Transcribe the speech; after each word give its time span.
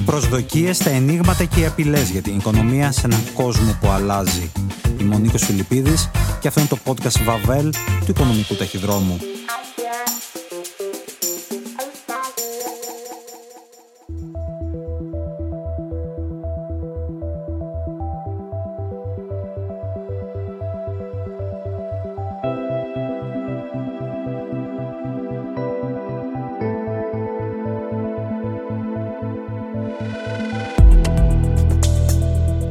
Οι 0.00 0.02
προσδοκίες, 0.02 0.78
τα 0.78 0.90
ενίγματα 0.90 1.44
και 1.44 1.60
οι 1.60 1.66
απειλές 1.66 2.10
για 2.10 2.22
την 2.22 2.36
οικονομία 2.36 2.92
σε 2.92 3.00
έναν 3.04 3.20
κόσμο 3.34 3.76
που 3.80 3.88
αλλάζει. 3.88 4.50
Είμαι 5.00 5.14
ο 5.14 5.18
Νίκος 5.18 5.44
Φιλιππίδης 5.44 6.10
και 6.40 6.48
αυτό 6.48 6.60
είναι 6.60 6.68
το 6.68 6.78
podcast 6.84 7.22
Βαβέλ 7.24 7.72
του 7.72 8.06
Οικονομικού 8.08 8.54
Ταχυδρόμου. 8.54 9.18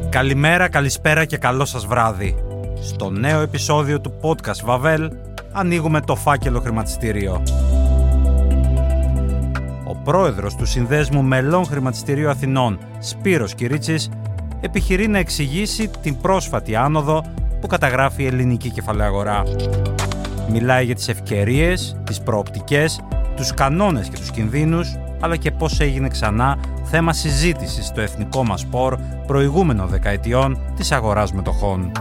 Καλημέρα, 0.09 0.70
καλησπέρα 0.70 1.26
και 1.26 1.38
καλό 1.38 1.66
σας 1.66 1.86
βράδυ. 1.86 2.36
Στο 2.81 3.09
νέο 3.09 3.42
επεισόδιο 3.42 4.02
του 4.02 4.14
podcast 4.22 4.64
Βαβέλ 4.64 5.11
ανοίγουμε 5.52 6.02
το 6.02 6.16
φάκελο 6.16 6.59
χρηματιστήριο. 6.59 7.44
Ο 9.88 9.95
πρόεδρος 9.95 10.56
του 10.56 10.66
Συνδέσμου 10.66 11.23
Μελών 11.23 11.66
Χρηματιστηρίου 11.66 12.30
Αθηνών, 12.30 12.80
Σπύρος 13.00 13.56
Κυρίτσης, 13.56 14.09
επιχειρεί 14.61 15.08
να 15.08 15.17
εξηγήσει 15.17 15.92
την 16.02 16.22
πρόσφατη 16.22 16.75
άνοδο 16.75 17.23
που 17.62 17.67
καταγράφει 17.67 18.23
η 18.23 18.28
ελληνική 18.28 18.69
κεφαλαία 18.69 19.08
αγορά. 19.08 19.44
Μιλάει 20.52 20.86
για 20.86 20.95
τις 20.95 21.08
ευκαιρίες, 21.08 21.97
τις 22.03 22.22
προοπτικές, 22.22 23.00
τους 23.36 23.53
κανόνες 23.53 24.08
και 24.08 24.17
τους 24.17 24.31
κινδύνους, 24.31 24.97
αλλά 25.19 25.36
και 25.36 25.52
πώς 25.52 25.80
έγινε 25.80 26.08
ξανά 26.08 26.58
θέμα 26.90 27.14
συζήτησης 27.14 27.86
στο 27.86 28.02
εθνικό 28.02 28.44
μας 28.44 28.59
σπορ 28.59 28.98
προηγούμενο 29.28 29.86
δεκαετιών 29.86 30.59
της 30.76 30.92
αγοράς 30.92 31.34
μετοχών. 31.34 31.92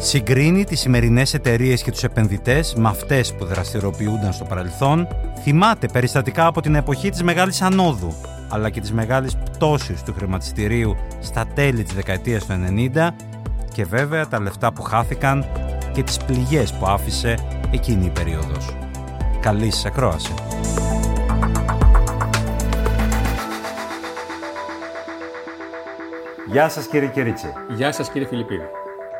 Συγκρίνει 0.00 0.64
τις 0.64 0.80
σημερινές 0.80 1.34
εταιρείες 1.34 1.82
και 1.82 1.90
τους 1.90 2.02
επενδυτές 2.04 2.74
με 2.74 2.88
αυτές 2.88 3.34
που 3.34 3.44
δραστηριοποιούνταν 3.44 4.32
στο 4.32 4.44
παρελθόν, 4.44 5.08
θυμάται 5.42 5.88
περιστατικά 5.88 6.46
από 6.46 6.60
την 6.60 6.74
εποχή 6.74 7.10
της 7.10 7.22
Μεγάλης 7.22 7.62
Ανόδου, 7.62 8.14
αλλά 8.48 8.70
και 8.70 8.80
της 8.80 8.92
μεγάλης 8.92 9.36
πτώσης 9.36 10.02
του 10.02 10.14
χρηματιστηρίου 10.16 10.96
στα 11.20 11.46
τέλη 11.54 11.82
της 11.82 11.94
δεκαετίας 11.94 12.46
του 12.46 12.52
90 12.52 13.10
και 13.72 13.84
βέβαια 13.84 14.28
τα 14.28 14.40
λεφτά 14.40 14.72
που 14.72 14.82
χάθηκαν 14.82 15.46
και 15.92 16.02
τις 16.02 16.16
πληγές 16.16 16.72
που 16.72 16.86
άφησε 16.86 17.34
εκείνη 17.70 18.04
η 18.04 18.10
περίοδος. 18.10 18.76
Καλή 19.40 19.70
σας 19.70 19.84
ακρόαση. 19.84 20.34
Γεια 26.50 26.68
σας 26.68 26.86
κύριε 26.86 27.08
Κερίτσε. 27.08 27.52
Γεια 27.76 27.92
σας 27.92 28.10
κύριε 28.10 28.26
Φιλιππίδη. 28.26 28.62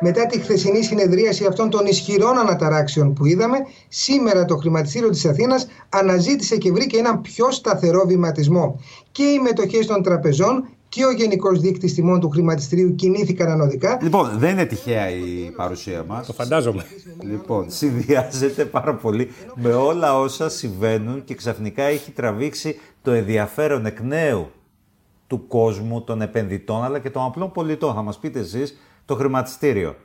Μετά 0.01 0.25
τη 0.25 0.39
χθεσινή 0.39 0.83
συνεδρίαση 0.83 1.45
αυτών 1.45 1.69
των 1.69 1.85
ισχυρών 1.85 2.37
αναταράξεων 2.37 3.13
που 3.13 3.25
είδαμε, 3.25 3.57
σήμερα 3.87 4.45
το 4.45 4.55
χρηματιστήριο 4.55 5.09
της 5.09 5.25
Αθήνας 5.25 5.67
αναζήτησε 5.89 6.57
και 6.57 6.71
βρήκε 6.71 6.97
έναν 6.97 7.21
πιο 7.21 7.51
σταθερό 7.51 8.03
βηματισμό. 8.07 8.79
Και 9.11 9.23
οι 9.23 9.39
μετοχές 9.39 9.85
των 9.85 10.03
τραπεζών 10.03 10.67
και 10.89 11.05
ο 11.05 11.11
Γενικός 11.11 11.59
Δείκτης 11.59 11.93
Τιμών 11.93 12.19
του 12.19 12.29
Χρηματιστηρίου 12.29 12.95
κινήθηκαν 12.95 13.51
ανωδικά. 13.51 13.97
Λοιπόν, 14.01 14.37
δεν 14.37 14.51
είναι 14.51 14.65
τυχαία 14.65 15.09
η 15.09 15.51
παρουσία 15.55 16.03
μας. 16.07 16.27
Το 16.27 16.33
φαντάζομαι. 16.33 16.85
Λοιπόν, 17.21 17.65
συνδυάζεται 17.67 18.65
πάρα 18.65 18.95
πολύ 18.95 19.31
με 19.55 19.73
όλα 19.73 20.19
όσα 20.19 20.49
συμβαίνουν 20.49 21.23
και 21.23 21.35
ξαφνικά 21.35 21.83
έχει 21.83 22.11
τραβήξει 22.11 22.79
το 23.01 23.11
ενδιαφέρον 23.11 23.85
εκ 23.85 23.99
νέου 24.01 24.51
του 25.27 25.47
κόσμου, 25.47 26.01
των 26.01 26.21
επενδυτών 26.21 26.83
αλλά 26.83 26.99
και 26.99 27.09
των 27.09 27.23
απλών 27.23 27.51
πολιτών. 27.51 27.93
Θα 27.93 28.01
μας 28.01 28.17
πείτε 28.17 28.39
εσείς 28.39 28.77
το 29.05 29.15
χρηματιστήριο. 29.15 29.95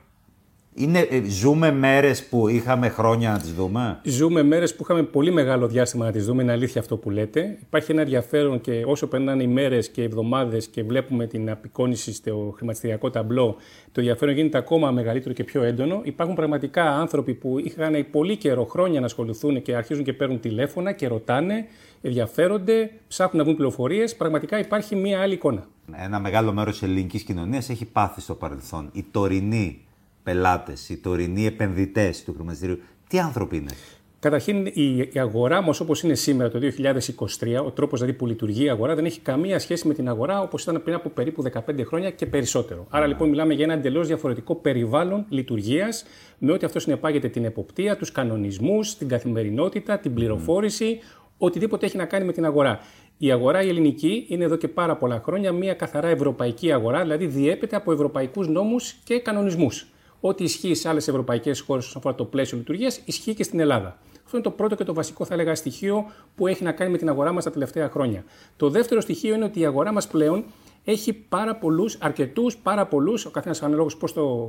Είναι, 0.73 0.99
ε, 0.99 1.23
ζούμε 1.29 1.71
μέρες 1.71 2.25
που 2.25 2.47
είχαμε 2.47 2.89
χρόνια 2.89 3.31
να 3.31 3.39
τις 3.39 3.53
δούμε; 3.53 3.99
Ζούμε 4.03 4.43
μέρες 4.43 4.75
που 4.75 4.83
είχαμε 4.83 5.03
πολύ 5.03 5.31
μεγάλο 5.31 5.67
διάστημα 5.67 6.05
να 6.05 6.11
τις 6.11 6.25
δούμε, 6.25 6.43
είναι 6.43 6.51
αλήθεια 6.51 6.81
αυτό 6.81 6.97
που 6.97 7.09
λέτε. 7.09 7.57
Υπάρχει 7.61 7.91
ένα 7.91 8.01
ενδιαφέρον 8.01 8.61
και 8.61 8.83
όσο 8.85 9.07
περνάνε 9.07 9.43
οι 9.43 9.47
μέρες 9.47 9.89
και 9.89 10.01
οι 10.01 10.03
εβδομάδες 10.03 10.67
και 10.67 10.83
βλέπουμε 10.83 11.27
την 11.27 11.49
απεικόνηση 11.49 12.13
στο 12.13 12.53
χρηματιστηριακό 12.57 13.09
ταμπλό, 13.09 13.55
το 13.91 13.99
ενδιαφέρον 13.99 14.35
γίνεται 14.35 14.57
ακόμα 14.57 14.91
μεγαλύτερο 14.91 15.33
και 15.33 15.43
πιο 15.43 15.63
έντονο. 15.63 16.01
Υπάρχουν 16.03 16.35
πραγματικά 16.35 16.95
άνθρωποι 16.95 17.33
που 17.33 17.59
είχαν 17.59 18.05
πολύ 18.11 18.37
καιρό, 18.37 18.65
χρόνια 18.65 18.99
να 18.99 19.05
ασχοληθούν 19.05 19.61
και 19.61 19.75
αρχίζουν 19.75 20.03
και 20.03 20.13
παίρνουν 20.13 20.39
τηλέφωνα 20.39 20.91
και 20.91 21.07
ρωτάνε, 21.07 21.65
ενδιαφέρονται, 22.01 22.91
ψάχνουν 23.07 23.37
να 23.37 23.43
βγουν 23.43 23.55
πληροφορίες. 23.55 24.15
Πραγματικά 24.15 24.59
υπάρχει 24.59 24.95
μία 24.95 25.21
άλλη 25.21 25.33
εικόνα. 25.33 25.67
Ένα 25.95 26.19
μεγάλο 26.19 26.53
μέρος 26.53 26.73
της 26.79 26.87
ελληνικής 26.87 27.23
κοινωνίας 27.23 27.69
έχει 27.69 27.85
πάθει 27.85 28.21
στο 28.21 28.35
παρελθόν. 28.35 28.89
Οι 28.93 29.05
τωρινοί 29.11 29.85
πελάτες, 30.23 30.89
οι 30.89 30.97
τωρινοί 30.97 31.45
επενδυτές 31.45 32.23
του 32.23 32.33
χρηματιστηρίου, 32.33 32.79
τι 33.07 33.19
άνθρωποι 33.19 33.57
είναι; 33.57 33.71
Καταρχήν, 34.19 34.65
η 34.65 35.19
αγορά 35.19 35.61
μας 35.61 35.79
όπως 35.79 36.03
είναι 36.03 36.13
σήμερα 36.13 36.49
το 36.49 36.59
2023, 36.59 37.63
ο 37.65 37.71
τρόπος 37.71 37.99
δηλαδή 37.99 38.17
που 38.17 38.25
λειτουργεί 38.25 38.63
η 38.63 38.69
αγορά, 38.69 38.95
δεν 38.95 39.05
έχει 39.05 39.19
καμία 39.19 39.59
σχέση 39.59 39.87
με 39.87 39.93
την 39.93 40.09
αγορά 40.09 40.41
όπως 40.41 40.63
ήταν 40.63 40.83
πριν 40.83 40.95
από 40.95 41.09
περίπου 41.09 41.43
15 41.53 41.85
χρόνια 41.85 42.09
και 42.09 42.25
περισσότερο. 42.25 42.85
Άρα 42.89 43.07
λοιπόν 43.07 43.29
μιλάμε 43.29 43.53
για 43.53 43.63
ένα 43.63 43.73
εντελώς 43.73 44.07
διαφορετικό 44.07 44.55
περιβάλλον 44.55 45.25
λειτουργίας, 45.29 46.05
με 46.37 46.51
ό,τι 46.51 46.65
αυτό 46.65 46.79
συνεπάγεται 46.79 47.27
την 47.27 47.45
εποπτεία, 47.45 47.97
τους 47.97 48.11
κανονισμούς, 48.11 48.97
την 48.97 49.07
καθημερινότητα, 49.07 49.97
την 49.97 50.13
πληροφόρηση, 50.13 50.99
οτιδήποτε 51.39 51.85
έχει 51.85 51.97
να 51.97 52.05
κάνει 52.05 52.25
με 52.25 52.31
την 52.31 52.45
αγορά. 52.45 52.79
Η 53.17 53.31
αγορά 53.31 53.61
η 53.63 53.69
ελληνική 53.69 54.25
είναι 54.27 54.43
εδώ 54.43 54.55
και 54.55 54.67
πάρα 54.67 54.95
πολλά 54.95 55.21
χρόνια 55.25 55.51
μια 55.51 55.73
καθαρά 55.73 56.07
ευρωπαϊκή 56.07 56.71
αγορά, 56.71 57.01
δηλαδή 57.01 57.25
διέπεται 57.25 57.75
από 57.75 57.91
ευρωπαϊκούς 57.91 58.47
νόμους 58.47 58.95
και 59.03 59.19
κανονισμούς. 59.19 59.87
Ό,τι 60.19 60.43
ισχύει 60.43 60.73
σε 60.73 60.89
άλλες 60.89 61.07
ευρωπαϊκές 61.07 61.59
χώρες 61.59 61.85
όσον 61.85 61.97
αφορά 61.97 62.15
το 62.15 62.25
πλαίσιο 62.25 62.57
λειτουργίας, 62.57 63.01
ισχύει 63.05 63.33
και 63.33 63.43
στην 63.43 63.59
Ελλάδα. 63.59 63.97
Αυτό 64.25 64.37
είναι 64.37 64.49
το 64.49 64.51
πρώτο 64.51 64.75
και 64.75 64.83
το 64.83 64.93
βασικό, 64.93 65.25
θα 65.25 65.33
έλεγα, 65.33 65.55
στοιχείο 65.55 66.05
που 66.35 66.47
έχει 66.47 66.63
να 66.63 66.71
κάνει 66.71 66.91
με 66.91 66.97
την 66.97 67.09
αγορά 67.09 67.31
μας 67.31 67.43
τα 67.43 67.51
τελευταία 67.51 67.89
χρόνια. 67.89 68.23
Το 68.57 68.69
δεύτερο 68.69 69.01
στοιχείο 69.01 69.35
είναι 69.35 69.43
ότι 69.43 69.59
η 69.59 69.65
αγορά 69.65 69.93
μας 69.93 70.07
πλέον 70.07 70.43
έχει 70.83 71.13
πάρα 71.13 71.55
πολλούς, 71.55 71.97
αρκετούς, 71.99 72.57
πάρα 72.57 72.85
πολλούς, 72.85 73.25
ο 73.25 73.29
καθένας 73.31 73.63
αναλόγω 73.63 73.89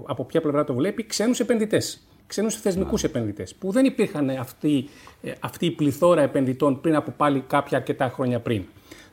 από 0.07 0.25
ποια 0.25 0.41
πλευρά 0.41 0.65
το 0.65 0.75
βλέπει, 0.75 1.07
ξένους 1.07 1.41
επενδυτές. 1.41 2.10
Ξένους 2.31 2.55
θεσμικούς 2.55 3.05
επενδυτές. 3.05 3.55
Που 3.55 3.73
δεν 3.73 3.85
υπήρχαν 3.85 4.31
αυτή, 4.31 4.89
ε, 5.23 5.33
αυτή 5.41 5.67
η 5.67 5.71
πληθώρα 5.71 6.23
επενδυτών 6.23 6.81
πριν 6.81 6.95
από 6.95 7.11
πάλι 7.17 7.45
κάποια 7.47 7.79
αρκετά 7.79 8.09
χρόνια 8.09 8.41
πριν. 8.41 8.65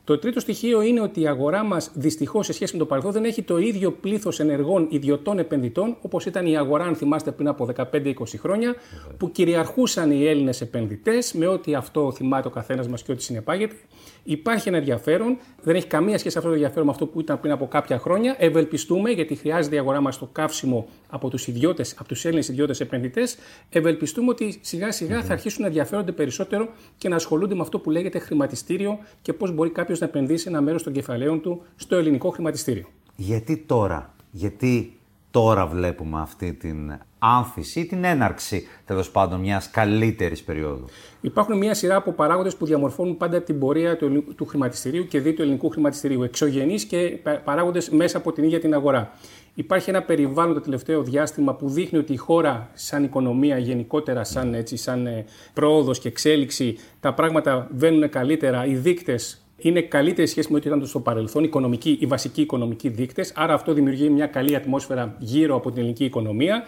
Το 0.08 0.18
τρίτο 0.18 0.40
στοιχείο 0.40 0.82
είναι 0.82 1.02
ότι 1.02 1.22
η 1.22 1.28
αγορά 1.28 1.64
μας 1.64 1.92
δυστυχώς 1.94 2.46
σε 2.46 2.54
σχέση 2.54 2.74
με 2.74 2.80
το 2.80 2.86
παρελθόν 2.86 3.12
δεν 3.12 3.24
έχει 3.24 3.42
το 3.42 3.58
ίδιο 3.58 3.92
πλήθος 3.92 4.40
ενεργών 4.40 4.88
ιδιωτών 4.90 5.40
επενδυτών 5.40 5.98
όπως 6.02 6.26
ήταν 6.26 6.46
η 6.46 6.58
αγορά, 6.58 6.84
αν 6.84 6.96
θυμάστε, 6.96 7.32
πριν 7.32 7.48
από 7.48 7.70
15-20 7.94 8.14
χρόνια, 8.38 8.76
που 9.18 9.32
κυριαρχούσαν 9.32 10.12
οι 10.12 10.26
Έλληνες 10.26 10.62
επενδυτές 10.62 11.34
με 11.34 11.48
ό,τι 11.48 11.76
αυτό 11.76 12.12
θυμάται 12.12 12.48
ο 12.48 12.52
καθένας 12.52 12.88
μας 12.88 13.04
και 13.04 13.12
ό,τι 13.12 13.24
συνεπάγεται. 13.24 13.76
Υπάρχει 14.24 14.68
ένα 14.68 14.78
ενδιαφέρον, 14.78 15.38
δεν 15.62 15.76
έχει 15.76 15.88
καμία 15.88 16.18
σχέση 16.18 16.38
αυτό 16.38 16.50
το 16.50 16.56
ενδιαφέρον 16.56 16.86
με 16.86 16.92
αυτό 16.92 17.06
που 17.06 17.20
ήταν 17.20 17.40
πριν 17.40 17.52
από 17.52 17.68
κάποια 17.68 18.00
χρόνια. 18.00 18.36
Ευελπιστούμε, 18.40 19.10
γιατί 19.10 19.36
χρειάζεται 19.36 19.76
η 19.76 19.80
αγορά 19.80 20.02
μας 20.02 20.18
το 20.18 20.30
καύσιμο 20.32 20.88
από 21.10 21.30
τους 21.30 21.48
ιδιώτες, 21.48 21.96
από 22.00 22.08
τους 22.08 22.26
Έλληνες 22.26 22.48
ιδιώτες 22.48 22.80
επενδυτές. 22.80 23.38
Ευελπιστούμε 23.70 24.30
ότι 24.30 24.60
σιγά 24.62 24.92
σιγά 24.92 25.24
θα 25.24 25.34
αρχίσουν 25.34 25.62
να 25.62 25.68
ενδιαφέρονται 25.68 26.12
περισσότερο 26.12 26.70
και 26.98 27.10
να 27.10 27.16
ασχολούνται 27.16 27.56
με 27.56 27.62
αυτό 27.62 27.80
που 27.80 27.90
λέγεται 27.90 28.20
χρηματιστήριο 28.20 29.00
και 29.22 29.34
πώς 29.34 29.52
μπορεί 29.52 29.70
κάποιος 29.70 29.97
να 30.00 30.06
επενδύσει 30.06 30.46
ένα 30.48 30.62
μέρος 30.62 30.84
των 30.84 30.94
κεφαλαίων 30.94 31.42
του 31.42 31.62
στο 31.76 31.96
ελληνικό 31.96 32.30
χρηματιστήριο. 32.30 32.86
Γιατί 33.16 33.58
τώρα, 33.58 34.14
γιατί 34.32 34.98
τώρα 35.32 35.66
βλέπουμε 35.66 36.20
αυτή 36.20 36.54
την 36.54 37.00
άμφιση 37.20 37.80
ή 37.80 37.86
την 37.86 38.04
έναρξη 38.04 38.68
τέλος 38.86 39.12
πάντων 39.12 39.40
μιας 39.40 39.70
καλύτερης 39.70 40.44
περίοδου; 40.44 40.86
Υπάρχουν 41.22 41.58
μια 41.58 41.74
σειρά 41.74 41.96
από 41.96 42.12
παράγοντες 42.12 42.56
που 42.56 42.66
διαμορφώνουν 42.66 43.18
πάντα 43.18 43.42
την 43.42 43.60
πορεία 43.60 43.98
του, 43.98 44.24
του 44.36 44.46
χρηματιστηρίου 44.46 45.08
και 45.08 45.20
δι 45.20 45.34
του 45.34 45.42
ελληνικού 45.42 45.70
χρηματιστηρίου. 45.70 46.24
Εξωγενείς 46.24 46.84
και 46.84 47.20
παράγοντες 47.44 47.90
μέσα 47.90 48.18
από 48.18 48.32
την 48.32 48.44
ίδια 48.44 48.60
την 48.60 48.74
αγορά. 48.74 49.12
Υπάρχει 49.54 49.90
ένα 49.90 50.02
περιβάλλον 50.02 50.54
το 50.54 50.62
τελευταίο 50.62 51.04
διάστημα 51.04 51.56
που 51.56 51.70
δείχνει 51.70 52.00
ότι 52.00 52.14
η 52.14 52.18
χώρα 52.18 52.70
σαν 52.74 53.04
οικονομία 53.04 53.58
γενικότερα, 53.58 54.24
σαν, 54.24 54.54
έτσι, 54.54 54.78
σαν 54.78 55.06
ε, 55.06 55.26
πρόοδος 55.54 56.00
και 56.00 56.08
εξέλιξη, 56.08 56.78
τα 57.00 57.14
πράγματα 57.14 57.68
βαίνουν 57.72 58.10
καλύτερα, 58.10 58.66
οι 58.66 58.76
δείκτες 58.76 59.47
είναι 59.58 59.82
καλύτερη 59.82 60.28
σχέση 60.28 60.52
με 60.52 60.58
ό,τι 60.58 60.68
ήταν 60.68 60.86
στο 60.86 61.00
παρελθόν, 61.00 61.44
οικονομική, 61.44 61.98
οι 62.02 62.06
βασικοί 62.06 62.42
οικονομικοί 62.42 62.90
δείκτες. 62.90 63.32
Άρα 63.36 63.54
αυτό 63.54 63.74
δημιουργεί 63.74 64.10
μια 64.10 64.28
καλή 64.28 64.56
ατμόσφαιρα 64.56 65.16
γύρω 65.20 65.56
από 65.56 65.70
την 65.70 65.80
ελληνική 65.80 66.06
οικονομία. 66.06 66.64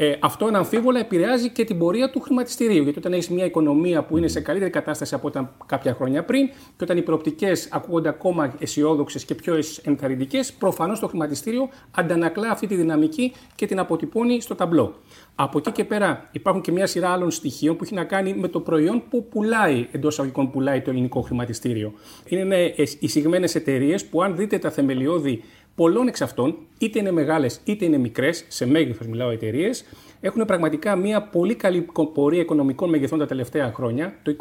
Ε, 0.00 0.16
αυτό 0.20 0.46
αναμφίβολα 0.46 1.00
επηρεάζει 1.00 1.50
και 1.50 1.64
την 1.64 1.78
πορεία 1.78 2.10
του 2.10 2.20
χρηματιστηρίου. 2.20 2.82
Γιατί 2.82 2.98
όταν 2.98 3.12
έχεις 3.12 3.28
μια 3.28 3.44
οικονομία 3.44 4.04
που 4.04 4.16
είναι 4.16 4.28
σε 4.28 4.40
καλύτερη 4.40 4.70
κατάσταση 4.70 5.14
από 5.14 5.26
όταν 5.26 5.50
κάποια 5.66 5.94
χρόνια 5.94 6.24
πριν 6.24 6.46
και 6.48 6.84
όταν 6.84 6.96
οι 6.96 7.02
προοπτικές 7.02 7.68
ακούγονται 7.70 8.08
ακόμα 8.08 8.54
αισιόδοξες 8.58 9.24
και 9.24 9.34
πιο 9.34 9.58
ενθαρρυντικές, 9.82 10.52
προφανώς 10.52 11.00
το 11.00 11.08
χρηματιστήριο 11.08 11.68
αντανακλά 11.90 12.50
αυτή 12.50 12.66
τη 12.66 12.74
δυναμική 12.74 13.32
και 13.54 13.66
την 13.66 13.78
αποτυπώνει 13.78 14.40
στο 14.40 14.54
ταμπλό. 14.54 14.94
Από 15.34 15.58
εκεί 15.58 15.72
και 15.72 15.84
πέρα 15.84 16.28
υπάρχουν 16.32 16.62
και 16.62 16.72
μια 16.72 16.86
σειρά 16.86 17.10
άλλων 17.10 17.30
στοιχείων 17.30 17.76
που 17.76 17.84
έχει 17.84 17.94
να 17.94 18.04
κάνει 18.04 18.34
με 18.34 18.48
το 18.48 18.60
προϊόν 18.60 19.02
που 19.10 19.28
πουλάει, 19.28 19.88
εντός 19.90 20.18
αγωγικών 20.18 20.50
πουλάει 20.50 20.80
το 20.80 20.90
ελληνικό 20.90 21.20
χρηματιστήριο. 21.20 21.92
Είναι 22.26 22.74
εισηγμένες 22.98 23.54
εταιρείες 23.54 24.04
που, 24.04 24.22
αν 24.22 24.36
δείτε 24.36 24.58
τα 24.58 24.70
θεμελιώδη 24.70 25.42
πολλών 25.78 26.08
εξ 26.08 26.20
αυτών, 26.20 26.58
είτε 26.78 26.98
είναι 26.98 27.10
μεγάλες 27.10 27.60
είτε 27.64 27.84
είναι 27.84 27.98
μικρές, 27.98 28.44
σε 28.48 28.66
μέγεθος 28.66 29.06
μιλάω 29.06 29.30
εταιρείες, 29.30 29.84
έχουν 30.20 30.44
πραγματικά 30.44 30.96
μια 30.96 31.22
πολύ 31.22 31.54
καλή 31.54 31.86
πορεία 32.14 32.40
οικονομικών 32.40 32.88
μεγεθών 32.88 33.18
τα 33.18 33.26
τελευταία 33.26 33.72
χρόνια. 33.72 34.14
Το 34.22 34.36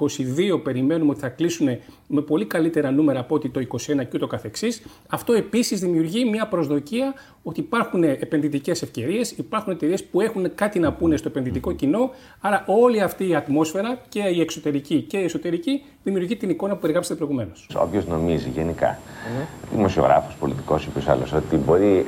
22 0.53 0.63
περιμένουμε 0.63 1.12
ότι 1.12 1.19
θα 1.19 1.29
κλείσουν 1.29 1.68
με 2.07 2.21
πολύ 2.21 2.45
καλύτερα 2.45 2.91
νούμερα 2.91 3.19
από 3.19 3.35
ότι 3.35 3.50
το 3.50 3.62
21 3.68 3.77
και 3.85 4.09
ούτω 4.15 4.27
καθεξής. 4.27 4.85
Αυτό 5.09 5.33
επίσης 5.33 5.79
δημιουργεί 5.79 6.25
μια 6.25 6.47
προσδοκία 6.47 7.13
ότι 7.44 7.59
υπάρχουν 7.59 8.03
επενδυτικές 8.03 8.81
ευκαιρίες, 8.81 9.31
υπάρχουν 9.31 9.74
εταιρείες 9.74 10.03
που 10.03 10.21
έχουν 10.21 10.56
κάτι 10.56 10.79
να 10.79 10.94
πούνε 10.94 11.18
στο 11.18 11.27
επενδυτικό 11.27 11.71
κοινό. 11.71 12.09
Άρα, 12.41 12.63
όλη 12.68 13.01
αυτή 13.01 13.30
η 13.30 13.35
ατμόσφαιρα 13.35 14.00
και 14.09 14.19
η 14.19 14.41
εξωτερική 14.41 15.01
και 15.01 15.18
η 15.18 15.23
εσωτερική 15.23 15.83
δημιουργεί 16.03 16.35
την 16.35 16.50
εικόνα 16.50 16.73
που 16.73 16.80
περιγράψετε 16.80 17.15
προηγουμένως. 17.15 17.69
Όποιος 17.75 18.06
νομίζει 18.06 18.50
γενικά, 18.50 19.00
mm-hmm. 19.00 19.68
δημοσιογράφος, 19.71 20.35
πολιτικός 20.35 20.85
ή 20.85 20.89
ποιος 20.89 21.07
άλλος, 21.07 21.33
ότι 21.33 21.56
μπορεί 21.56 22.06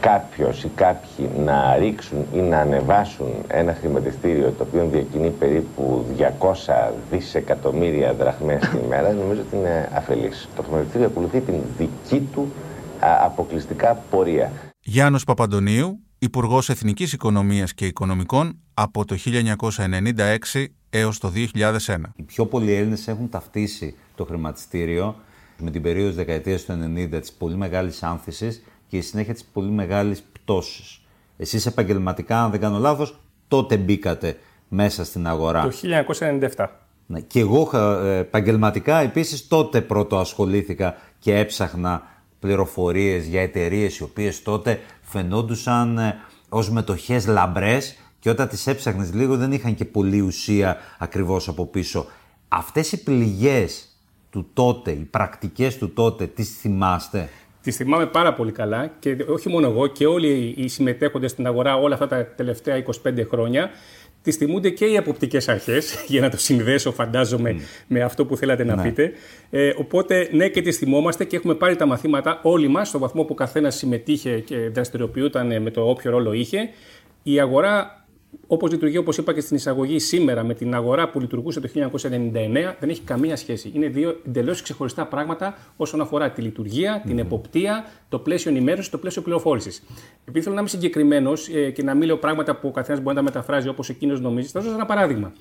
κάποιος 0.00 0.64
ή 0.64 0.70
κάποιοι 0.74 1.28
να 1.44 1.76
ρίξουν 1.76 2.18
ή 2.34 2.38
να 2.38 2.58
ανεβάσουν 2.58 3.28
ένα 3.48 3.74
χρηματιστήριο 3.74 4.50
το 4.58 4.62
οποίο 4.62 4.86
διακινεί 4.86 5.30
περίπου 5.30 6.04
200 6.18 6.92
δισεκατομμύρια 7.10 8.14
δραχμές 8.14 8.68
την 8.68 8.78
ημέρα, 8.84 9.12
νομίζω 9.12 9.40
ότι 9.40 9.56
είναι 9.56 9.90
αφελής. 9.94 10.48
Το 10.56 10.62
χρηματιστήριο 10.62 11.06
ακολουθεί 11.06 11.40
την 11.40 11.54
δική 11.78 12.28
του 12.32 12.52
αποκλειστικά 13.00 13.94
πορεία. 14.10 14.52
Γιάννος 14.80 15.24
Παπαντονίου, 15.24 16.00
Υπουργός 16.18 16.68
Εθνικής 16.68 17.12
Οικονομίας 17.12 17.74
και 17.74 17.86
Οικονομικών 17.86 18.58
από 18.74 19.04
το 19.04 19.16
1996 19.16 20.66
έως 20.90 21.18
το 21.18 21.28
2001. 21.28 22.12
Οι 22.16 22.22
πιο 22.22 22.46
πολλοί 22.46 22.72
Έλληνες 22.72 23.08
έχουν 23.08 23.28
ταυτίσει 23.28 23.94
το 24.14 24.24
χρηματιστήριο 24.24 25.16
με 25.58 25.70
την 25.70 25.82
περίοδο 25.82 26.08
της 26.08 26.16
δεκαετίας 26.16 26.64
του 26.64 26.72
90 26.72 27.20
της 27.20 27.32
πολύ 27.32 27.56
μεγάλης 27.56 28.02
άνθησης 28.02 28.62
και 28.90 28.96
η 28.96 29.00
συνέχεια 29.00 29.32
της 29.32 29.44
πολύ 29.44 29.70
μεγάλης 29.70 30.22
πτώσης. 30.32 31.00
Εσείς 31.36 31.66
επαγγελματικά, 31.66 32.42
αν 32.42 32.50
δεν 32.50 32.60
κάνω 32.60 32.78
λάθος, 32.78 33.18
τότε 33.48 33.76
μπήκατε 33.76 34.38
μέσα 34.68 35.04
στην 35.04 35.26
αγορά. 35.26 35.62
Το 35.62 35.70
1997. 36.56 36.66
Ναι, 37.06 37.20
και 37.20 37.40
εγώ 37.40 37.70
ε, 37.74 38.18
επαγγελματικά 38.18 38.98
επίσης 38.98 39.48
τότε 39.48 39.80
πρώτο 39.80 40.18
ασχολήθηκα 40.18 40.96
και 41.18 41.38
έψαχνα 41.38 42.02
πληροφορίες 42.40 43.26
για 43.26 43.42
εταιρείες 43.42 43.98
οι 43.98 44.02
οποίες 44.02 44.42
τότε 44.42 44.80
φαινόντουσαν 45.02 45.98
ε, 45.98 46.16
ως 46.48 46.70
μετοχές 46.70 47.26
λαμπρές 47.26 47.96
και 48.18 48.30
όταν 48.30 48.48
τις 48.48 48.66
έψαχνες 48.66 49.14
λίγο 49.14 49.36
δεν 49.36 49.52
είχαν 49.52 49.74
και 49.74 49.84
πολλή 49.84 50.20
ουσία 50.20 50.76
ακριβώς 50.98 51.48
από 51.48 51.66
πίσω. 51.66 52.06
Αυτές 52.48 52.92
οι 52.92 53.02
πληγές 53.02 53.88
του 54.30 54.46
τότε, 54.52 54.90
οι 54.90 55.08
πρακτικές 55.10 55.78
του 55.78 55.92
τότε, 55.92 56.26
τις 56.26 56.56
θυμάστε; 56.58 57.28
Τη 57.62 57.70
θυμάμαι 57.70 58.06
πάρα 58.06 58.34
πολύ 58.34 58.52
καλά 58.52 58.92
και 58.98 59.16
όχι 59.28 59.48
μόνο 59.48 59.66
εγώ 59.66 59.86
και 59.86 60.06
όλοι 60.06 60.54
οι 60.56 60.68
συμμετέχοντες 60.68 61.30
στην 61.30 61.46
αγορά 61.46 61.76
όλα 61.76 61.94
αυτά 61.94 62.06
τα 62.06 62.26
τελευταία 62.26 62.84
25 63.04 63.26
χρόνια. 63.28 63.70
Τις 64.22 64.36
θυμούνται 64.36 64.70
και 64.70 64.86
οι 64.86 64.96
αποπτικές 64.96 65.48
αρχές, 65.48 65.94
για 66.08 66.20
να 66.20 66.30
το 66.30 66.36
συνδέσω 66.36 66.92
φαντάζομαι 66.92 67.60
με 67.86 68.00
αυτό 68.00 68.26
που 68.26 68.36
θέλατε 68.36 68.64
να 68.64 68.76
ναι. 68.76 68.82
πείτε. 68.82 69.12
Ε, 69.50 69.72
οπότε 69.76 70.28
ναι 70.32 70.48
και 70.48 70.62
τις 70.62 70.76
θυμόμαστε 70.76 71.24
και 71.24 71.36
έχουμε 71.36 71.54
πάρει 71.54 71.76
τα 71.76 71.86
μαθήματα 71.86 72.40
όλοι 72.42 72.68
μας, 72.68 72.88
στο 72.88 72.98
βαθμό 72.98 73.24
που 73.24 73.34
καθένας 73.34 73.76
συμμετείχε 73.76 74.38
και 74.38 74.56
δραστηριοποιούταν 74.56 75.62
με 75.62 75.70
το 75.70 75.88
όποιο 75.88 76.10
ρόλο 76.10 76.32
είχε. 76.32 76.58
Η 77.22 77.40
αγορά 77.40 77.99
Όπως 78.46 78.70
λειτουργεί, 78.70 78.96
όπως 78.96 79.18
είπα 79.18 79.34
και 79.34 79.40
στην 79.40 79.56
εισαγωγή 79.56 79.98
σήμερα, 79.98 80.42
με 80.44 80.54
την 80.54 80.74
αγορά 80.74 81.10
που 81.10 81.20
λειτουργούσε 81.20 81.60
το 81.60 81.68
1999, 81.74 82.76
δεν 82.80 82.88
έχει 82.88 83.00
καμία 83.00 83.36
σχέση. 83.36 83.70
Είναι 83.74 83.86
δύο 83.86 84.20
εντελώς 84.26 84.62
ξεχωριστά 84.62 85.06
πράγματα 85.06 85.58
όσον 85.76 86.00
αφορά 86.00 86.30
τη 86.30 86.42
λειτουργία, 86.42 87.02
την 87.06 87.18
εποπτεία, 87.18 87.84
το 88.08 88.18
πλαίσιο 88.18 88.50
ενημέρωσης, 88.50 88.90
το 88.90 88.98
πλαίσιο 88.98 89.22
πληροφόρησης. 89.22 89.82
Επειδή 90.20 90.40
θέλω 90.40 90.54
να 90.54 90.60
είμαι 90.60 90.70
συγκεκριμένος 90.70 91.48
ε, 91.48 91.70
και 91.70 91.82
να 91.82 91.94
μην 91.94 92.06
λέω 92.06 92.16
πράγματα 92.16 92.56
που 92.56 92.68
ο 92.68 92.70
καθένας 92.70 93.00
μπορεί 93.02 93.16
να 93.16 93.22
τα 93.22 93.28
μεταφράζει 93.28 93.68
όπως 93.68 93.88
εκείνος 93.88 94.20
νομίζει, 94.20 94.48
θα 94.48 94.60
δώσω 94.60 94.74
ένα 94.74 94.86
παράδειγμα. 94.86 95.32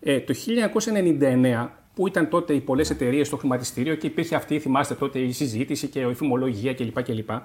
Ε, 0.00 0.20
το 0.20 0.34
1999, 0.34 1.68
που 1.94 2.06
ήταν 2.06 2.28
τότε 2.28 2.54
οι 2.54 2.60
πολλές 2.60 2.90
εταιρείες 2.90 3.26
στο 3.26 3.36
χρηματιστήριο 3.36 3.94
και 3.94 4.06
υπήρχε 4.06 4.34
αυτή, 4.34 4.58
θυμάστε 4.58 4.94
τότε, 4.94 5.18
η 5.18 5.32
συζήτηση 5.32 5.86
και 5.86 6.00
η 6.00 6.14
φημολογία 6.14 6.74
κλπ. 6.74 7.02
κλπ. 7.02 7.28
Θα 7.28 7.44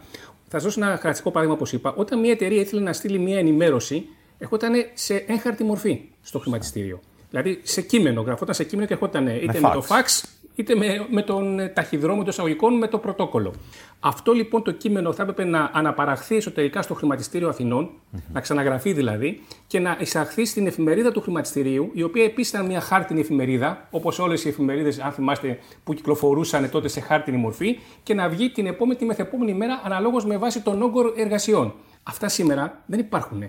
σας 0.60 0.64
δώσω 0.64 0.80
ένα 0.80 0.88
χαρακτηριστικό 0.88 1.32
παράδειγμα, 1.32 1.58
όπως 1.58 1.74
είπα. 1.74 1.94
Όταν 1.98 2.20
μια 2.20 2.32
εταιρεία 2.32 2.62
ήθελε 2.62 2.82
να 2.82 2.94
στείλει 2.94 3.20
μια 3.20 3.38
ενημέρωση 3.38 4.06
ερχόταν 4.42 4.74
σε 4.94 5.16
έγχαρτη 5.28 5.64
μορφή 5.64 6.02
στο 6.22 6.40
χρηματιστήριο. 6.40 7.00
Δηλαδή 7.30 7.60
σε 7.64 7.82
κείμενο, 7.82 8.22
γραφόταν 8.22 8.56
σε 8.56 8.64
κείμενο 8.64 8.88
και 8.88 8.94
ερχόταν 8.94 9.28
είτε 9.28 9.60
με, 9.60 9.70
το 9.74 9.84
fax 9.88 10.24
είτε 10.56 10.76
με, 10.76 11.08
με 11.10 11.22
τον 11.22 11.60
ταχυδρόμο 11.74 12.20
των 12.20 12.28
εισαγωγικών 12.28 12.78
με 12.78 12.88
το 12.88 12.98
πρωτόκολλο. 12.98 13.54
Αυτό 14.00 14.32
λοιπόν 14.32 14.64
το 14.64 14.72
κείμενο 14.72 15.14
θα 15.14 15.22
έπρεπε 15.22 15.44
να 15.44 15.70
αναπαραχθεί 15.74 16.36
εσωτερικά 16.36 16.82
στο 16.82 16.94
χρηματιστήριο 16.94 17.50
Αθηνών, 17.50 17.90
να 18.34 18.40
ξαναγραφεί 18.40 18.94
δηλαδή, 18.94 19.42
και 19.68 19.80
να 19.80 19.98
εισαχθεί 20.00 20.46
στην 20.46 20.68
εφημερίδα 20.68 21.12
του 21.12 21.22
χρηματιστηρίου, 21.22 21.92
η 21.94 22.04
οποία 22.04 22.24
επίσης 22.24 22.52
ήταν 22.52 22.66
μια 22.66 22.82
χάρτινη 22.82 23.20
εφημερίδα, 23.20 23.88
όπως 23.92 24.20
όλες 24.20 24.46
οι 24.46 24.50
εφημερίδες, 24.50 25.00
αν 25.00 25.12
θυμάστε, 25.12 25.60
που 25.84 25.94
κυκλοφορούσαν 25.94 26.70
τότε 26.70 26.88
σε 26.88 27.00
χάρτινη 27.00 27.38
μορφή, 27.38 27.80
και 28.04 28.14
να 28.14 28.30
βγει 28.30 28.50
την 28.50 28.66
επόμενη, 28.66 29.00
τη 29.00 29.06
μεθεπόμενη 29.06 29.54
μέρα 29.54 29.82
αναλόγως 29.84 30.26
με 30.26 30.38
βάση 30.38 30.62
τον 30.62 30.82
όγκο 30.82 31.14
εργασιών. 31.16 31.74
Αυτά 32.04 32.28
σήμερα 32.30 32.84
δεν 32.86 33.00
υπάρχουν. 33.00 33.44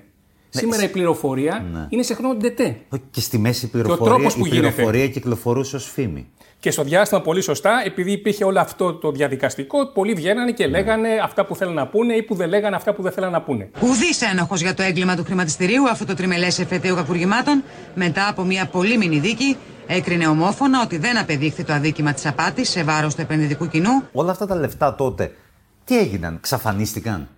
Ναι, 0.55 0.61
Σήμερα 0.61 0.83
η 0.83 0.89
πληροφορία 0.89 1.67
ναι. 1.73 1.87
είναι 1.89 2.03
σε 2.03 2.15
χρόνο 2.15 2.35
ντετέ. 2.35 2.77
Και 3.11 3.21
στη 3.21 3.39
μέση 3.39 3.67
η 3.67 3.69
πληροφορία, 3.69 4.31
η 4.37 4.49
πληροφορία 4.49 5.09
κυκλοφορούσε 5.09 5.77
ως 5.77 5.91
φήμη. 5.91 6.29
Και 6.61 6.71
στο 6.71 6.83
διάστημα 6.83 7.21
πολύ 7.21 7.41
σωστά, 7.41 7.83
επειδή 7.85 8.13
υπήρχε 8.13 8.45
όλο 8.45 8.61
αυτό 8.61 8.95
το 8.95 9.11
διαδικαστικό, 9.11 9.87
πολλοί 9.87 10.15
βγαίνανε 10.15 10.53
και 10.53 10.67
λέγανε 10.67 11.09
αυτά 11.23 11.47
που 11.47 11.57
θέλουν 11.57 11.75
να 11.75 11.87
πούνε 11.87 12.15
ή 12.15 12.23
που 12.23 12.35
δεν 12.35 12.49
λέγανε 12.49 12.77
αυτά 12.77 12.95
που 12.95 13.03
δεν 13.03 13.13
θέλουν 13.13 13.31
να 13.31 13.43
πούνε. 13.43 13.71
Ουδής 13.81 14.23
ένοχος 14.23 14.61
για 14.61 14.75
το 14.75 14.83
έγκλημα 14.83 15.17
του 15.17 15.25
χρηματιστηρίου, 15.25 15.89
αυτό 15.89 16.05
το 16.05 16.15
τριμελές 16.15 16.59
εφετείο 16.59 16.95
κακουργημάτων, 16.95 17.63
μετά 17.95 18.29
από 18.29 18.43
μια 18.43 18.67
πολύ 18.67 18.99
μηνυ 18.99 19.19
δίκη, 19.19 19.57
έκρινε 19.87 20.27
ομόφωνα 20.27 20.83
ότι 20.83 20.99
δεν 20.99 21.19
απεδείχθη 21.19 21.65
το 21.65 21.73
αδίκημα 21.73 22.13
της 22.13 22.27
απάτης 22.27 22.71
σε 22.71 22.85
βάρος 22.85 23.15
του 23.15 23.21
επενδυτικού 23.21 23.69
κοινού. 23.69 24.03
Όλα 24.13 24.31
αυτά 24.31 24.47
τα 24.47 24.55
λεφτά 24.55 24.95
τότε, 24.95 25.33
τι 25.85 25.99
έγιναν, 25.99 26.39
ξαφανίστηκαν; 26.41 27.29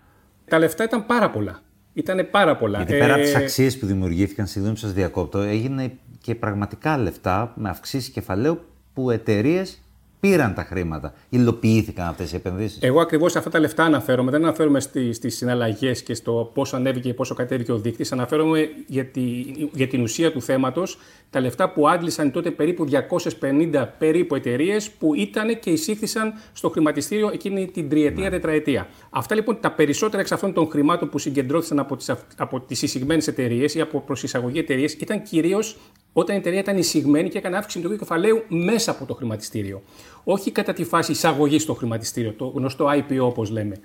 Τα 0.48 0.58
λεφτά 0.58 0.84
ήταν 0.84 1.06
πάρα 1.06 1.30
πολλά. 1.30 1.60
Ήταν 1.94 2.28
πάρα 2.30 2.56
πολλά. 2.56 2.76
Γιατί 2.76 2.92
πέρα 2.92 3.14
από 3.14 3.22
τις 3.22 3.34
ε, 3.34 3.38
αξίες 3.38 3.78
που 3.78 3.86
δημιουργήθηκαν, 3.86 4.46
συγγνώμη 4.46 4.76
σας 4.76 4.92
διακόπτω, 4.92 5.38
έγινε 5.38 5.92
και 6.20 6.34
πραγματικά 6.34 6.98
λεφτά 6.98 7.52
με 7.56 7.68
αυξήσεις 7.68 8.08
κεφαλαίου 8.08 8.60
που 8.94 9.10
εταιρείες 9.10 9.83
πήραν 10.28 10.54
τα 10.54 10.62
χρήματα. 10.62 11.14
Υλοποιήθηκαν 11.28 12.08
αυτές 12.08 12.32
οι 12.32 12.36
επενδύσεις. 12.36 12.78
Εγώ 12.80 13.00
ακριβώς 13.00 13.36
αυτά 13.36 13.50
τα 13.50 13.58
λεφτά 13.58 13.84
αναφέρομαι. 13.84 14.30
Δεν 14.30 14.42
αναφέρομαι 14.42 14.80
στις 14.80 15.36
συναλλαγές 15.36 16.02
και 16.02 16.14
στο 16.14 16.50
πόσο 16.54 16.76
ανέβηκε 16.76 17.08
και 17.08 17.14
πόσο 17.14 17.34
κατέβηκε 17.34 17.72
ο 17.72 17.78
δείκτης. 17.78 18.12
Αναφέρομαι 18.12 18.68
για, 18.86 19.04
τη, 19.04 19.20
για 19.72 19.88
την 19.88 20.02
ουσία 20.02 20.32
του 20.32 20.42
θέματος. 20.42 20.98
Τα 21.30 21.40
λεφτά 21.40 21.70
που 21.70 21.88
άντλησαν 21.88 22.30
τότε 22.30 22.50
περίπου 22.50 22.86
250 23.40 23.86
περίπου 23.98 24.34
εταιρείες 24.34 24.90
που 24.90 25.14
ήταν 25.14 25.58
και 25.58 25.70
εισήχθησαν 25.70 26.32
στο 26.52 26.68
χρηματιστήριο 26.68 27.30
εκείνη 27.32 27.66
την 27.66 27.88
τριετία, 27.88 28.24
ναι. 28.24 28.30
τετραετία. 28.30 28.88
Αυτά 29.10 29.34
λοιπόν 29.34 29.60
τα 29.60 29.72
περισσότερα 29.72 30.22
εξ 30.22 30.32
αυτών 30.32 30.52
των 30.52 30.70
χρημάτων 30.70 31.08
που 31.08 31.18
συγκεντρώθησαν 31.18 31.78
από 31.78 31.96
τις 31.96 32.12
από 32.36 32.60
τις 32.60 32.82
εισηγμένες 32.82 33.26
εταιρείες 33.26 33.74
ή 33.74 33.80
από 33.80 34.00
προσεισαγωγή 34.00 34.58
εταιρείες 34.58 34.92
ήταν 34.92 35.22
κυρίως 35.22 35.76
όταν 36.16 36.36
η 36.36 36.38
εταιρεία 36.38 36.58
ήταν 36.58 36.78
εισηγμένη 36.78 37.28
και 37.28 37.38
έκανε 37.38 37.56
αύξηση 37.56 37.84
του 37.84 37.96
κεφαλαίου 37.96 38.42
μέσα 38.48 38.90
από 38.90 39.04
το 39.04 39.14
χρηματιστήριο. 39.14 39.82
Όχι 40.24 40.50
κατά 40.50 40.72
τη 40.72 40.84
φάση 40.84 41.12
εισαγωγής 41.12 41.62
στο 41.62 41.74
χρηματιστήριο, 41.74 42.32
το 42.32 42.46
γνωστό 42.46 42.86
IPO 42.90 43.18
όπως 43.20 43.50
λέμε. 43.50 43.76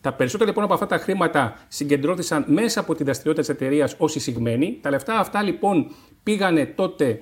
Τα 0.00 0.12
περισσότερα 0.12 0.48
λοιπόν 0.48 0.64
από 0.64 0.74
αυτά 0.74 0.86
τα 0.86 0.98
χρήματα 0.98 1.58
συγκεντρώθησαν 1.68 2.44
μέσα 2.48 2.80
από 2.80 2.94
τη 2.94 3.04
δραστηριότητα 3.04 3.46
της 3.46 3.62
εταιρείας 3.62 3.94
ως 3.98 4.14
εισηγμένοι. 4.14 4.78
Τα 4.80 4.90
λεφτά 4.90 5.18
αυτά 5.18 5.42
λοιπόν 5.42 5.90
πήγανε 6.22 6.66
τότε 6.66 7.20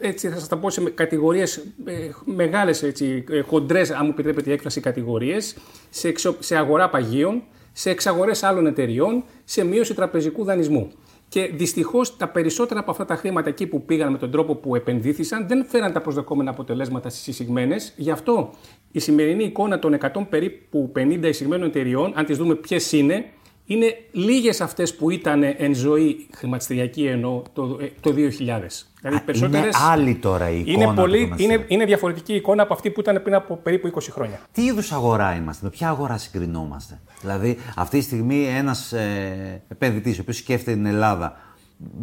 έτσι 0.00 0.28
θα 0.28 0.38
σας 0.38 0.48
τα 0.48 0.56
πω 0.56 0.70
σε 0.70 0.90
κατηγορίες 0.90 1.56
ε, 1.84 1.92
μεγάλες, 2.24 2.82
έτσι, 2.82 3.24
ε, 3.30 3.40
χοντρές, 3.40 3.90
αν 3.90 4.00
μου 4.02 4.10
επιτρέπετε 4.10 4.50
η 4.50 4.52
έκφραση 4.52 4.80
κατηγορίες, 4.80 5.56
σε, 5.90 6.12
σε 6.38 6.56
αγορά 6.56 6.88
παγίων, 6.88 7.42
σε 7.72 7.90
εξαγορές 7.90 8.42
άλλων 8.42 8.66
εταιριών, 8.66 9.24
σε 9.44 9.64
μείωση 9.64 9.94
τραπεζικού 9.94 10.44
δανεισμού. 10.44 10.92
Και 11.34 11.50
δυστυχώς 11.54 12.16
τα 12.16 12.28
περισσότερα 12.28 12.80
από 12.80 12.90
αυτά 12.90 13.04
τα 13.04 13.16
χρήματα 13.16 13.48
εκεί 13.48 13.66
που 13.66 13.84
πήγαν 13.84 14.12
με 14.12 14.18
τον 14.18 14.30
τρόπο 14.30 14.54
που 14.54 14.74
επενδύθησαν 14.74 15.48
δεν 15.48 15.64
φέραν 15.64 15.92
τα 15.92 16.00
προσδοκόμενα 16.00 16.50
αποτελέσματα 16.50 17.08
στις 17.08 17.26
εισηγμένες. 17.26 17.92
Γι' 17.96 18.10
αυτό 18.10 18.50
η 18.92 18.98
σημερινή 18.98 19.44
εικόνα 19.44 19.78
των 19.78 19.98
100 20.00 20.26
περίπου 20.28 20.92
50 20.96 21.18
εισηγμένων 21.22 21.68
εταιριών, 21.68 22.12
αν 22.14 22.24
τις 22.24 22.36
δούμε 22.36 22.54
ποιες 22.54 22.92
είναι, 22.92 23.24
είναι 23.66 23.96
λίγες 24.12 24.60
αυτές 24.60 24.94
που 24.94 25.10
ήταν 25.10 25.42
εν 25.42 25.74
ζωή 25.74 26.26
χρηματιστηριακή 26.34 27.04
εννοώ 27.06 27.42
το, 27.52 27.78
ε, 27.80 27.86
το 28.00 28.12
2000. 28.12 28.86
Δηλαδή, 29.00 29.46
Είναι 29.56 29.68
άλλη 29.90 30.14
τώρα 30.14 30.50
η 30.50 30.58
εικόνα. 30.60 30.72
είναι, 30.72 30.86
του 30.86 30.94
πολύ, 30.94 31.16
χρηματιστηρίου. 31.18 31.54
είναι, 31.54 31.64
είναι 31.68 31.84
διαφορετική 31.84 32.34
εικόνα 32.34 32.62
από 32.62 32.74
αυτή 32.74 32.90
που 32.90 33.00
ήταν 33.00 33.22
πριν 33.22 33.34
από 33.34 33.56
περίπου 33.56 33.92
20 33.94 34.08
χρόνια. 34.10 34.40
Τι 34.52 34.62
είδους 34.64 34.92
αγορά 34.92 35.34
είμαστε, 35.34 35.64
με 35.64 35.70
ποια 35.70 35.88
αγορά 35.88 36.18
συγκρινόμαστε; 36.18 37.00
Δηλαδή, 37.20 37.58
αυτή 37.76 37.98
τη 37.98 38.04
στιγμή 38.04 38.46
ένας 38.46 38.92
ε, 38.92 39.62
επενδυτής, 39.68 40.18
ο 40.18 40.20
οποίος 40.20 40.36
σκέφτεται 40.36 40.76
την 40.76 40.86
Ελλάδα, 40.86 41.36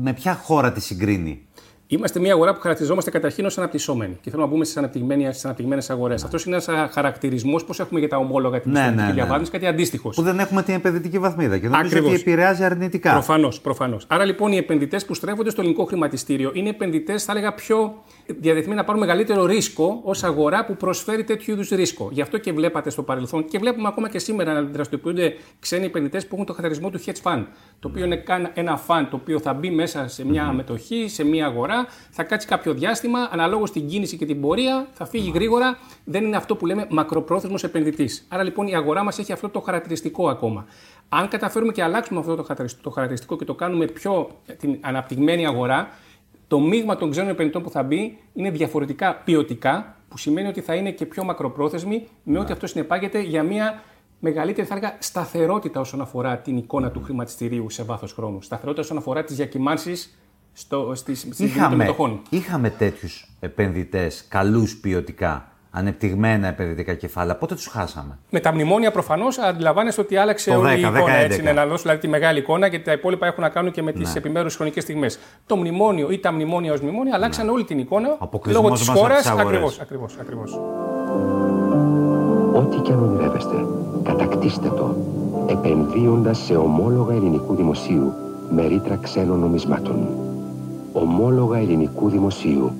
με 0.01 0.13
ποια 0.13 0.33
χώρα 0.33 0.71
τη 0.71 0.81
συγκρίνει; 0.81 1.47
Είμαστε 1.93 2.19
μια 2.19 2.33
αγορά 2.33 2.53
που 2.53 2.59
χαρακτηριζόμαστε 2.59 3.09
καταρχήν 3.11 3.45
ως 3.45 3.57
αναπτυσσόμενη 3.57 4.17
και 4.21 4.29
θέλουμε 4.29 4.47
να 4.47 4.53
μπούμε 4.53 4.65
στις 4.65 4.77
αναπτυγμένες 5.45 5.89
αγορές. 5.89 6.23
Αυτός 6.23 6.45
είναι 6.45 6.55
ένας 6.65 6.91
χαρακτηρισμός, 6.93 7.63
πώς 7.65 7.79
έχουμε 7.79 7.99
για 7.99 8.09
τα 8.09 8.17
ομόλογα 8.17 8.59
την 8.61 8.71
Ναι, 8.71 8.77
πιστοτική 8.79 9.01
ναι, 9.01 9.07
ναι. 9.07 9.13
διαβάθμιση, 9.13 9.51
κάτι 9.51 9.67
αντίστοιχος. 9.67 10.15
Που 10.15 10.21
δεν 10.21 10.39
έχουμε 10.39 10.63
την 10.63 10.73
επενδυτική 10.73 11.19
βαθμίδα 11.19 11.57
και 11.57 11.67
νομίζω 11.67 11.85
Ακριβώς. 11.87 12.11
ότι 12.11 12.19
επηρεάζει 12.19 12.63
αρνητικά. 12.63 13.11
Προφανώς, 13.11 13.61
προφανώς. 13.61 14.05
Άρα 14.07 14.25
λοιπόν 14.25 14.51
οι 14.51 14.57
επενδυτές 14.57 15.05
που 15.05 15.13
στρέφονται 15.13 15.49
στο 15.49 15.61
ελληνικό 15.61 15.83
χρηματιστήριο 15.85 16.51
είναι 16.53 16.69
επενδυτές, 16.69 17.23
θα 17.23 17.31
έλεγα, 17.31 17.53
πιο 17.53 18.03
διαδεθμένοι 18.39 18.77
να 18.77 18.83
πάρουν 18.83 19.01
μεγαλύτερο 19.01 19.45
ρίσκο 19.45 19.99
ως 20.03 20.23
αγορά 20.23 20.65
που 20.65 20.75
προσφέρει 20.77 21.23
τέτοιου 21.23 21.53
είδους 21.53 21.69
ρίσκο. 21.69 22.09
Γι' 22.11 22.21
αυτό 22.21 22.37
και 22.37 22.53
βλέπατε 22.53 22.89
στο 22.89 23.03
παρελθόν 23.03 23.45
και 23.45 23.57
βλέπουμε 23.57 23.87
ακόμα 23.87 24.09
και 24.09 24.19
σήμερα 24.19 24.53
να 24.53 24.61
δραστηριοποιούνται 24.61 25.35
ξένοι 25.59 25.85
επενδυτές 25.85 26.27
που 26.27 26.33
έχουν 26.33 26.45
το 26.45 26.53
χαρακτηρισμό 26.53 26.89
του 26.91 26.99
hedge 27.05 27.21
fund. 27.31 27.45
Το 27.79 27.87
οποίο 27.87 28.05
είναι 28.05 28.15
καν 28.15 28.51
ένα 28.53 28.81
fund 28.87 29.07
το 29.09 29.15
οποίο 29.15 29.39
θα 29.39 29.53
μπει 29.53 29.69
μέσα 29.69 30.07
σε 30.07 30.25
μια 30.25 30.51
μετοχή, 30.51 31.07
σε 31.07 31.23
μια 31.23 31.45
αγορά, 31.45 31.85
θα 32.09 32.23
κάτσει 32.23 32.47
κάποιο 32.47 32.73
διάστημα, 32.73 33.29
αναλόγως 33.31 33.69
στην 33.69 33.87
κίνηση 33.87 34.17
και 34.17 34.25
την 34.25 34.41
πορεία, 34.41 34.87
θα 34.93 35.05
φύγει 35.05 35.31
γρήγορα. 35.33 35.77
Δεν 36.05 36.25
είναι 36.25 36.37
αυτό 36.37 36.55
που 36.55 36.65
λέμε 36.65 36.85
μακροπρόθεσμος 36.89 37.63
επενδυτής. 37.63 38.25
Άρα 38.29 38.43
λοιπόν 38.43 38.67
η 38.67 38.75
αγορά 38.75 39.03
μας 39.03 39.19
έχει 39.19 39.31
αυτό 39.31 39.49
το 39.49 39.59
χαρακτηριστικό 39.59 40.29
ακόμα. 40.29 40.65
Αν 41.09 41.27
καταφέρουμε 41.27 41.71
και 41.71 41.83
αλλάξουμε 41.83 42.19
αυτό 42.19 42.35
το 42.35 42.41
χαρακτηριστικό- 42.41 42.83
το 42.83 42.89
χαρακτηριστικό 42.89 43.37
και 43.37 43.45
το 43.45 43.53
κάνουμε 43.55 43.85
πιο 43.85 44.29
ε, 44.45 44.53
την 44.53 44.77
αναπτυγμένη 44.81 45.45
αγορά, 45.47 45.89
το 46.51 46.59
μείγμα 46.59 46.95
των 46.95 47.09
ξένων 47.11 47.29
επενδυτών 47.29 47.63
που 47.63 47.69
θα 47.69 47.83
μπει 47.83 48.17
είναι 48.33 48.51
διαφορετικά 48.51 49.15
ποιοτικά, 49.15 49.95
που 50.07 50.17
σημαίνει 50.17 50.47
ότι 50.47 50.61
θα 50.61 50.75
είναι 50.75 50.91
και 50.91 51.05
πιο 51.05 51.23
μακροπρόθεσμη, 51.23 52.07
με 52.23 52.39
ό,τι 52.39 52.51
αυτό 52.51 52.67
συνεπάγεται 52.67 53.21
για 53.21 53.43
μια 53.43 53.81
μεγαλύτερη 54.19 54.67
θα 54.67 54.75
έλεγα, 54.75 54.95
σταθερότητα 54.99 55.79
όσον 55.79 56.01
αφορά 56.01 56.37
την 56.37 56.57
εικόνα 56.57 56.91
του 56.91 57.01
χρηματιστηρίου 57.01 57.69
σε 57.69 57.83
βάθος 57.83 58.13
χρόνου. 58.13 58.41
Σταθερότητα 58.41 58.81
όσον 58.81 58.97
αφορά 58.97 59.23
τις 59.23 59.35
διακυμάνσεις 59.35 60.17
στις, 60.53 61.19
στις 61.19 61.21
τιμές 61.21 61.37
των 61.37 61.45
Είχαμε, 61.47 61.75
μετοχών. 61.75 62.21
είχαμε 62.29 62.69
τέτοιους 62.69 63.31
επενδυτές, 63.39 64.25
καλούς 64.27 64.77
ποιοτικά, 64.77 65.50
ανεπτυγμένα 65.71 66.47
επενδυτικά 66.47 66.93
κεφάλαια. 66.93 67.35
Πότε 67.35 67.55
τους 67.55 67.67
χάσαμε; 67.67 68.17
Με 68.29 68.39
τα 68.39 68.53
μνημόνια 68.53 68.91
προφανώς 68.91 69.37
αντιλαμβάνεστε 69.37 70.01
ότι 70.01 70.15
άλλαξε 70.15 70.51
Το 70.51 70.57
όλη 70.59 70.67
10, 70.73 70.77
η 70.77 70.79
εικόνα. 70.79 71.05
10, 71.05 71.07
Έτσι, 71.23 71.39
11. 71.39 71.43
ναι, 71.43 71.51
να 71.51 71.65
δώσω 71.65 71.81
δηλαδή 71.81 71.99
τη 72.01 72.07
μεγάλη 72.07 72.39
εικόνα 72.39 72.67
γιατί 72.67 72.85
τα 72.85 72.91
υπόλοιπα 72.91 73.25
έχουν 73.27 73.43
να 73.43 73.49
κάνουν 73.49 73.71
και 73.71 73.81
με 73.81 73.91
τις 73.91 74.11
Ναι. 74.13 74.17
επιμέρους 74.17 74.55
χρονικές 74.55 74.83
στιγμές. 74.83 75.19
Το 75.45 75.55
μνημόνιο 75.55 76.11
ή 76.11 76.19
τα 76.19 76.31
μνημόνια 76.31 76.73
ως 76.73 76.81
μνημόνια 76.81 77.15
αλλάξαν 77.15 77.49
όλη 77.49 77.63
την 77.63 77.79
εικόνα 77.79 78.15
Αποκλεισμός 78.19 78.63
λόγω 78.63 78.75
της 78.75 78.87
μας 78.87 78.97
από 78.97 78.99
χώρας. 79.07 79.21
τις 79.21 79.29
αγορές. 79.29 79.47
Ακριβώς, 79.49 79.79
ακριβώς, 79.79 80.17
ακριβώς. 80.21 80.59
Ό,τι 82.53 82.77
και 82.77 82.91
αν 82.91 83.03
ονειρεύεστε, 83.03 83.55
κατακτήστε 84.03 84.67
το, 84.67 84.95
επενδύοντας 85.49 86.37
σε 86.37 86.55
ομόλογα 86.55 87.13
ελληνικού 87.15 87.55
δημοσίου 87.55 88.13
με 88.51 88.67
ρήτρα 88.67 88.95
ξένων 89.01 89.39
νομισμάτων. 89.39 90.07
Ομόλογα 90.93 91.57
ελληνικού 91.57 92.09
δημοσίου. 92.09 92.71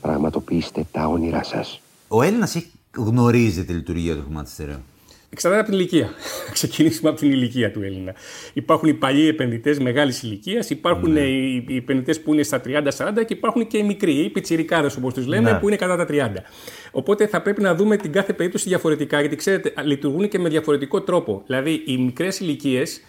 Πραγματοποιήστε 0.00 0.84
τα 0.92 1.06
όνειρά 1.06 1.42
σας. 1.42 1.80
Ο 2.08 2.22
Έλληνας 2.22 2.56
γνωρίζει 2.96 3.64
τη 3.64 3.72
λειτουργία 3.72 4.14
του 4.14 4.22
χρηματιστηρίου. 4.26 4.82
Εξαρτάται 5.30 5.60
από 5.62 5.70
την 5.70 5.78
ηλικία. 5.78 6.10
Ξεκινήσουμε 6.52 7.10
από 7.10 7.18
την 7.18 7.30
ηλικία 7.30 7.72
του 7.72 7.82
Έλληνα. 7.82 8.14
Υπάρχουν 8.52 8.88
οι 8.88 8.94
παλιοί 8.94 9.26
επενδυτές 9.28 9.78
μεγάλης 9.78 10.22
ηλικίας, 10.22 10.70
υπάρχουν 10.70 11.12
Ναι. 11.12 11.20
οι, 11.20 11.64
οι 11.68 11.76
επενδυτές 11.76 12.20
που 12.20 12.32
είναι 12.34 12.42
στα 12.42 12.60
30-40 12.64 13.24
και 13.26 13.34
υπάρχουν 13.34 13.66
και 13.66 13.78
οι 13.78 13.82
μικροί, 13.82 14.12
οι 14.12 14.28
πιτσιρικάδες 14.28 14.96
όπως 14.96 15.14
τους 15.14 15.26
λέμε, 15.26 15.50
Ναι. 15.52 15.58
που 15.58 15.68
είναι 15.68 15.76
κατά 15.76 15.96
τα 15.96 16.06
30. 16.08 16.44
Οπότε 16.90 17.26
θα 17.26 17.42
πρέπει 17.42 17.62
να 17.62 17.74
δούμε 17.74 17.96
την 17.96 18.12
κάθε 18.12 18.32
περίπτωση 18.32 18.68
διαφορετικά, 18.68 19.20
γιατί 19.20 19.36
ξέρετε, 19.36 19.72
λειτουργούν 19.84 20.28
και 20.28 20.38
με 20.38 20.48
διαφορετικό 20.48 21.00
τρόπο. 21.00 21.42
Δηλαδή, 21.46 21.82
οι 21.86 21.96
μικρές 21.98 22.40
ηλικίες 22.40 23.00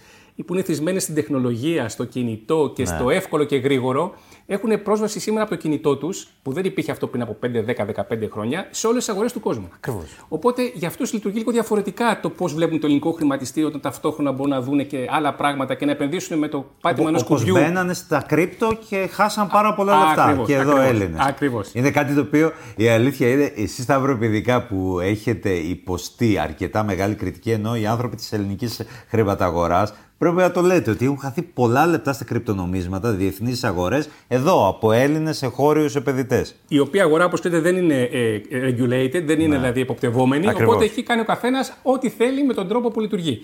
που 0.43 0.53
είναι 0.53 0.63
θυσμένε 0.63 0.99
στην 0.99 1.15
τεχνολογία, 1.15 1.89
στο 1.89 2.03
κινητό 2.05 2.71
και 2.75 2.81
Ναι. 2.83 2.87
στο 2.87 3.09
εύκολο 3.09 3.43
και 3.43 3.55
γρήγορο, 3.57 4.13
έχουν 4.45 4.81
πρόσβαση 4.83 5.19
σήμερα 5.19 5.41
από 5.43 5.51
το 5.51 5.57
κινητό 5.61 5.97
τους, 5.97 6.27
που 6.43 6.51
δεν 6.53 6.65
υπήρχε 6.65 6.91
αυτό 6.91 7.07
πριν 7.07 7.21
από 7.21 7.33
5, 7.33 7.61
10, 7.63 7.85
15 7.85 8.29
χρόνια, 8.31 8.67
σε 8.71 8.87
όλες 8.87 9.05
τις 9.05 9.13
αγορές 9.13 9.33
του 9.33 9.39
κόσμου. 9.39 9.67
Ακριβώς. 9.75 10.03
Οπότε 10.27 10.71
για 10.73 10.87
αυτού 10.87 11.05
λειτουργεί 11.13 11.37
λίγο 11.37 11.51
διαφορετικά 11.51 12.19
το 12.21 12.29
πώς 12.29 12.53
βλέπουν 12.53 12.79
το 12.79 12.85
ελληνικό 12.85 13.11
χρηματιστήριο 13.11 13.67
όταν 13.69 13.81
ταυτόχρονα 13.81 14.31
μπορούν 14.31 14.49
να 14.51 14.61
δουν 14.61 14.87
και 14.87 15.07
άλλα 15.09 15.33
πράγματα 15.33 15.75
και 15.75 15.85
να 15.85 15.91
επενδύσουν 15.91 16.37
με 16.37 16.47
το 16.47 16.65
πάτημα 16.81 17.09
ενός 17.09 17.21
Όπως 17.21 17.37
κουμπιού. 17.39 17.53
μπαίνανε 17.53 17.93
στα 17.93 18.23
κρύπτο 18.27 18.77
και 18.89 19.09
χάσαν 19.11 19.47
πάρα 19.47 19.73
πολλά 19.73 19.97
λεφτά. 20.05 20.23
Ακριβώς, 20.23 20.47
και 20.47 20.53
εδώ 20.55 20.71
ακριβώς, 20.71 20.89
Έλληνες. 20.89 21.19
ακριβώς. 21.19 21.69
Είναι 21.73 21.91
κάτι 21.91 22.13
το 22.13 22.21
οποίο 22.21 22.51
η 22.75 22.87
αλήθεια 22.87 23.29
είναι, 23.29 23.51
εσείς 23.55 23.85
τα 23.85 23.93
ευρωπηδικά 23.93 24.65
που 24.65 24.99
έχετε 24.99 25.49
υποστεί 25.49 26.37
αρκετά 26.37 26.83
μεγάλη 26.83 27.15
κριτική, 27.15 27.51
ενώ 27.51 27.75
οι 27.75 27.85
άνθρωποι 27.85 28.15
της 28.15 28.31
ελληνικής 28.31 28.81
χρηματαγοράς 29.07 29.93
πρέπει 30.19 30.35
να 30.35 30.51
το 30.51 30.61
λέτε 30.61 30.91
ότι 30.91 31.05
έχουν 31.05 31.17
χαθεί 31.19 31.41
πολλά 31.41 31.85
λεπτά 31.87 32.13
στα 32.13 32.23
κρυπτονομίσματα, 32.23 33.11
διεθνείς 33.11 33.63
αγορές, 33.63 34.09
εδώ 34.27 34.67
από 34.67 34.91
Έλληνες 34.91 35.41
εγχώριου 35.43 35.89
επενδυτές. 35.95 36.55
Η 36.67 36.79
οποία 36.79 37.03
αγορά, 37.03 37.25
όπως 37.25 37.39
ξέρετε, 37.39 37.61
δεν 37.61 37.75
είναι 37.83 38.01
ε, 38.01 38.41
regulated, 38.51 39.23
δεν 39.25 39.39
είναι 39.39 39.55
δηλαδή 39.55 39.81
εποπτευόμενη. 39.81 40.45
Ναι. 40.45 40.51
Ακριβώς. 40.51 40.73
Οπότε 40.75 40.89
έχει 40.91 41.03
κάνει 41.03 41.21
ο 41.21 41.25
καθένας 41.25 41.73
ό,τι 41.83 42.09
θέλει 42.09 42.43
με 42.43 42.53
τον 42.53 42.67
τρόπο 42.67 42.89
που 42.91 42.99
λειτουργεί. 42.99 43.41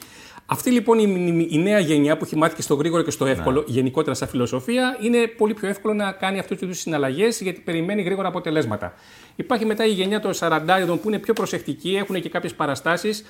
Αυτή 0.48 0.70
λοιπόν 0.72 1.00
η, 1.00 1.06
η- 1.08 1.48
η 1.52 1.58
νέα 1.64 1.80
γενιά 1.80 2.18
που 2.18 2.24
έχει 2.26 2.36
μάθει 2.36 2.56
και 2.56 2.62
στο 2.62 2.76
γρήγορο 2.76 3.02
και 3.04 3.12
στο 3.12 3.26
εύκολο, 3.26 3.60
Ναι. 3.60 3.74
γενικότερα 3.74 4.16
σαν 4.16 4.28
φιλοσοφία, 4.28 4.98
είναι 5.02 5.18
πολύ 5.38 5.54
πιο 5.54 5.68
εύκολο 5.68 5.94
να 5.94 6.12
κάνει 6.12 6.40
αυτούς 6.40 6.58
τους 6.58 6.66
είδου 6.68 6.76
συναλλαγές 6.78 7.42
γιατί 7.42 7.60
περιμένει 7.60 8.02
γρήγορα 8.02 8.28
αποτελέσματα. 8.28 8.94
Υπάρχει 9.36 9.66
μετά 9.66 9.86
η 9.86 9.90
γενιά 9.92 10.20
των 10.20 10.32
40 10.34 10.98
που 11.02 11.08
είναι 11.10 11.20
πιο 11.20 11.34
προσεκτική, 11.34 11.96
έχουν 11.96 12.22
και 12.22 12.30
κάποιες 12.30 12.54
παραστάσεις. 12.54 13.24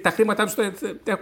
Τα 0.00 0.10
χρήματά 0.10 0.44
τους 0.44 0.54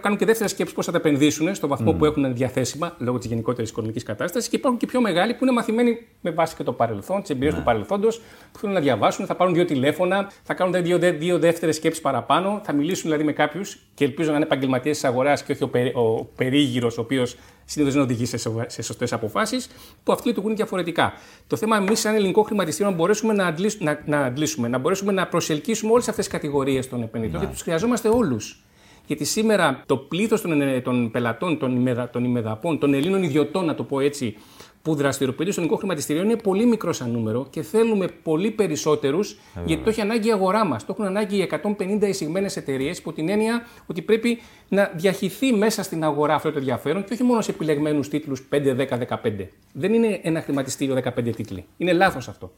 κάνουν 0.01 0.17
και 0.17 0.25
δεύτερη 0.25 0.49
σκέψη 0.49 0.73
πώς 0.73 0.85
θα 0.85 0.91
τα 0.91 0.97
επενδύσουν 0.97 1.55
στο 1.55 1.67
βαθμό 1.67 1.91
Μμ. 1.91 1.97
που 1.97 2.05
έχουν 2.05 2.33
διαθέσιμα 2.35 2.95
λόγω 2.97 3.17
της 3.17 3.27
γενικότερης 3.27 3.69
οικονομικής 3.69 4.03
κατάστασης. 4.03 4.49
Και 4.49 4.55
υπάρχουν 4.55 4.79
και 4.79 4.85
πιο 4.85 5.01
μεγάλοι 5.01 5.33
που 5.33 5.43
είναι 5.43 5.51
μαθημένοι 5.53 6.07
με 6.21 6.31
βάση 6.31 6.55
και 6.55 6.63
το 6.63 6.73
παρελθόν, 6.73 7.21
τις 7.21 7.29
εμπειρίες 7.29 7.53
Ναι. 7.53 7.59
του 7.59 7.65
παρελθόντος, 7.65 8.21
που 8.51 8.59
θέλουν 8.59 8.75
να 8.75 8.81
διαβάσουν, 8.81 9.25
θα 9.25 9.35
πάρουν 9.35 9.53
δύο 9.53 9.65
τηλέφωνα, 9.65 10.31
θα 10.43 10.53
κάνουν 10.53 10.73
δηλαδή 10.73 10.89
δύο, 10.89 10.99
δε- 10.99 11.17
δύο 11.17 11.39
δεύτερες 11.39 11.75
σκέψεις 11.75 12.01
παραπάνω, 12.01 12.61
θα 12.63 12.73
μιλήσουν 12.73 13.03
δηλαδή 13.03 13.23
με 13.23 13.31
κάποιους 13.31 13.79
και 13.93 14.03
ελπίζω 14.05 14.29
να 14.29 14.35
είναι 14.35 14.45
επαγγελματίες 14.45 14.95
της 14.99 15.05
αγοράς 15.09 15.43
και 15.43 15.51
όχι 15.51 15.63
ο, 15.63 15.67
περί, 15.67 15.89
ο 15.95 16.23
περίγυρος, 16.35 16.97
ο 16.97 17.01
οποίος 17.01 17.35
συνήθως 17.65 17.93
δεν 17.93 18.03
οδηγεί 18.03 18.25
σε, 18.25 18.37
σοβα- 18.37 18.69
σε 18.69 18.81
σωστές 18.81 19.13
αποφάσεις, 19.13 19.67
που 20.03 20.11
αυτοί 20.11 20.27
λειτουργούν 20.27 20.55
διαφορετικά. 20.55 21.13
Το 21.47 21.55
θέμα 21.55 21.77
εμείς, 21.77 21.99
σαν 21.99 22.15
ελληνικό 22.15 22.41
χρηματιστήριο, 22.41 22.91
να 22.91 22.97
μπορέσουμε 22.97 23.33
να 23.33 23.45
αντλήσουμε, 23.45 24.01
να, 24.05 24.17
να, 24.17 24.25
αντλήσουμε, 24.25 24.67
να, 24.67 24.77
μπορέσουμε 24.77 25.11
να 25.11 25.27
προσελκύσουμε 25.27 25.91
όλες 25.91 26.07
αυτές 26.07 26.25
τις 26.25 26.33
κατηγορίες 26.33 26.89
των 26.89 27.01
επενδυτών, 27.01 27.39
γιατί 27.39 27.53
τους 27.53 27.63
χρειαζόμαστε 27.63 28.09
όλους. 28.09 28.59
Γιατί 29.07 29.23
σήμερα 29.23 29.83
το 29.85 29.97
πλήθος 29.97 30.41
των, 30.41 30.61
ε, 30.61 30.81
των 30.81 31.11
πελατών, 31.11 31.57
των, 31.57 31.75
ημεδα, 31.75 32.09
των 32.09 32.23
ημεδαπών, 32.23 32.79
των 32.79 32.93
Ελλήνων 32.93 33.23
ιδιωτών, 33.23 33.65
να 33.65 33.75
το 33.75 33.83
πω 33.83 33.99
έτσι, 33.99 34.37
που 34.85 34.95
δραστηριοποιούνται 34.95 35.51
στο 35.51 35.61
ελληνικό 35.61 35.79
χρηματιστήριο 35.79 36.23
είναι 36.23 36.35
πολύ 36.35 36.65
μικρός 36.65 36.97
σαν 36.97 37.11
νούμερο 37.11 37.47
και 37.49 37.61
θέλουμε 37.61 38.07
πολύ 38.23 38.51
περισσότερους, 38.51 39.37
γιατί 39.65 39.83
το 39.83 39.89
έχει 39.89 40.01
ανάγκη 40.01 40.27
η 40.27 40.31
αγορά 40.31 40.65
μας. 40.65 40.85
Το 40.85 40.95
έχουν 40.97 41.05
ανάγκη 41.05 41.37
οι 41.37 41.41
150 41.41 42.07
εισηγμένες 42.07 42.57
εταιρείες, 42.57 42.97
υπό 42.97 43.13
την 43.13 43.29
έννοια 43.29 43.65
ότι 43.85 44.01
πρέπει 44.01 44.39
να 44.69 44.91
διαχυθεί 44.95 45.53
μέσα 45.53 45.83
στην 45.83 46.03
αγορά 46.03 46.35
αυτό 46.35 46.51
το 46.51 46.57
ενδιαφέρον 46.57 47.03
και 47.03 47.13
όχι 47.13 47.23
μόνο 47.23 47.41
σε 47.41 47.51
επιλεγμένους 47.51 48.09
τίτλους 48.09 48.47
5, 48.49 48.75
10, 48.75 48.97
15. 48.97 49.49
Δεν 49.73 49.93
είναι 49.93 50.19
ένα 50.23 50.41
χρηματιστήριο 50.41 50.95
15 50.95 51.35
τίτλοι. 51.35 51.65
Είναι 51.77 51.93
λάθος 51.93 52.27
αυτό. 52.27 52.51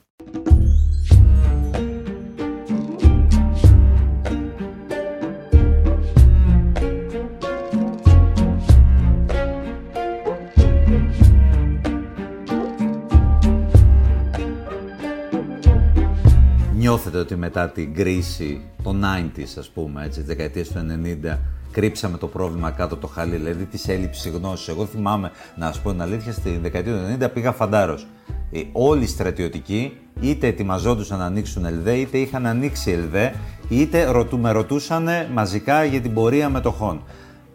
Νιώθετε 16.97 17.17
ότι 17.17 17.35
μετά 17.35 17.69
την 17.69 17.93
κρίση 17.93 18.61
των 18.83 19.03
90s, 19.03 19.57
ας 19.57 19.69
πούμε, 19.69 20.05
έτσι, 20.05 20.19
τις 20.19 20.27
δεκαετίες 20.27 20.67
του 20.67 20.79
90, 20.79 21.37
κρύψαμε 21.71 22.17
το 22.17 22.27
πρόβλημα 22.27 22.71
κάτω 22.71 22.97
το 22.97 23.07
χαλί, 23.07 23.35
δηλαδή 23.35 23.65
της 23.65 23.87
έλλειψης 23.87 24.31
γνώσης. 24.31 24.67
Εγώ 24.67 24.85
θυμάμαι, 24.85 25.31
να 25.55 25.65
σας 25.65 25.81
πω 25.81 25.91
την 25.91 26.01
αλήθεια, 26.01 26.31
στη 26.31 26.59
δεκαετία 26.61 26.93
του 26.93 27.25
90 27.25 27.29
πήγα 27.33 27.51
φαντάρος. 27.51 28.07
Ε, 28.51 28.61
όλοι 28.71 29.03
οι 29.03 29.07
στρατιωτικοί 29.07 29.97
είτε 30.21 30.47
ετοιμαζόντουσαν 30.47 31.19
να 31.19 31.25
ανοίξουν 31.25 31.65
ΕΛΔΕ, 31.65 31.93
είτε 31.93 32.17
είχαν 32.17 32.45
ανοίξει 32.45 32.91
ΕΛΔΕ, 32.91 33.33
είτε 33.69 34.05
ρωτού, 34.11 34.39
με 34.39 34.51
ρωτούσαν 34.51 35.07
μαζικά 35.33 35.83
για 35.83 36.01
την 36.01 36.13
πορεία 36.13 36.49
μετοχών. 36.49 37.03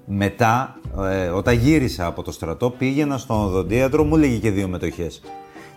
Μετά, 0.06 0.76
ε, 1.10 1.26
όταν 1.26 1.54
γύρισα 1.54 2.06
από 2.06 2.22
το 2.22 2.32
στρατό, 2.32 2.70
πήγαινα 2.70 3.18
στον 3.18 3.44
οδοντίατρο, 3.44 4.04
μου 4.04 4.16
έλεγε 4.16 4.36
και 4.36 4.50
δύο 4.50 4.68
μετοχές. 4.68 5.20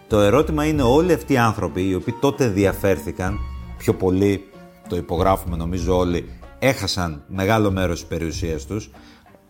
Το 0.08 0.20
ερώτημα 0.20 0.66
είναι 0.66 0.82
όλοι 0.82 1.14
αυτοί 1.14 1.34
οι 1.34 1.38
άνθρωποι, 1.38 1.88
οι 1.88 1.96
οποίοι 1.96 2.14
τότε 2.20 2.48
διαφέρθηκαν, 2.48 3.40
πιο 3.86 3.94
πολύ, 3.94 4.44
το 4.90 4.96
υπογράφουμε 4.96 5.56
νομίζω 5.56 5.98
όλοι, 5.98 6.30
έχασαν 6.60 7.24
μεγάλο 7.28 7.72
μέρος 7.72 8.00
της 8.00 8.08
περιουσίας 8.08 8.66
τους, 8.66 8.90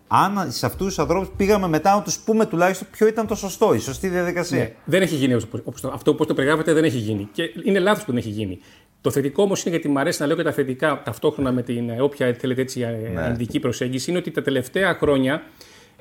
αν 0.07 0.51
σε 0.51 0.65
αυτούς 0.65 0.87
τους 0.87 0.99
ανθρώπους 0.99 1.29
πήγαμε 1.37 1.67
μετά 1.67 1.95
να 1.95 2.01
τους 2.01 2.19
πούμε 2.19 2.45
τουλάχιστον 2.45 2.87
ποιο 2.91 3.07
ήταν 3.07 3.27
το 3.27 3.35
σωστό, 3.35 3.73
η 3.73 3.79
σωστή 3.79 4.07
διαδικασία. 4.07 4.57
Ναι, 4.57 4.73
δεν 4.85 5.01
έχει 5.01 5.15
γίνει 5.15 5.33
όπως 5.63 5.81
το, 5.81 5.91
αυτό 5.93 6.11
όπως 6.11 6.27
το 6.27 6.33
περιγράφετε, 6.33 6.73
δεν 6.73 6.83
έχει 6.83 6.97
γίνει. 6.97 7.29
Και 7.31 7.43
είναι 7.63 7.79
λάθος 7.79 8.03
που 8.03 8.11
δεν 8.11 8.19
έχει 8.19 8.29
γίνει. 8.29 8.59
Το 9.01 9.11
θετικό 9.11 9.43
όμως 9.43 9.61
είναι, 9.61 9.75
γιατί 9.75 9.89
μου 9.89 9.99
αρέσει 9.99 10.21
να 10.21 10.27
λέω 10.27 10.35
και 10.35 10.43
τα 10.43 10.51
θετικά 10.51 11.01
ταυτόχρονα 11.05 11.51
με 11.51 11.61
την 11.61 11.89
ε, 11.89 12.01
όποια 12.01 12.35
θέλετε 12.39 12.61
έτσι 12.61 12.79
ναι. 12.79 13.31
ειδική 13.33 13.59
προσέγγιση, 13.59 14.09
είναι 14.09 14.19
ότι 14.19 14.31
τα 14.31 14.41
τελευταία 14.41 14.93
χρόνια 14.93 15.43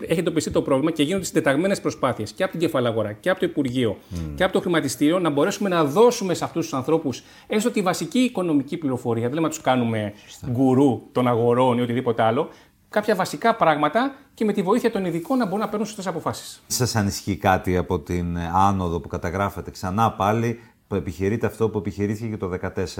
έχει 0.00 0.18
εντοπιστεί 0.18 0.50
το 0.50 0.62
πρόβλημα 0.62 0.90
και 0.90 1.02
γίνονται 1.02 1.24
συντεταγμένες 1.24 1.80
προσπάθειες 1.80 2.32
και 2.32 2.42
από 2.42 2.52
την 2.52 2.60
κεφαλαγορά 2.60 3.12
και 3.12 3.30
από 3.30 3.40
το 3.40 3.46
Υπουργείο 3.46 3.96
mm. 4.14 4.18
και 4.34 4.44
από 4.44 4.52
το 4.52 4.60
χρηματιστήριο 4.60 5.18
να 5.18 5.30
μπορέσουμε 5.30 5.68
να 5.68 5.84
δώσουμε 5.84 6.34
σε 6.34 6.44
αυτούς 6.44 6.64
τους 6.64 6.74
ανθρώπους 6.74 7.22
έστω 7.46 7.70
τη 7.70 7.82
βασική 7.82 8.18
οικονομική 8.18 8.76
πληροφορία. 8.76 9.22
Δεν 9.22 9.32
λέμε 9.32 9.46
να 9.46 9.48
τους 9.48 9.60
κάνουμε 9.60 10.12
γκουρού 10.50 11.02
των 11.12 11.28
αγορών 11.28 11.78
ή 11.78 11.80
οτιδήποτε 11.80 12.22
άλλο. 12.22 12.48
Κάποια 12.88 13.14
βασικά 13.14 13.54
πράγματα 13.54 14.14
και 14.34 14.44
με 14.44 14.52
τη 14.52 14.62
βοήθεια 14.62 14.90
των 14.90 15.04
ειδικών 15.04 15.38
να 15.38 15.44
μπορούν 15.44 15.60
να 15.60 15.68
παίρνουν 15.68 15.86
σωστές 15.86 16.06
αποφάσεις. 16.06 16.62
Σας 16.66 16.96
ανησυχεί 16.96 17.36
κάτι 17.36 17.76
από 17.76 18.00
την 18.00 18.38
άνοδο 18.38 19.00
που 19.00 19.08
καταγράφεται 19.08 19.70
ξανά 19.70 20.12
πάλι 20.12 20.60
που 20.88 20.94
επιχειρείται 20.94 21.46
αυτό 21.46 21.68
που 21.68 21.78
επιχειρήθηκε 21.78 22.28
και 22.28 22.36
το 22.36 22.50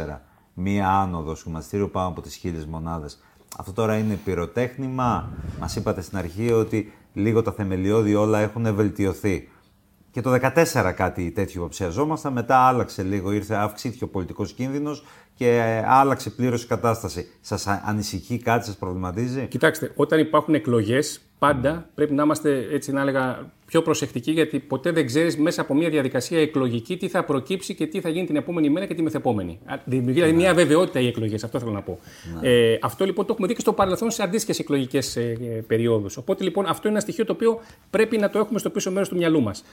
2014. 0.07 0.21
Μία 0.55 0.89
άνοδος 0.89 1.43
χρηματιστήριο 1.43 1.89
πάνω 1.89 2.09
από 2.09 2.21
τις 2.21 2.35
χίλιες 2.35 2.67
μονάδες. 2.67 3.19
Αυτό 3.59 3.73
τώρα 3.73 3.97
είναι 3.97 4.19
πυροτέχνημα. 4.25 5.33
Μας 5.61 5.77
είπατε 5.77 6.01
στην 6.01 6.19
αρχή 6.19 6.53
ότι 6.53 6.93
λίγο 7.13 7.43
τα 7.43 7.53
θεμελιώδη 7.53 8.15
όλα 8.15 8.39
έχουν 8.39 8.75
βελτιωθεί. 8.75 9.49
Και 10.11 10.21
το 10.21 10.33
2014 10.75 10.93
κάτι 10.97 11.31
τέτοιο 11.31 11.61
υποψιαζόμασταν, 11.61 12.33
μετά 12.33 12.57
άλλαξε 12.57 13.03
λίγο, 13.03 13.33
ήρθε, 13.33 13.55
αυξήθηκε 13.55 14.05
ο 14.05 14.09
πολιτικός 14.09 14.53
κίνδυνος 14.53 15.05
και 15.35 15.49
ε, 15.49 15.85
άλλαξε 15.87 16.31
πλήρως 16.31 16.63
η 16.63 16.67
κατάσταση. 16.67 17.27
Σας 17.41 17.67
ανησυχεί 17.67 18.39
κάτι, 18.39 18.65
σας 18.67 18.77
προβληματίζει; 18.77 19.47
Κοιτάξτε, 19.47 19.93
όταν 19.97 20.19
υπάρχουν 20.19 20.55
εκλογές, 20.55 21.21
πάντα 21.39 21.89
πρέπει 21.95 22.13
να 22.13 22.23
είμαστε 22.23 22.67
έτσι 22.71 22.93
να 22.93 23.01
έλεγα 23.01 23.53
πιο 23.67 23.83
προσεκτικοί 23.83 24.31
γιατί 24.31 24.59
ποτέ 24.59 24.91
δεν 24.91 25.07
ξέρεις 25.07 25.37
μέσα 25.37 25.61
από 25.61 25.75
μια 25.75 25.89
διαδικασία 25.89 26.41
εκλογική 26.41 26.97
τι 26.97 27.09
θα 27.09 27.25
προκύψει 27.25 27.75
και 27.75 27.87
τι 27.87 28.01
θα 28.01 28.09
γίνει 28.09 28.27
την 28.27 28.37
επόμενη 28.37 28.71
μέρα 28.71 28.87
και 28.87 28.95
τη 28.95 29.03
μεθεπόμενη. 29.03 29.59
Δημιουργεί 29.85 30.13
δηλαδή 30.13 30.33
ναι. 30.33 30.39
μια 30.43 30.55
βεβαιότητα 30.55 31.01
οι 31.01 31.07
εκλογές, 31.07 31.45
αυτό 31.45 31.59
θέλω 31.59 31.71
να 31.71 31.83
πω. 31.83 31.99
Ναι. 32.41 32.49
Ε, 32.49 32.79
αυτό 32.83 33.05
λοιπόν 33.05 33.27
το 33.27 33.33
έχουμε 33.33 33.49
δει 33.49 33.55
και 33.55 33.61
στο 33.61 33.73
παρελθόν 33.73 34.11
σε 34.11 34.23
αντίστοιχες 34.23 34.59
εκλογικές 34.59 35.17
ε, 35.17 35.65
περιόδους. 35.67 36.17
Οπότε 36.17 36.45
λοιπόν 36.45 36.67
αυτό 36.67 36.89
είναι 36.89 36.97
ένα 36.97 37.01
στοιχείο 37.01 37.25
το 37.25 37.33
οποίο 37.33 37.61
πρέπει 37.91 38.19
να 38.19 38.31
το 38.31 38.39
έχουμε 38.39 38.59
στο 38.59 38.71
πίσω 38.71 38.91
μέρος 38.91 39.09
του 39.09 39.17
μυαλού 39.17 39.43
μας. 39.43 39.65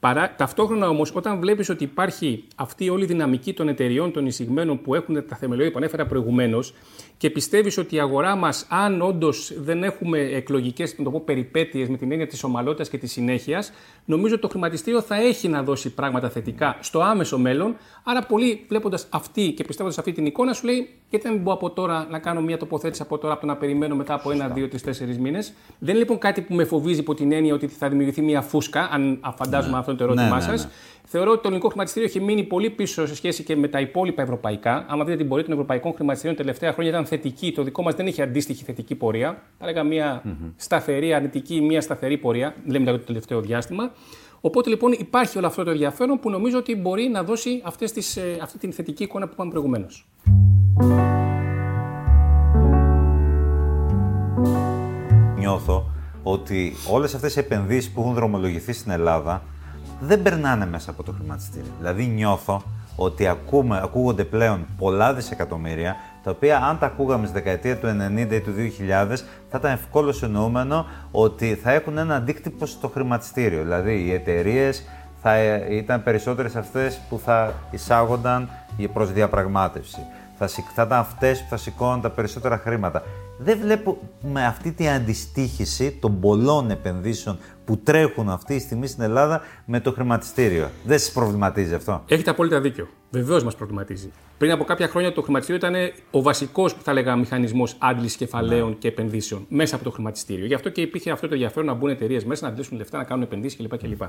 Παρά, 0.00 0.34
ταυτόχρονα 0.36 0.88
όμως, 0.88 1.12
όταν 1.14 1.38
βλέπεις 1.40 1.68
ότι 1.68 1.84
υπάρχει 1.84 2.44
αυτή 2.56 2.88
όλη 2.88 3.02
η 3.02 3.06
δυναμική 3.06 3.52
των 3.52 3.68
εταιριών, 3.68 4.12
των 4.12 4.26
εισηγμένων 4.26 4.80
που 4.80 4.94
έχουν 4.94 5.26
τα 5.28 5.36
θεμελιώδη 5.36 5.70
που 5.70 5.78
ανέφερα 5.78 6.06
προηγουμένως 6.06 6.74
και 7.16 7.30
πιστεύεις 7.30 7.78
ότι 7.78 7.94
η 7.94 8.00
αγορά 8.00 8.36
μας, 8.36 8.66
αν 8.68 9.02
όντως 9.02 9.52
δεν 9.56 9.82
έχουμε 9.82 10.18
εκλογικές 10.18 10.96
περιπέτειες 11.24 11.88
με 11.88 11.96
την 11.96 12.12
έννοια 12.12 12.26
της 12.26 12.44
ομαλότητας 12.44 12.88
και 12.88 12.98
της 12.98 13.12
συνέχειας, 13.12 13.72
νομίζω 14.04 14.32
ότι 14.32 14.42
το 14.42 14.48
χρηματιστήριο 14.48 15.00
θα 15.00 15.16
έχει 15.16 15.48
να 15.48 15.62
δώσει 15.62 15.94
πράγματα 15.94 16.30
θετικά 16.30 16.76
στο 16.80 17.00
άμεσο 17.00 17.38
μέλλον. 17.38 17.76
Άρα, 18.04 18.22
πολλοί 18.22 18.64
βλέποντας 18.68 19.06
αυτή 19.10 19.52
και 19.52 19.64
πιστεύοντας 19.64 19.98
αυτή 19.98 20.12
την 20.12 20.26
εικόνα, 20.26 20.52
σου 20.52 20.66
λέει: 20.66 20.88
Γιατί 21.10 21.28
δεν 21.28 21.36
μπορώ 21.36 21.56
από 21.56 21.70
τώρα 21.70 22.06
να 22.10 22.18
κάνω 22.18 22.40
μια 22.40 22.56
τοποθέτηση 22.56 23.02
από 23.02 23.18
τώρα 23.18 23.32
από 23.32 23.40
το 23.40 23.46
να 23.46 23.56
περιμένω 23.56 23.94
μετά 23.96 24.14
από 24.14 24.30
ένα, 24.30 24.48
δύο, 24.48 24.68
τρεις, 24.68 24.82
τέσσερις 24.82 25.18
μήνες. 25.18 25.52
Δεν 25.78 25.88
είναι 25.90 25.98
λοιπόν 25.98 26.18
κάτι 26.18 26.40
που 26.40 26.54
με 26.54 26.64
φοβίζει 26.64 27.00
υπό 27.00 27.14
την 27.14 27.32
έννοια 27.32 27.54
ότι 27.54 27.66
θα 27.66 27.88
δημιουργηθεί 27.88 28.22
μια 28.22 28.40
φούσκα, 28.40 28.88
αν 28.92 29.20
φαντάζομαι 29.36 29.76
ναι. 29.92 30.02
αυτό 30.02 30.04
το 30.06 30.12
ερώτημά 30.12 30.38
ναι, 30.38 30.52
ναι, 30.52 30.56
σας. 30.56 30.64
Ναι. 30.64 30.70
Θεωρώ 31.10 31.30
ότι 31.30 31.40
το 31.40 31.48
ελληνικό 31.48 31.68
χρηματιστήριο 31.68 32.08
έχει 32.08 32.20
μείνει 32.20 32.42
πολύ 32.42 32.70
πίσω 32.70 33.06
σε 33.06 33.14
σχέση 33.14 33.42
και 33.42 33.56
με 33.56 33.68
τα 33.68 33.80
υπόλοιπα 33.80 34.22
ευρωπαϊκά. 34.22 34.86
Αν 34.88 34.98
δείτε 34.98 35.16
την 35.16 35.28
πορεία 35.28 35.44
των 35.44 35.52
ευρωπαϊκών 35.52 35.94
χρηματιστηρίων 35.94 36.40
τελευταία 36.40 36.72
χρόνια 36.72 36.90
ήταν 36.90 37.06
θετική, 37.06 37.52
το 37.52 37.62
δικό 37.62 37.82
μας 37.82 37.94
δεν 37.94 38.06
είχε 38.06 38.22
αντίστοιχη 38.22 38.64
θετική 38.64 38.94
πορεία. 38.94 39.42
Θα 39.58 39.64
έλεγα 39.64 39.82
μια 39.82 40.22
mm-hmm. 40.24 40.52
σταθερή, 40.56 41.14
αρνητική, 41.14 41.60
μια 41.60 41.80
σταθερή 41.80 42.18
πορεία, 42.18 42.54
λέμε 42.64 42.90
το 42.90 42.98
τελευταίο 42.98 43.40
διάστημα. 43.40 43.90
Οπότε 44.40 44.68
λοιπόν 44.70 44.92
υπάρχει 44.92 45.38
όλο 45.38 45.46
αυτό 45.46 45.64
το 45.64 45.70
ενδιαφέρον 45.70 46.18
που 46.18 46.30
νομίζω 46.30 46.58
ότι 46.58 46.76
μπορεί 46.76 47.08
να 47.08 47.22
δώσει 47.22 47.60
αυτές 47.64 47.92
τις, 47.92 48.16
ε, 48.16 48.38
αυτή 48.42 48.58
την 48.58 48.72
θετική 48.72 49.02
εικόνα 49.02 49.26
που 49.26 49.32
είπαμε 49.32 49.50
προηγουμένως. 49.50 50.08
Νιώθω 55.38 55.90
ότι 56.22 56.72
όλες 56.90 57.14
αυτές 57.14 57.36
οι 57.36 57.38
επενδύσεις 57.38 57.90
που 57.90 58.00
έχουν 58.00 58.14
δρομολογηθεί 58.14 58.72
στην 58.72 58.90
Ελλάδα 58.90 59.42
δεν 60.00 60.22
περνάνε 60.22 60.66
μέσα 60.66 60.90
από 60.90 61.02
το 61.02 61.12
χρηματιστήριο. 61.12 61.70
Δηλαδή 61.78 62.06
νιώθω 62.06 62.62
ότι 62.96 63.26
ακούμε, 63.26 63.80
ακούγονται 63.82 64.24
πλέον 64.24 64.66
πολλά 64.78 65.14
δισεκατομμύρια, 65.14 65.96
τα 66.22 66.30
οποία 66.30 66.58
αν 66.58 66.78
τα 66.78 66.86
ακούγαμε 66.86 67.26
στη 67.26 67.34
δεκαετία 67.34 67.76
του 67.78 67.86
90 67.86 68.32
ή 68.32 68.40
του 68.40 68.50
2000, 68.50 69.16
θα 69.50 69.58
ήταν 69.58 69.72
ευκόλω 69.72 70.14
εννοούμενο 70.22 70.86
ότι 71.10 71.54
θα 71.54 71.72
έχουν 71.72 71.98
ένα 71.98 72.14
αντίκτυπο 72.14 72.66
στο 72.66 72.88
χρηματιστήριο. 72.88 73.62
Δηλαδή 73.62 74.04
οι 74.04 74.12
εταιρείες 74.12 74.82
θα 75.22 75.32
ε, 75.34 75.76
ήταν 75.76 76.02
περισσότερες 76.02 76.56
αυτές 76.56 77.00
που 77.08 77.20
θα 77.24 77.52
εισάγονταν 77.70 78.48
προς 78.92 79.12
διαπραγμάτευση. 79.12 79.98
Θα, 80.38 80.48
θα 80.48 80.82
ήταν 80.82 80.98
αυτές 80.98 81.42
που 81.42 81.46
θα 81.48 81.56
σηκώναν 81.56 82.00
τα 82.00 82.10
περισσότερα 82.10 82.58
χρήματα 82.58 83.02
δεν 83.38 83.58
βλέπω 83.58 83.98
με 84.22 84.46
αυτή 84.46 84.72
τη 84.72 84.88
αντιστοίχηση 84.88 85.98
των 86.00 86.20
πολλών 86.20 86.70
επενδύσεων 86.70 87.38
που 87.64 87.78
τρέχουν 87.78 88.28
αυτή 88.28 88.56
τη 88.56 88.62
στιγμή 88.62 88.86
στην 88.86 89.02
Ελλάδα 89.02 89.42
με 89.64 89.80
το 89.80 89.92
χρηματιστήριο. 89.92 90.70
Δεν 90.84 90.98
σας 90.98 91.12
προβληματίζει 91.12 91.74
αυτό; 91.74 92.02
Έχετε 92.08 92.30
απόλυτα 92.30 92.60
δίκιο. 92.60 92.88
Βεβαίως 93.10 93.44
μας 93.44 93.56
προβληματίζει. 93.56 94.12
Πριν 94.38 94.50
από 94.50 94.64
κάποια 94.64 94.88
χρόνια 94.88 95.12
το 95.12 95.22
χρηματιστήριο 95.22 95.68
ήταν 95.68 95.92
ο 96.10 96.22
βασικός, 96.22 96.74
που 96.74 96.82
θα 96.82 96.92
λέγαμε, 96.92 97.20
μηχανισμός 97.20 97.76
άντλησης 97.78 98.16
κεφαλαίων 98.16 98.68
ναι. 98.68 98.74
και 98.74 98.88
επενδύσεων 98.88 99.46
μέσα 99.48 99.74
από 99.74 99.84
το 99.84 99.90
χρηματιστήριο. 99.90 100.46
Γι' 100.46 100.54
αυτό 100.54 100.68
και 100.68 100.80
υπήρχε 100.80 101.10
αυτό 101.10 101.28
το 101.28 101.34
ενδιαφέρον 101.34 101.66
να 101.66 101.74
μπουν 101.74 101.88
εταιρείες 101.88 102.24
μέσα, 102.24 102.46
να 102.46 102.52
αντλήσουν 102.52 102.76
λεφτά, 102.76 102.98
να 102.98 103.04
κάνουν 103.04 103.22
επενδύσεις 103.22 103.58
κλπ. 103.58 103.78
κλπ. 103.78 104.02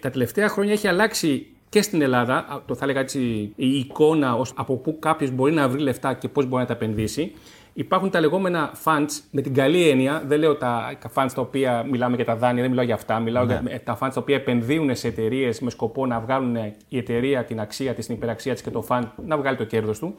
Τα 0.00 0.10
τελευταία 0.10 0.48
χρόνια 0.48 0.72
έχει 0.72 0.88
αλλάξει 0.88 1.46
και 1.74 1.82
στην 1.82 2.02
Ελλάδα, 2.02 2.62
το 2.66 2.74
θα 2.74 2.84
έλεγα 2.84 3.00
έτσι, 3.00 3.18
η 3.56 3.76
εικόνα 3.76 4.38
από 4.54 4.76
πού 4.76 4.98
κάποιος 4.98 5.30
μπορεί 5.30 5.52
να 5.52 5.68
βρει 5.68 5.80
λεφτά 5.80 6.14
και 6.14 6.28
πώς 6.28 6.46
μπορεί 6.46 6.62
να 6.62 6.68
τα 6.68 6.72
επενδύσει. 6.72 7.32
Υπάρχουν 7.76 8.10
τα 8.10 8.20
λεγόμενα 8.20 8.72
funds 8.84 9.20
με 9.30 9.40
την 9.40 9.54
καλή 9.54 9.88
έννοια. 9.88 10.22
Δεν 10.26 10.38
λέω 10.38 10.56
τα 10.56 10.98
funds 11.14 11.30
τα 11.34 11.40
οποία 11.40 11.86
μιλάμε 11.90 12.16
για 12.16 12.24
τα 12.24 12.36
δάνεια, 12.36 12.60
δεν 12.60 12.70
μιλάω 12.70 12.84
για 12.84 12.94
αυτά. 12.94 13.18
Μιλάω 13.18 13.44
ναι. 13.44 13.60
για 13.66 13.82
τα 13.82 13.98
funds 14.00 14.10
τα 14.14 14.20
οποία 14.20 14.36
επενδύουν 14.36 14.96
σε 14.96 15.08
εταιρείες 15.08 15.60
με 15.60 15.70
σκοπό 15.70 16.06
να 16.06 16.20
βγάλουν 16.20 16.56
η 16.88 16.98
εταιρεία 16.98 17.44
την 17.44 17.60
αξία 17.60 17.94
της, 17.94 18.06
την 18.06 18.14
υπεραξία 18.14 18.52
της 18.52 18.62
και 18.62 18.70
το 18.70 18.86
fund 18.88 19.02
να 19.26 19.36
βγάλει 19.36 19.56
το 19.56 19.64
κέρδος 19.64 19.98
του. 19.98 20.14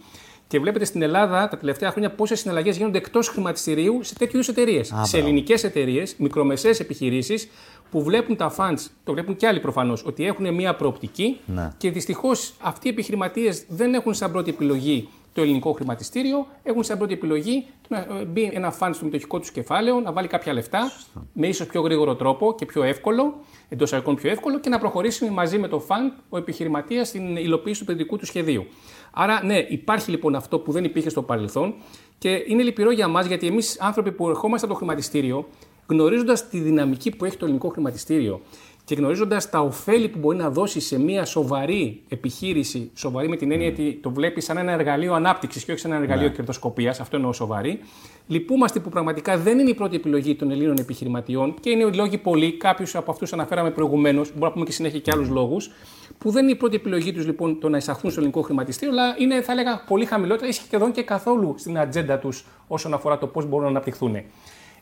Και 0.47 0.59
βλέπετε 0.59 0.85
στην 0.85 1.01
Ελλάδα 1.01 1.47
τα 1.47 1.57
τελευταία 1.57 1.91
χρόνια 1.91 2.11
πόσες 2.11 2.39
συναλλαγές 2.39 2.77
γίνονται 2.77 2.97
εκτός 2.97 3.27
χρηματιστηρίου 3.27 4.03
σε 4.03 4.13
τέτοιου 4.13 4.35
είδους 4.35 4.47
εταιρείες. 4.47 4.93
Σε 5.01 5.17
ελληνικές 5.17 5.63
εταιρείες, 5.63 6.15
μικρομεσαίες 6.17 6.79
επιχειρήσεις 6.79 7.49
που 7.91 8.03
βλέπουν 8.03 8.35
τα 8.35 8.55
funds, 8.57 8.87
το 9.03 9.11
βλέπουν 9.11 9.35
και 9.35 9.47
άλλοι 9.47 9.59
προφανώς, 9.59 10.05
ότι 10.05 10.25
έχουν 10.25 10.53
μια 10.53 10.75
προοπτική 10.75 11.39
ναι. 11.45 11.71
και 11.77 11.91
δυστυχώς 11.91 12.53
αυτοί 12.61 12.87
οι 12.87 12.89
επιχειρηματίες 12.89 13.65
δεν 13.67 13.93
έχουν 13.93 14.13
σαν 14.13 14.31
πρώτη 14.31 14.49
επιλογή 14.49 15.09
το 15.35 15.41
ελληνικό 15.41 15.71
χρηματιστήριο, 15.71 16.47
έχουν 16.63 16.83
σαν 16.83 16.97
πρώτη 16.97 17.13
επιλογή 17.13 17.65
να 17.87 18.07
μπει 18.27 18.51
ένα 18.53 18.71
φαν 18.71 18.93
στο 18.93 19.05
μετοχικό 19.05 19.39
τους 19.39 19.51
κεφάλαιο, 19.51 19.99
να 19.99 20.11
βάλει 20.11 20.27
κάποια 20.27 20.53
λεφτά 20.53 20.91
με 21.33 21.47
ίσως 21.47 21.67
πιο 21.67 21.81
γρήγορο 21.81 22.15
τρόπο 22.15 22.55
και 22.55 22.65
πιο 22.65 22.83
εύκολο, 22.83 23.33
εντός 23.69 23.93
αρκών 23.93 24.15
πιο 24.15 24.29
εύκολο 24.29 24.59
και 24.59 24.69
να 24.69 24.79
προχωρήσει 24.79 25.29
μαζί 25.29 25.57
με 25.57 25.67
το 25.67 25.79
φαν 25.79 26.13
ο 26.29 26.37
επιχειρηματίας 26.37 27.07
στην 27.07 27.35
υλοποίηση 27.35 27.79
του 27.79 27.85
παιδικού 27.85 28.17
του 28.17 28.25
σχεδίου. 28.25 28.65
Άρα, 29.11 29.43
ναι, 29.43 29.57
υπάρχει 29.69 30.11
λοιπόν 30.11 30.35
αυτό 30.35 30.59
που 30.59 30.71
δεν 30.71 30.83
υπήρχε 30.83 31.09
στο 31.09 31.21
παρελθόν 31.21 31.73
και 32.17 32.43
είναι 32.47 32.63
λυπηρό 32.63 32.91
για 32.91 33.07
μας 33.07 33.25
γιατί 33.25 33.47
εμείς 33.47 33.79
άνθρωποι 33.79 34.11
που 34.11 34.29
ερχόμαστε 34.29 34.65
από 34.65 34.73
το 34.73 34.79
χρηματιστήριο, 34.79 35.47
γνωρίζοντας 35.87 36.49
τη 36.49 36.59
δυναμική 36.59 37.15
που 37.15 37.25
έχει 37.25 37.37
το 37.37 37.45
ελληνικό 37.45 37.67
χρηματιστήριο 37.69 38.41
και 38.85 38.95
γνωρίζοντας 38.95 39.49
τα 39.49 39.59
ωφέλη 39.59 40.09
που 40.09 40.19
μπορεί 40.19 40.37
να 40.37 40.49
δώσει 40.49 40.79
σε 40.79 40.99
μια 40.99 41.25
σοβαρή 41.25 42.01
επιχείρηση, 42.09 42.91
σοβαρή 42.95 43.27
με 43.27 43.35
την 43.35 43.51
έννοια 43.51 43.67
ότι 43.67 43.99
το 44.01 44.09
βλέπεις 44.09 44.45
σαν 44.45 44.57
ένα 44.57 44.71
εργαλείο 44.71 45.13
ανάπτυξης 45.13 45.63
και 45.63 45.71
όχι 45.71 45.79
σαν 45.79 45.91
ένα 45.91 46.01
εργαλείο 46.01 46.27
ναι. 46.27 46.33
κερδοσκοπίας, 46.33 46.99
αυτό 46.99 47.15
εννοώ 47.15 47.33
σοβαρή. 47.33 47.79
Λυπούμαστε 48.27 48.79
που 48.79 48.89
πραγματικά 48.89 49.37
δεν 49.37 49.59
είναι 49.59 49.69
η 49.69 49.73
πρώτη 49.73 49.95
επιλογή 49.95 50.35
των 50.35 50.51
Ελλήνων 50.51 50.77
επιχειρηματιών 50.77 51.53
και 51.59 51.69
είναι 51.69 51.83
οι 51.83 51.93
λόγοι 51.93 52.17
πολλοί, 52.17 52.51
κάποιους 52.51 52.95
από 52.95 53.11
αυτούς 53.11 53.33
αναφέραμε 53.33 53.71
προηγουμένως, 53.71 54.27
μπορούμε 54.27 54.45
να 54.47 54.51
πούμε 54.51 54.65
και 54.65 54.71
συνέχεια 54.71 54.99
και 54.99 55.11
άλλους 55.13 55.29
λόγους, 55.29 55.71
που 56.17 56.31
δεν 56.31 56.43
είναι 56.43 56.51
η 56.51 56.55
πρώτη 56.55 56.75
επιλογή 56.75 57.13
τους 57.13 57.25
λοιπόν 57.25 57.59
το 57.59 57.69
να 57.69 57.77
εισαχθούν 57.77 58.11
στο 58.11 58.19
ελληνικό 58.19 58.41
χρηματιστήριο, 58.41 58.93
αλλά 58.93 59.15
είναι, 59.19 59.41
θα 59.41 59.51
έλεγα, 59.51 59.83
πολύ 59.87 60.05
χαμηλότερα 60.05 60.47
ή 60.47 60.51
σχεδόν 60.51 60.91
και 60.91 61.03
καθόλου 61.03 61.55
στην 61.57 61.79
ατζέντα 61.79 62.17
τους 62.17 62.45
όσον 62.67 62.93
αφορά 62.93 63.17
το 63.17 63.27
πώς 63.27 63.45
μπορούν 63.45 63.63
να 63.63 63.69
αναπτυχθούν. 63.69 64.15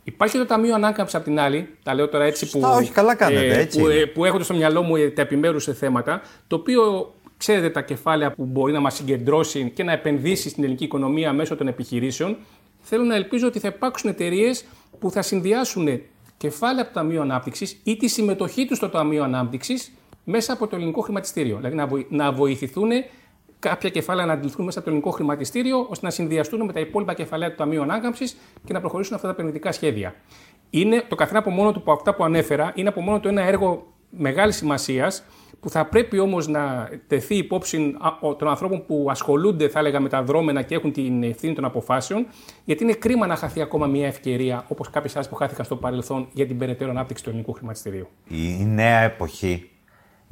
Υπάρχει 0.04 0.38
το 0.38 0.46
Ταμείο 0.46 0.76
Ανάκαμψη 0.76 1.18
απ' 1.18 1.24
την 1.24 1.39
άλλη, 1.39 1.70
τα 1.84 1.94
λέω 1.94 2.10
τώρα 2.10 2.24
έτσι 2.24 2.50
που, 2.50 2.60
όχι, 2.63 2.92
καλά 2.92 3.16
κάνετε, 3.16 3.48
ε, 3.48 3.60
έτσι. 3.60 3.80
που, 3.80 3.88
ε, 3.88 4.06
που 4.06 4.26
έχω 4.26 4.44
στο 4.44 4.54
μυαλό 4.54 4.82
μου 4.82 4.96
τα 5.16 5.22
επιμέρους 5.22 5.66
θέματα, 5.66 6.22
το 6.48 6.56
οποίο 6.56 7.13
ξέρετε 7.38 7.70
τα 7.70 7.82
κεφάλαια 7.82 8.32
που 8.32 8.46
μπορεί 8.46 8.74
να 8.74 8.80
μας 8.80 8.96
συγκεντρώσει 8.96 9.72
και 9.76 9.84
να 9.84 9.92
επενδύσει 9.92 10.50
στην 10.50 10.63
ελληνική 10.63 10.84
οικονομία 10.84 11.34
μέσω 11.34 11.56
των 11.56 11.68
επιχειρήσεων. 11.68 12.38
Θέλω 12.80 13.04
να 13.04 13.16
ελπίζω 13.16 13.48
ότι 13.48 13.60
θα 13.60 13.68
υπάρξουν 13.68 14.10
εταιρείες 14.10 14.66
που 15.00 15.12
θα 15.12 15.22
συνδυάσουν 15.22 16.02
κεφάλαια 16.38 16.84
από 16.84 16.94
το 16.94 17.00
Ταμείο 17.00 17.22
Ανάπτυξης 17.22 17.80
ή 17.84 17.98
τη 17.98 18.08
συμμετοχή 18.08 18.66
τους 18.66 18.78
στο 18.78 18.89
Ταμείο 18.89 19.24
Ανάπτυξης 19.24 19.92
μέσα 20.24 20.54
από 20.54 20.68
το 20.68 20.76
ελληνικό 20.76 21.02
χρηματιστήριο. 21.02 21.56
Δηλαδή 21.56 21.76
να, 21.76 21.88
βοη, 21.88 22.08
να 22.10 22.32
βοηθηθούν 22.32 22.89
κάποια 23.69 23.89
κεφάλαια 23.89 24.26
να 24.26 24.34
αντιληφθούν 24.34 24.65
μέσα 24.65 24.80
από 24.80 24.88
το 24.88 24.93
ελληνικό 24.93 25.15
χρηματιστήριο, 25.15 25.88
ώστε 25.89 26.06
να 26.06 26.12
συνδυαστούν 26.12 26.65
με 26.65 26.73
τα 26.73 26.80
υπόλοιπα 26.80 27.13
κεφαλαία 27.13 27.49
του 27.49 27.56
Ταμείου 27.56 27.82
Ανάκαμψης 27.82 28.38
και 28.65 28.73
να 28.73 28.80
προχωρήσουν 28.80 29.15
αυτά 29.15 29.28
τα 29.28 29.34
επενδυτικά 29.34 29.71
σχέδια. 29.71 30.15
Είναι 30.69 31.04
το 31.08 31.15
καθένα 31.15 31.39
από 31.39 31.49
μόνο 31.49 31.71
του 31.71 31.80
από 31.80 31.91
αυτά 31.91 32.15
που 32.15 32.23
ανέφερα, 32.23 32.71
είναι 32.76 32.89
από 32.89 33.02
μόνο 33.02 33.19
του 33.19 33.28
ένα 33.28 33.41
έργο 33.41 33.88
μεγάλης 34.10 34.56
σημασίας, 34.56 35.23
που 35.60 35.69
θα 35.69 35.86
πρέπει 35.86 36.19
όμως 36.19 36.47
να 36.47 36.89
τεθεί 37.08 37.36
υπόψη 37.36 37.95
των 38.38 38.47
ανθρώπων 38.47 38.86
που 38.86 39.08
ασχολούνται, 39.10 39.67
θα 39.67 39.80
έλεγα, 39.80 39.99
με 39.99 40.10
τα 40.10 40.23
δρόμενα 40.23 40.62
και 40.62 40.76
έχουν 40.76 40.91
την 40.91 41.23
ευθύνη 41.23 41.54
των 41.54 41.65
αποφάσεων, 41.65 42.28
γιατί 42.65 42.84
είναι 42.84 42.93
κρίμα 42.93 43.28
να 43.28 43.36
χαθεί 43.36 43.62
ακόμα 43.62 43.88
μια 43.88 44.08
ευκαιρία, 44.08 44.65
όπως 44.67 44.89
κάποιες 44.89 45.15
άλλες 45.15 45.30
που 45.30 45.36
χάθηκαν 45.36 45.65
στο 45.65 45.76
παρελθόν, 45.76 46.28
για 46.34 46.47
την 46.47 46.58
περαιτέρω 46.58 46.89
ανάπτυξη 46.89 47.23
του 47.23 47.30
ελληνικού 47.30 47.54
χρηματιστηρίου. 47.54 48.08
Η 48.28 48.65
νέα 48.65 48.99
εποχή 48.99 49.69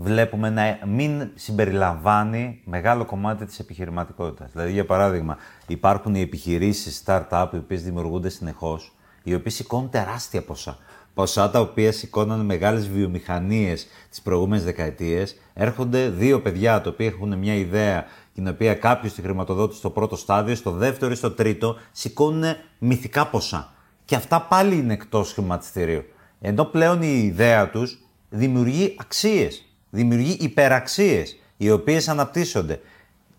βλέπουμε 0.02 0.50
να 0.50 0.80
μην 0.86 1.30
συμπεριλαμβάνει 1.36 2.62
μεγάλο 2.66 3.06
κομμάτι 3.06 3.46
της 3.46 3.60
επιχειρηματικότητας. 3.60 4.52
Δηλαδή, 4.52 4.72
για 4.72 4.86
παράδειγμα, 4.86 5.38
υπάρχουν 5.68 6.16
οι 6.16 6.22
επιχειρήσεις 6.22 7.04
start-up 7.06 7.48
οι 7.54 7.58
οποίες 7.58 7.84
δημιουργούνται 7.84 8.30
συνεχώς, 8.30 8.96
οι 9.24 9.34
οποίες 9.34 9.54
σηκώνουν 9.54 9.90
τεράστια 9.90 10.42
ποσά. 10.42 10.78
Ποσά 11.14 11.50
τα 11.50 11.60
οποία 11.60 11.92
σηκώναν 11.92 12.40
μεγάλες 12.40 12.90
βιομηχανίες 12.90 13.88
τις 14.10 14.22
προηγούμενες 14.22 14.64
δεκαετίες. 14.64 15.36
Έρχονται 15.54 16.10
δύο 16.10 16.42
παιδιά 16.42 16.82
τα 16.82 16.90
οποία 16.90 17.08
έχουν 17.08 17.38
μια 17.38 17.54
ιδέα 17.54 18.06
την 18.34 18.48
οποία 18.48 18.74
κάποιος 18.74 19.14
τη 19.14 19.22
χρηματοδότησε 19.22 19.80
στο 19.80 19.90
πρώτο 19.90 20.16
στάδιο, 20.16 20.56
στο 20.56 20.72
δεύτερο 20.72 21.12
ή 21.12 21.16
στο 21.16 21.32
τρίτο, 21.32 21.78
σηκώνουν 21.92 22.44
μυθικά 22.80 23.28
ποσά. 23.28 23.74
Και 24.06 24.16
αυτά 24.16 24.42
πάλι 24.42 24.76
είναι 24.76 24.94
εκτός 24.94 25.34
χρηματιστηρίου. 25.34 26.04
Ενώ 26.42 26.66
πλέον 26.66 27.02
η 27.02 27.22
ιδέα 27.24 27.70
τους 27.70 28.00
δημιουργεί 28.30 28.96
αξίες 29.00 29.66
δημιουργεί 29.92 30.38
υπεραξίες 30.40 31.40
οι 31.58 31.72
οποίες 31.72 32.08
αναπτύσσονται. 32.08 32.80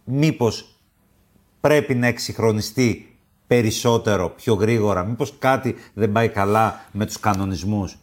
Μήπως 0.05 0.81
πρέπει 1.61 1.95
να 1.95 2.07
εξυγχρονιστεί 2.07 3.17
περισσότερο, 3.47 4.31
πιο 4.31 4.55
γρήγορα, 4.55 5.05
μήπως 5.05 5.35
κάτι 5.39 5.75
δεν 5.95 6.13
πάει 6.13 6.29
καλά 6.29 6.85
με 6.93 7.07
τους 7.07 7.21
κανονισμούς; 7.21 7.99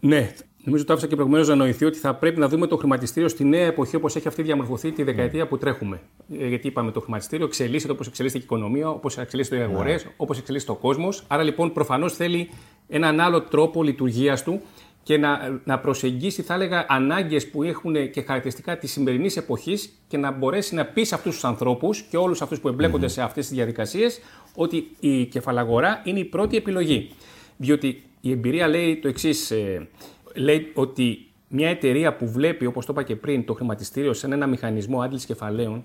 Ναι, 0.00 0.32
Νομίζω 0.66 0.84
ότι 0.84 0.92
το 0.92 0.92
άφησα 0.92 1.08
και 1.08 1.14
προηγουμένως 1.14 1.48
να 1.48 1.54
νοηθεί 1.54 1.84
ότι 1.84 1.98
θα 1.98 2.14
πρέπει 2.14 2.40
να 2.40 2.48
δούμε 2.48 2.66
το 2.66 2.76
χρηματιστήριο 2.76 3.28
στη 3.28 3.44
νέα 3.44 3.66
εποχή 3.66 3.96
όπως 3.96 4.16
έχει 4.16 4.28
αυτή 4.28 4.42
διαμορφωθεί 4.42 4.92
τη 4.92 5.02
δεκαετία 5.02 5.46
που 5.46 5.58
τρέχουμε. 5.58 6.00
Ε, 6.38 6.46
γιατί 6.46 6.66
είπαμε 6.66 6.90
το 6.90 7.00
χρηματιστήριο 7.00 7.46
εξελίσσεται 7.46 7.92
όπως 7.92 8.06
εξελίσσεται 8.06 8.40
η 8.42 8.44
οικονομία, 8.44 8.88
όπως 8.88 9.18
εξελίσσεται 9.18 9.56
οι 9.56 9.62
αγορές, 9.62 10.04
ναι. 10.04 10.10
όπως 10.16 10.38
εξελίσσεται 10.38 10.72
ο 10.72 10.74
κόσμος. 10.74 11.24
Άρα 11.26 11.42
λοιπόν 11.42 11.72
προφανώς 11.72 12.12
θέλει 12.14 12.50
έναν 12.88 13.20
άλλο 13.20 13.42
τρόπο 13.42 13.82
λειτουργίας 13.82 14.42
του 14.42 14.60
και 15.06 15.18
να, 15.18 15.60
να 15.64 15.78
προσεγγίσει, 15.78 16.42
θα 16.42 16.54
έλεγα, 16.54 16.86
ανάγκες 16.88 17.50
που 17.50 17.62
έχουν 17.62 18.10
και 18.10 18.20
χαρακτηριστικά 18.20 18.78
της 18.78 18.92
σημερινής 18.92 19.36
εποχής 19.36 19.90
και 20.08 20.16
να 20.16 20.30
μπορέσει 20.30 20.74
να 20.74 20.84
πει 20.84 21.04
σε 21.04 21.14
αυτούς 21.14 21.34
τους 21.34 21.44
ανθρώπους 21.44 22.00
και 22.02 22.16
όλους 22.16 22.42
αυτούς 22.42 22.60
που 22.60 22.68
εμπλέκονται 22.68 23.08
σε 23.08 23.22
αυτές 23.22 23.46
τις 23.46 23.56
διαδικασίες 23.56 24.20
ότι 24.54 24.90
η 25.00 25.24
κεφαλαγορά 25.24 26.00
είναι 26.04 26.18
η 26.18 26.24
πρώτη 26.24 26.56
επιλογή. 26.56 27.10
Διότι 27.56 28.02
η 28.20 28.30
εμπειρία 28.30 28.68
λέει 28.68 28.96
το 28.96 29.08
εξής. 29.08 29.50
Ε, 29.50 29.88
λέει 30.34 30.70
ότι 30.74 31.26
μια 31.48 31.68
εταιρεία 31.68 32.16
που 32.16 32.28
βλέπει, 32.28 32.66
όπως 32.66 32.86
το 32.86 32.92
είπα 32.92 33.02
και 33.02 33.16
πριν, 33.16 33.44
το 33.44 33.54
χρηματιστήριο 33.54 34.12
σαν 34.12 34.32
ένα 34.32 34.46
μηχανισμό 34.46 35.02
άντλησης 35.02 35.26
κεφαλαίων 35.26 35.84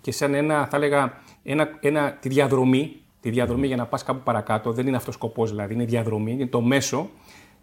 και 0.00 0.12
σαν 0.12 0.34
ένα, 0.34 0.66
θα 0.66 0.76
έλεγα, 0.76 1.22
ένα, 1.42 1.78
ένα, 1.80 2.12
τη 2.12 2.28
διαδρομή, 2.28 2.96
τη 3.20 3.30
διαδρομή 3.30 3.66
για 3.66 3.76
να 3.76 3.86
πας 3.86 4.02
κάπου 4.02 4.22
παρακάτω, 4.22 4.72
δεν 4.72 4.86
είναι 4.86 4.96
αυτός 4.96 5.14
ο 5.14 5.18
σκοπός 5.18 5.50
δηλαδή, 5.50 5.74
είναι 5.74 5.84
διαδρομή, 5.84 6.32
είναι 6.32 6.46
το 6.46 6.60
μέσο 6.60 7.10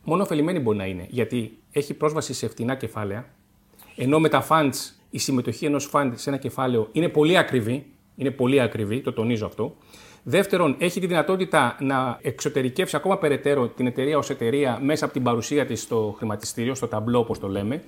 μόνο 0.04 0.24
ωφελημένη 0.24 0.60
μπορεί 0.60 0.78
να 0.78 0.86
είναι. 0.86 1.06
Γιατί 1.10 1.58
έχει 1.72 1.94
πρόσβαση 1.94 2.34
σε 2.34 2.48
φτηνά 2.48 2.76
κεφάλαια, 2.76 3.26
ενώ 3.96 4.20
με 4.20 4.30
τα 4.30 4.48
funds 4.50 4.94
η 5.10 5.18
συμμετοχή 5.18 5.66
ενός 5.66 5.90
fund 5.94 6.12
σε 6.16 6.30
ένα 6.30 6.38
κεφάλαιο 6.38 6.90
είναι 6.92 7.08
πολύ 7.08 7.38
ακριβή. 7.38 7.86
Είναι 8.16 8.32
πολύ 8.32 8.62
ακριβή, 8.62 9.02
το 9.02 9.14
τονίζω 9.14 9.46
αυτό. 9.46 9.76
Δεύτερον, 10.24 10.76
έχει 10.80 11.00
τη 11.00 11.08
δυνατότητα 11.08 11.78
να 11.80 12.20
εξωτερικεύσει 12.22 12.96
ακόμα 12.96 13.18
περαιτέρω 13.18 13.68
την 13.68 13.88
εταιρεία 13.88 14.18
ως 14.18 14.30
εταιρεία 14.30 14.80
μέσα 14.82 15.06
από 15.06 15.14
την 15.14 15.24
παρουσία 15.24 15.66
της 15.66 15.82
στο 15.82 16.16
χρηματιστήριο, 16.18 16.76
στο 16.76 16.88
ταμπλό 16.88 17.20
όπως 17.20 17.40
το 17.40 17.48
λέμε. 17.48 17.84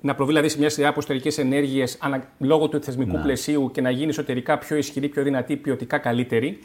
Να 0.00 0.14
προβεί 0.14 0.30
δηλαδή 0.30 0.48
σε 0.48 0.58
μια 0.58 0.70
σειρά 0.70 0.88
από 0.88 0.98
εσωτερικές 0.98 1.38
ενέργειες 1.38 1.98
λόγω 2.38 2.68
του 2.68 2.82
θεσμικού 2.82 3.16
ναι. 3.16 3.22
πλαισίου 3.22 3.70
και 3.72 3.80
να 3.80 3.90
γίνει 3.90 4.08
εσωτερικά 4.08 4.58
πιο 4.58 4.76
ισχυρή, 4.76 5.08
πιο 5.08 5.22
δυνατή, 5.22 5.56
ποιοτικά 5.56 5.98
καλύτερη. 5.98 6.58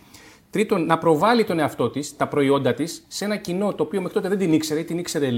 Τρίτον, 0.54 0.86
να 0.86 0.98
προβάλλει 0.98 1.44
τον 1.44 1.60
εαυτό 1.60 1.90
της, 1.90 2.16
τα 2.16 2.28
προϊόντα 2.28 2.74
της, 2.74 3.06
σε 3.08 3.26
ένα 3.26 3.36
κοινό 3.36 3.74
το 3.74 3.84
οποίο 3.84 4.02
μέχρι 4.02 4.14
τότε 4.14 4.30
δεν 4.30 4.38
την 4.38 4.54
ήξερε 4.54 4.80
ή 4.80 4.84
την 4.84 4.98
ήξερε 4.98 5.30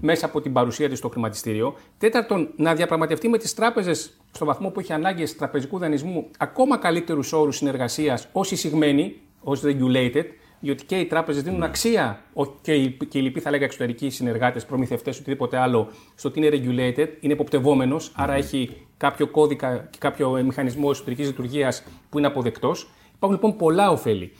μέσα 0.00 0.26
από 0.26 0.40
την 0.40 0.52
παρουσία 0.52 0.88
της 0.88 0.98
στο 0.98 1.08
χρηματιστήριο. 1.08 1.74
Τέταρτον, 1.98 2.48
να 2.56 2.74
διαπραγματευτεί 2.74 3.28
με 3.28 3.38
τις 3.38 3.54
τράπεζες 3.54 4.20
στο 4.30 4.44
βαθμό 4.44 4.70
που 4.70 4.80
έχει 4.80 4.92
ανάγκες 4.92 5.36
τραπεζικού 5.36 5.78
δανεισμού 5.78 6.26
ακόμα 6.38 6.76
καλύτερους 6.76 7.32
όρους 7.32 7.56
συνεργασίας 7.56 8.28
ω 8.32 8.40
εισηγμένοι, 8.40 9.16
ως 9.40 9.62
regulated, 9.64 10.24
διότι 10.60 10.84
και 10.84 10.98
οι 10.98 11.04
τράπεζες 11.04 11.42
δίνουν 11.42 11.62
αξία, 11.62 12.20
και 12.62 12.74
οι, 12.74 12.96
και 13.08 13.18
οι 13.18 13.22
λοιποί 13.22 13.40
θα 13.40 13.50
λέγα 13.50 13.64
εξωτερικοί 13.64 14.10
συνεργάτες, 14.10 14.64
προμηθευτές, 14.64 15.18
οτιδήποτε 15.18 15.56
άλλο, 15.56 15.88
στο 16.14 16.28
ότι 16.28 16.38
είναι 16.38 16.48
regulated, 16.52 17.08
είναι 17.20 17.32
υποπτευόμενος, 17.32 18.12
άρα 18.14 18.34
έχει 18.34 18.70
κάποιο 18.96 19.26
κώδικα 19.26 19.88
και 19.90 19.98
κάποιο 20.00 20.42
μηχανισμό 20.44 20.88
εσωτερικής 20.90 21.26
λειτουργίας 21.26 21.84
που 22.10 22.18
είναι 22.18 22.26
αποδεκτός. 22.26 22.90
Υπάρχουν 23.24 23.40
λοιπόν 23.42 23.66
πολλά 23.66 23.90
ωφέλη. 23.90 24.32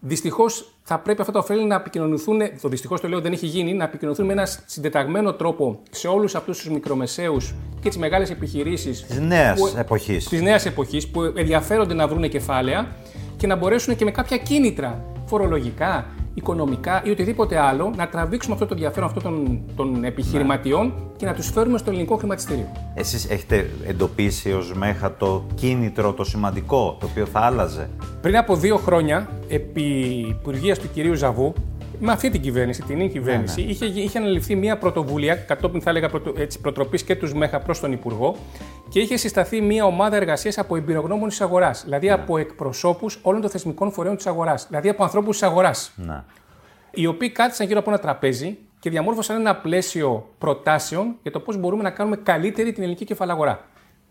Δυστυχώς 0.00 0.72
θα 0.82 0.98
πρέπει 0.98 1.20
αυτά 1.20 1.32
τα 1.32 1.38
ωφέλη 1.38 1.64
να 1.64 1.74
επικοινωνηθούν, 1.74 2.40
το 2.62 2.68
δυστυχώς 2.68 3.00
το 3.00 3.08
λέω 3.08 3.20
δεν 3.20 3.32
έχει 3.32 3.46
γίνει, 3.46 3.74
να 3.74 3.84
επικοινωνηθούν 3.84 4.26
με 4.26 4.32
ένα 4.32 4.46
συντεταγμένο 4.66 5.32
τρόπο 5.32 5.80
σε 5.90 6.08
όλους 6.08 6.34
αυτούς 6.34 6.58
τους 6.58 6.68
μικρομεσαίους 6.68 7.54
και 7.80 7.88
τις 7.88 7.98
μεγάλες 7.98 8.30
επιχειρήσεις 8.30 9.06
της 9.06 9.18
νέας 9.18 9.74
εποχής. 9.76 10.28
Της 10.28 10.42
νέας 10.42 10.66
εποχής 10.66 11.08
που 11.08 11.22
ενδιαφέρονται 11.22 11.94
να 11.94 12.08
βρουν 12.08 12.28
κεφάλαια 12.28 12.96
και 13.36 13.46
να 13.46 13.56
μπορέσουν 13.56 13.96
και 13.96 14.04
με 14.04 14.10
κάποια 14.10 14.36
κίνητρα 14.36 15.04
φορολογικά, 15.26 16.06
οικονομικά 16.34 17.02
ή 17.04 17.10
οτιδήποτε 17.10 17.58
άλλο 17.58 17.92
να 17.96 18.08
τραβήξουμε 18.08 18.54
αυτό 18.54 18.66
το 18.66 18.74
ενδιαφέρον 18.74 19.08
αυτών 19.08 19.22
των, 19.22 19.60
των 19.76 20.04
επιχειρηματιών 20.04 20.92
και 21.16 21.26
να 21.26 21.34
τους 21.34 21.50
φέρουμε 21.50 21.78
στο 21.78 21.90
ελληνικό 21.90 22.16
χρηματιστήριο. 22.16 22.66
Εσείς 22.94 23.30
έχετε 23.30 23.70
εντοπίσει 23.86 24.52
ως 24.52 24.72
ΜΕΧΑ 24.74 25.16
το 25.16 25.44
κίνητρο, 25.54 26.12
το 26.12 26.24
σημαντικό, 26.24 26.96
το 27.00 27.06
οποίο 27.10 27.26
θα 27.26 27.40
άλλαζε; 27.40 27.88
Πριν 28.20 28.36
από 28.36 28.56
δύο 28.56 28.76
χρόνια, 28.76 29.28
επί 29.48 29.82
υπουργείας 30.28 30.78
του 30.78 30.88
κυρίου 30.94 31.14
Ζαβού, 31.14 31.52
με 31.98 32.12
αυτή 32.12 32.30
την 32.30 32.40
κυβέρνηση, 32.40 32.82
την 32.82 32.96
νέα 32.96 33.08
κυβέρνηση, 33.08 33.60
ναι, 33.60 33.66
ναι. 33.66 33.72
Είχε, 33.72 33.84
είχε 33.84 34.18
αναλυφθεί 34.18 34.54
μια 34.56 34.78
πρωτοβουλία, 34.78 35.34
κατόπιν 35.34 35.80
θα 35.80 35.90
έλεγα 35.90 36.08
πρωτο, 36.08 36.32
προτροπής 36.60 37.02
και 37.02 37.16
τους 37.16 37.34
ΜΕΧΑ 37.34 37.60
προς 37.60 37.80
τον 37.80 37.92
Υπουργό, 37.92 38.36
και 38.88 39.00
είχε 39.00 39.16
συσταθεί 39.16 39.60
μια 39.60 39.84
ομάδα 39.84 40.16
εργασίας 40.16 40.58
από 40.58 40.76
εμπειρογνώμων 40.76 41.28
της 41.28 41.40
αγοράς. 41.40 41.82
Δηλαδή 41.84 42.06
ναι. 42.06 42.12
από 42.12 42.38
εκπροσώπους 42.38 43.18
όλων 43.22 43.40
των 43.40 43.50
θεσμικών 43.50 43.92
φορέων 43.92 44.16
της 44.16 44.26
αγοράς. 44.26 44.66
Δηλαδή 44.66 44.88
από 44.88 45.02
ανθρώπους 45.02 45.38
της 45.38 45.48
αγοράς. 45.48 45.92
Ναι. 45.96 46.22
Οι 46.90 47.06
οποίοι 47.06 47.30
κάθισαν 47.30 47.66
γύρω 47.66 47.78
από 47.78 47.90
ένα 47.90 47.98
τραπέζι 47.98 48.58
και 48.78 48.90
διαμόρφωσαν 48.90 49.40
ένα 49.40 49.56
πλαίσιο 49.56 50.28
προτάσεων 50.38 51.16
για 51.22 51.30
το 51.30 51.40
πώς 51.40 51.56
μπορούμε 51.56 51.82
να 51.82 51.90
κάνουμε 51.90 52.16
καλύτερη 52.16 52.72
την 52.72 52.82
ελληνική 52.82 53.04
κεφαλαγορά. 53.04 53.64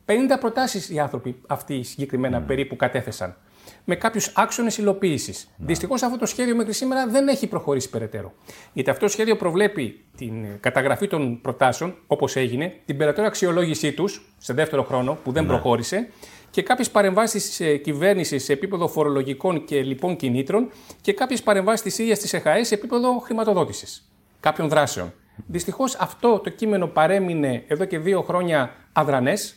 50 0.05 0.11
προτάσεις 0.39 0.89
οι 0.89 0.99
άνθρωποι 0.99 1.41
αυτοί 1.47 1.83
συγκεκριμένα 1.83 2.43
mm. 2.43 2.47
περίπου 2.47 2.75
κατέθεσαν 2.75 3.35
με 3.83 3.95
κάποιους 3.95 4.31
άξονες 4.35 4.77
υλοποίησης. 4.77 5.47
Ναι. 5.57 5.65
Δυστυχώς 5.65 6.03
αυτό 6.03 6.17
το 6.17 6.25
σχέδιο 6.25 6.55
μέχρι 6.55 6.73
σήμερα 6.73 7.07
δεν 7.07 7.27
έχει 7.27 7.47
προχωρήσει 7.47 7.89
περαιτέρω. 7.89 8.33
Γιατί 8.73 8.89
αυτό 8.89 9.05
το 9.05 9.11
σχέδιο 9.11 9.35
προβλέπει 9.35 10.05
την 10.17 10.45
καταγραφή 10.59 11.07
των 11.07 11.41
προτάσεων, 11.41 11.95
όπως 12.07 12.35
έγινε, 12.35 12.73
την 12.85 12.97
περαιτέρω 12.97 13.27
αξιολόγησή 13.27 13.91
τους 13.91 14.33
σε 14.37 14.53
δεύτερο 14.53 14.83
χρόνο, 14.83 15.17
που 15.23 15.31
δεν 15.31 15.43
ναι. 15.43 15.49
προχώρησε, 15.49 16.09
και 16.51 16.61
κάποιες 16.61 16.89
παρεμβάσεις 16.89 17.57
τη 17.57 17.79
κυβέρνησης 17.79 18.43
σε 18.43 18.53
επίπεδο 18.53 18.87
φορολογικών 18.87 19.65
και 19.65 19.83
λοιπόν 19.83 20.15
κινήτρων 20.15 20.69
και 21.01 21.13
κάποιες 21.13 21.43
παρεμβάσεις 21.43 21.81
της 21.81 21.97
ίδιας 21.97 22.19
της 22.19 22.33
ΕΧΑΕ 22.33 22.63
σε 22.63 22.73
επίπεδο 22.73 23.19
χρηματοδότησης 23.19 24.07
κάποιων 24.39 24.69
δράσεων. 24.69 25.13
Δυστυχώς 25.47 25.95
αυτό 25.95 26.39
το 26.39 26.49
κείμενο 26.49 26.87
παρέμεινε 26.87 27.63
εδώ 27.67 27.85
και 27.85 27.99
δύο 27.99 28.21
χρόνια 28.21 28.75
αδρανές, 28.93 29.55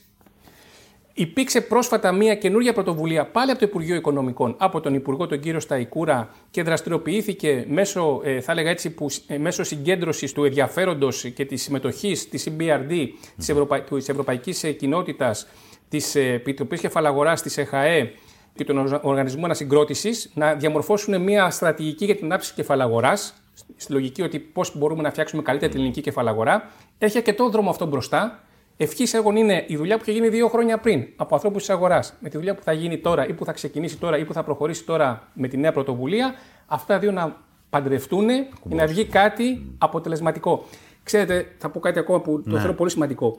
Υπήρξε 1.19 1.61
πρόσφατα 1.61 2.13
μια 2.13 2.35
καινούργια 2.35 2.73
πρωτοβουλία 2.73 3.27
πάλι 3.27 3.51
από 3.51 3.61
το 3.61 3.67
Υπουργείο 3.69 3.95
Οικονομικών, 3.95 4.55
από 4.59 4.81
τον 4.81 4.95
Υπουργό 4.95 5.27
τον 5.27 5.41
κύριο 5.41 5.61
Σταϊκούρα 5.61 6.35
και 6.51 6.63
δραστηριοποιήθηκε 6.63 7.65
μέσω, 7.69 8.21
ε, 8.25 8.41
θα 8.41 8.53
έλεγα 8.53 8.71
έτσι, 8.71 8.91
που, 8.91 9.07
ε, 9.27 9.39
μέσω 9.39 9.65
συγκέντρωσης 9.65 10.33
του 10.33 10.45
ενδιαφέροντος 10.45 11.25
και 11.35 11.45
της 11.45 11.63
συμμετοχής 11.63 12.29
της 12.29 12.49
CBRD, 12.49 13.09
της, 13.37 13.49
Ευρωπα... 13.49 13.81
της 13.81 14.09
Ευρωπαϊκής 14.09 14.65
ε, 14.65 14.73
Κοινότητας, 14.73 15.47
της 15.89 16.15
Επιτροπής 16.15 16.81
Κεφαλαγοράς, 16.81 17.43
της 17.43 17.59
ΕΧΑΕ 17.59 18.13
και 18.55 18.65
των 18.65 19.01
Οργανισμού 19.03 19.45
Ανασυγκρότησης 19.45 20.31
να 20.35 20.55
διαμορφώσουν 20.55 21.23
μια 21.23 21.51
στρατηγική 21.51 22.05
για 22.05 22.15
την 22.15 22.25
ανάπτυξη 22.25 22.55
κεφαλαγοράς, 22.55 23.35
στη 23.77 23.93
λογική 23.93 24.23
ότι 24.23 24.39
πώς 24.39 24.79
μπορούμε 24.79 25.03
να 25.03 25.11
φτιάξουμε 25.11 25.43
καλύτερα 25.43 25.71
την 25.71 25.81
ελληνική 25.81 26.01
κεφαλαγορά. 26.01 26.71
Έχει 26.99 27.17
αρκετό 27.17 27.49
δρόμο 27.49 27.71
αυτό 27.71 27.87
μπροστά 27.87 28.41
Ευχής 28.77 29.15
έργων 29.15 29.37
είναι 29.37 29.65
η 29.67 29.77
δουλειά 29.77 29.97
που 29.97 30.03
είχε 30.07 30.13
γίνει 30.13 30.29
δύο 30.29 30.49
χρόνια 30.49 30.79
πριν 30.79 31.07
από 31.17 31.35
ανθρώπους 31.35 31.61
της 31.61 31.71
αγοράς, 31.71 32.15
με 32.21 32.29
τη 32.29 32.37
δουλειά 32.37 32.55
που 32.55 32.63
θα 32.63 32.73
γίνει 32.73 32.99
τώρα 32.99 33.29
ή 33.29 33.33
που 33.33 33.45
θα 33.45 33.53
ξεκινήσει 33.53 33.97
τώρα 33.99 34.19
ή 34.19 34.25
που 34.25 34.33
θα 34.33 34.43
προχωρήσει 34.45 34.85
τώρα 34.85 35.29
με 35.33 35.49
τη 35.49 35.57
νέα 35.57 35.73
πρωτοβουλία. 35.73 36.35
Αυτά 36.67 36.99
δύο 36.99 37.13
να 37.13 37.37
παντρευτούν 37.71 38.29
για 38.29 38.47
να 38.77 38.87
βγει 38.87 39.05
κάτι 39.05 39.75
αποτελεσματικό. 39.79 40.65
Ξέρετε, 41.03 41.55
θα 41.59 41.71
πω 41.71 41.81
κάτι 41.81 41.99
ακόμα 41.99 42.21
που 42.21 42.43
το 42.43 42.51
Ναι. 42.51 42.59
θεωρώ 42.59 42.75
πολύ 42.75 42.91
σημαντικό. 42.91 43.39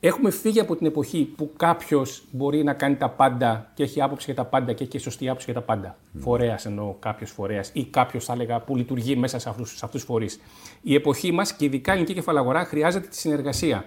Έχουμε 0.00 0.30
φύγει 0.30 0.60
από 0.60 0.76
την 0.76 0.86
εποχή 0.86 1.32
που 1.36 1.50
κάποιος 1.56 2.24
μπορεί 2.30 2.64
να 2.64 2.72
κάνει 2.72 2.96
τα 2.96 3.08
πάντα 3.08 3.70
και 3.74 3.82
έχει 3.82 4.00
άποψη 4.02 4.24
για 4.24 4.34
τα 4.34 4.44
πάντα 4.44 4.72
και 4.72 4.84
έχει 4.84 4.98
σωστή 4.98 5.28
άποψη 5.28 5.50
για 5.50 5.60
τα 5.60 5.66
πάντα. 5.66 5.96
Mm. 5.96 6.18
Φορέας 6.20 6.66
εννοώ 6.66 6.94
κάποιος 6.98 7.30
φορέας 7.30 7.70
ή 7.72 7.84
κάποιος, 7.84 8.24
θα 8.24 8.32
έλεγα, 8.32 8.60
που 8.60 8.76
λειτουργεί 8.76 9.16
μέσα 9.16 9.38
σε 9.38 9.48
αυτούς 9.48 9.90
του 9.90 9.98
φορείς. 9.98 10.40
Η 10.82 10.94
εποχή 10.94 11.32
μας 11.32 11.52
και 11.54 11.64
ειδικά 11.64 11.90
η 11.90 11.94
ελληνική 11.94 12.14
κεφαλαγορά 12.14 12.64
χρειάζεται 12.64 13.06
τη 13.06 13.16
συνεργασία 13.16 13.84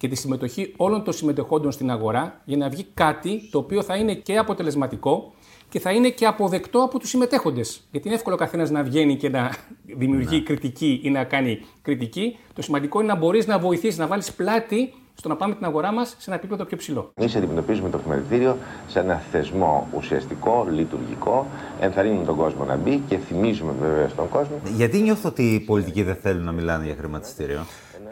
και 0.00 0.08
τη 0.08 0.16
συμμετοχή 0.16 0.74
όλων 0.76 1.04
των 1.04 1.12
συμμετεχόντων 1.12 1.72
στην 1.72 1.90
αγορά 1.90 2.40
για 2.44 2.56
να 2.56 2.68
βγει 2.68 2.86
κάτι 2.94 3.48
το 3.50 3.58
οποίο 3.58 3.82
θα 3.82 3.96
είναι 3.96 4.14
και 4.14 4.36
αποτελεσματικό 4.36 5.32
και 5.68 5.80
θα 5.80 5.92
είναι 5.92 6.10
και 6.10 6.26
αποδεκτό 6.26 6.82
από 6.82 6.98
τους 6.98 7.08
συμμετέχοντες. 7.08 7.88
Γιατί 7.90 8.06
είναι 8.06 8.16
εύκολο 8.16 8.34
ο 8.34 8.38
καθένας 8.38 8.70
να 8.70 8.82
βγαίνει 8.82 9.16
και 9.16 9.28
να 9.28 9.54
δημιουργεί 9.96 10.42
κριτική 10.42 11.00
ή 11.02 11.10
να 11.10 11.24
κάνει 11.24 11.60
κριτική. 11.82 12.38
Το 12.52 12.62
σημαντικό 12.62 13.00
είναι 13.00 13.12
να 13.12 13.18
μπορείς 13.18 13.46
να 13.46 13.58
βοηθήσεις, 13.58 13.98
να 13.98 14.06
βάλεις 14.06 14.32
πλάτη 14.32 14.92
στο 15.14 15.28
να 15.28 15.36
πάμε 15.36 15.54
την 15.54 15.64
αγορά 15.64 15.92
μας 15.92 16.08
σε 16.08 16.30
ένα 16.30 16.34
επίπεδο 16.36 16.64
πιο 16.64 16.76
ψηλό. 16.76 17.10
Εμείς 17.14 17.36
αντιμετωπίζουμε 17.36 17.90
το 17.90 17.98
χρηματιστήριο 17.98 18.56
σε 18.88 18.98
ένα 18.98 19.22
θεσμό 19.30 19.88
ουσιαστικό, 19.96 20.66
λειτουργικό, 20.70 21.46
ενθαρρύνουμε 21.80 22.24
τον 22.24 22.36
κόσμο 22.36 22.64
να 22.64 22.76
μπει 22.76 23.02
και 23.08 23.16
θυμίζουμε 23.16 23.72
βέβαια 23.80 24.08
στον 24.08 24.28
κόσμο. 24.28 24.56
Γιατί 24.76 24.98
νιώθω 24.98 25.28
ότι 25.28 25.42
οι 25.54 25.60
πολιτικοί 25.60 26.02
δεν 26.02 26.16
θέλουν 26.22 26.44
να 26.44 26.52
μιλάνε 26.52 26.84
για 26.84 26.94
χρηματιστήριο; 26.98 27.60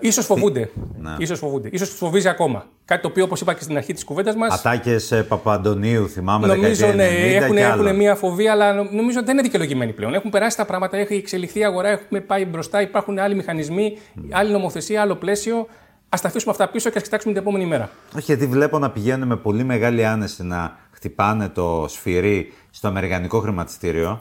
Ίσως 0.01 0.25
φοβούνται. 0.27 0.71
Ναι. 0.99 1.15
Ίσως 1.19 1.39
φοβούνται. 1.39 1.69
Ίσως 1.73 1.89
τους 1.89 1.99
φοβίζει 1.99 2.29
ακόμα. 2.29 2.67
Κάτι 2.85 3.03
το 3.03 3.09
οποίο, 3.09 3.25
όπως 3.25 3.41
είπα 3.41 3.55
και 3.55 3.63
στην 3.63 3.77
αρχή 3.77 3.93
της 3.93 4.05
κουβέντας 4.05 4.35
μα. 4.37 4.47
Ατάκες 4.47 5.25
Παπαντονίου, 5.29 6.09
θυμάμαι 6.09 6.47
Νομίζω 6.47 6.87
δεκαετία 6.87 6.95
ναι, 6.95 7.39
90 7.39 7.43
έχουν, 7.43 7.57
και 7.57 7.65
άλλα. 7.65 7.83
έχουν 7.85 7.97
μια 7.97 8.15
φοβία, 8.15 8.53
αλλά 8.53 8.73
νο- 8.73 8.89
νομίζω 8.91 9.17
ότι 9.17 9.27
δεν 9.27 9.35
είναι 9.35 9.43
δικαιολογημένοι 9.43 9.93
πλέον. 9.93 10.15
Έχουν 10.15 10.31
περάσει 10.31 10.57
τα 10.57 10.65
πράγματα, 10.65 10.97
έχει 10.97 11.15
εξελιχθεί 11.15 11.59
η 11.59 11.65
αγορά, 11.65 11.89
έχουμε 11.89 12.21
πάει 12.21 12.45
μπροστά, 12.45 12.81
υπάρχουν 12.81 13.19
άλλοι 13.19 13.35
μηχανισμοί, 13.35 13.97
άλλη 14.31 14.53
νομοθεσία, 14.53 15.01
άλλο 15.01 15.15
πλαίσιο. 15.17 15.67
Α 16.09 16.19
τα 16.23 16.29
αφήσουμε 16.29 16.53
αυτά 16.53 16.69
πίσω 16.69 16.91
και 16.91 16.99
ας 16.99 17.05
κοιτάξουμε 17.05 17.33
την 17.33 17.43
επόμενη 17.43 17.67
μέρα. 17.67 17.91
Όχι, 18.17 18.25
γιατί 18.25 18.47
βλέπω 18.47 18.79
να 18.79 18.91
πηγαίνουν 18.91 19.29
με 19.29 19.37
πολύ 19.37 19.65
μεγάλη 19.65 20.05
άνεση 20.07 20.43
να 20.43 20.79
χτυπάνε 20.91 21.49
το 21.49 21.87
σφυρί 21.89 22.53
στο 22.71 22.89
αμερικανικό 22.89 23.41
χρηματιστήριο 23.41 24.21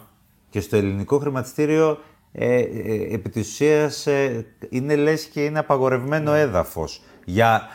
και 0.49 0.59
στο 0.59 0.75
ελληνικό 0.75 1.17
χρηματιστήριο 1.17 1.99
ε, 2.31 2.55
ε, 2.59 3.13
επί 3.13 3.29
της 3.29 3.47
ουσίας 3.47 4.07
ε, 4.07 4.45
είναι 4.69 4.95
λες 4.95 5.25
και 5.25 5.43
είναι 5.43 5.59
απαγορευμένο 5.59 6.33
έδαφος 6.33 7.01
για 7.25 7.67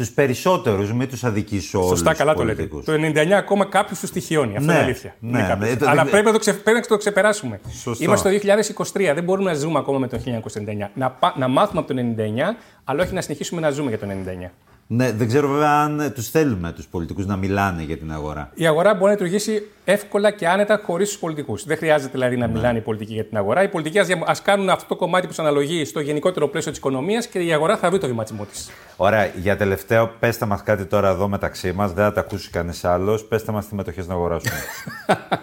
τους 0.00 0.10
περισσότερους, 0.10 0.92
μην 0.92 1.08
τους 1.08 1.24
αδικήσω 1.24 1.78
όλους 1.78 1.90
Σωστά, 1.90 2.14
καλά 2.14 2.32
τους 2.32 2.40
το 2.40 2.46
λέτε. 2.46 2.62
πολιτικούς. 2.62 2.84
Το 2.84 3.20
99 3.32 3.36
ακόμα 3.36 3.64
κάποιο 3.64 3.96
τους 4.00 4.08
στοιχειώνει. 4.08 4.56
Αυτό 4.56 4.66
Ναι, 4.66 4.72
είναι 4.72 4.82
αλήθεια. 4.82 5.14
ναι, 5.20 5.38
Είναι 5.38 5.48
κάποιος. 5.48 5.70
ναι, 5.70 5.76
το- 5.76 5.88
Αλλά 5.88 6.02
δεν- 6.02 6.10
πρέπει 6.10 6.26
να 6.26 6.32
το, 6.32 6.38
ξε... 6.38 6.52
πρέπει 6.52 6.78
να 6.80 6.86
το 6.86 6.96
ξεπεράσουμε. 6.96 7.60
Σωστό. 7.82 8.04
Είμαστε 8.04 8.28
το 8.28 8.34
2023. 8.34 9.14
Δεν 9.14 9.24
μπορούμε 9.24 9.50
να 9.50 9.56
ζούμε 9.56 9.78
ακόμα 9.78 9.98
με 9.98 10.08
το 10.08 10.18
1999. 10.18 10.90
Να, 10.94 11.10
πα- 11.10 11.34
να 11.38 11.48
μάθουμε 11.48 11.80
από 11.80 11.94
το 11.94 12.00
99, 12.00 12.56
αλλά 12.84 13.02
όχι 13.02 13.14
να 13.14 13.20
συνεχίσουμε 13.20 13.60
να 13.60 13.70
ζούμε 13.70 13.88
για 13.88 13.98
το 13.98 14.06
99. 14.06 14.50
Ναι, 14.92 15.12
δεν 15.12 15.26
ξέρω 15.26 15.48
βέβαια 15.48 15.70
αν 15.70 16.00
ε, 16.00 16.10
τους 16.10 16.30
θέλουμε 16.30 16.72
τους 16.72 16.86
πολιτικούς 16.86 17.26
να 17.26 17.36
μιλάνε 17.36 17.82
για 17.82 17.96
την 17.96 18.12
αγορά. 18.12 18.50
Η 18.54 18.66
αγορά 18.66 18.92
μπορεί 18.94 19.04
να 19.04 19.10
λειτουργήσει 19.10 19.66
εύκολα 19.84 20.30
και 20.30 20.48
άνετα 20.48 20.80
χωρίς 20.84 21.08
τους 21.08 21.18
πολιτικούς. 21.18 21.64
Δεν 21.64 21.76
χρειάζεται 21.76 22.10
δηλαδή 22.12 22.36
να 22.36 22.48
μιλάνε 22.48 22.78
οι 22.78 22.80
πολιτικοί 22.80 23.12
για 23.12 23.24
την 23.24 23.36
αγορά. 23.36 23.62
Οι 23.62 23.68
πολιτικοί 23.68 23.98
ας 24.24 24.42
κάνουν 24.42 24.68
αυτό 24.70 24.88
το 24.88 24.96
κομμάτι 24.96 25.22
που 25.22 25.28
τους 25.28 25.38
αναλογεί 25.38 25.84
στο 25.84 26.00
γενικότερο 26.00 26.48
πλαίσιο 26.48 26.70
της 26.70 26.80
οικονομίας 26.80 27.26
και 27.26 27.38
η 27.38 27.52
αγορά 27.52 27.76
θα 27.76 27.90
βρει 27.90 27.98
το 27.98 28.06
βηματισμό 28.06 28.44
της. 28.44 28.70
Ωραία, 28.96 29.26
για 29.26 29.56
τελευταίο, 29.56 30.10
πέστε 30.18 30.46
μας 30.46 30.62
κάτι 30.62 30.84
τώρα 30.84 31.08
εδώ 31.08 31.28
μεταξύ 31.28 31.72
μας, 31.72 31.92
δεν 31.92 32.04
θα 32.04 32.12
τα 32.12 32.20
ακούσει 32.20 32.50
κανείς 32.50 32.84
άλλος, 32.84 33.24
πέστε 33.24 33.52
μας 33.52 33.68
τι 33.68 33.74
μετοχές 33.74 34.06
να 34.06 34.14
αγοράσουμε. 34.14 34.58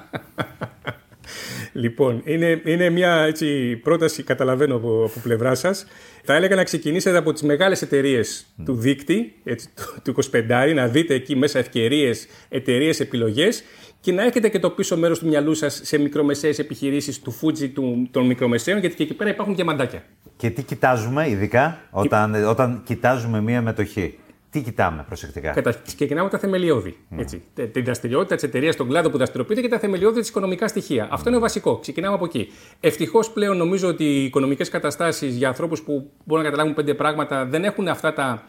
Λοιπόν, 1.71 2.21
είναι, 2.25 2.61
είναι 2.65 2.89
μια 2.89 3.13
έτσι, 3.13 3.75
πρόταση, 3.75 4.23
καταλαβαίνω 4.23 4.75
από, 4.75 5.03
από 5.03 5.19
πλευρά 5.23 5.55
σας. 5.55 5.85
Θα 6.23 6.35
έλεγα 6.35 6.55
να 6.55 6.63
ξεκινήσετε 6.63 7.17
από 7.17 7.33
τις 7.33 7.41
μεγάλες 7.41 7.81
εταιρείες 7.81 8.45
του 8.65 8.75
δείκτη, 8.75 9.33
έτσι, 9.43 9.69
του, 10.03 10.13
του 10.13 10.29
25, 10.31 10.73
να 10.75 10.87
δείτε 10.87 11.13
εκεί 11.13 11.35
μέσα 11.35 11.59
ευκαιρίες, 11.59 12.27
εταιρείες, 12.49 12.99
επιλογές 12.99 13.63
και 13.99 14.11
να 14.11 14.23
έχετε 14.23 14.49
και 14.49 14.59
το 14.59 14.69
πίσω 14.69 14.97
μέρος 14.97 15.19
του 15.19 15.27
μυαλού 15.27 15.53
σας 15.53 15.79
σε 15.83 15.97
μικρομεσαίες 15.97 16.59
επιχειρήσεις 16.59 17.21
του 17.21 17.39
Fuji 17.41 17.69
του, 17.73 18.07
των 18.11 18.25
μικρομεσαίων, 18.25 18.79
γιατί 18.79 18.95
και 18.95 19.03
εκεί 19.03 19.13
πέρα 19.13 19.29
υπάρχουν 19.29 19.55
και 19.55 19.63
μαντάκια. 19.63 20.03
Και 20.37 20.49
τι 20.49 20.63
κοιτάζουμε, 20.63 21.29
ειδικά 21.29 21.79
όταν, 21.89 22.45
όταν 22.45 22.81
κοιτάζουμε 22.85 23.41
μία 23.41 23.61
μετοχή; 23.61 24.17
Τι 24.57 24.63
κοιτάμε 24.63 25.03
προσεκτικά; 25.07 25.51
Κατα... 25.51 25.73
Ξεκινάμε 25.85 26.21
από 26.27 26.35
τα 26.35 26.39
θεμελιώδη. 26.39 26.97
Έτσι. 27.17 27.43
Τε- 27.53 27.71
Την 27.71 27.83
δραστηριότητα 27.83 28.35
της 28.35 28.43
εταιρείας, 28.43 28.75
τον 28.75 28.87
κλάδο 28.87 29.09
που 29.09 29.17
δραστηριοποιείται 29.17 29.61
και 29.61 29.67
τα 29.67 29.79
θεμελιώδη 29.79 30.19
της 30.19 30.29
οικονομικά 30.29 30.67
στοιχεία. 30.67 31.07
Αυτό 31.11 31.29
είναι 31.29 31.39
βασικό. 31.39 31.79
Ξεκινάμε 31.79 32.15
από 32.15 32.25
εκεί. 32.25 32.47
Ευτυχώς 32.79 33.29
πλέον 33.31 33.57
νομίζω 33.57 33.87
ότι 33.87 34.03
οι 34.03 34.23
οικονομικές 34.23 34.69
καταστάσεις 34.69 35.35
για 35.35 35.47
ανθρώπους 35.47 35.81
που 35.81 36.11
μπορούν 36.23 36.43
να 36.43 36.49
καταλάβουν 36.49 36.75
πέντε 36.75 36.93
πράγματα 36.93 37.45
δεν 37.45 37.63
έχουν 37.63 37.87
αυτά 37.87 38.13
τα. 38.13 38.43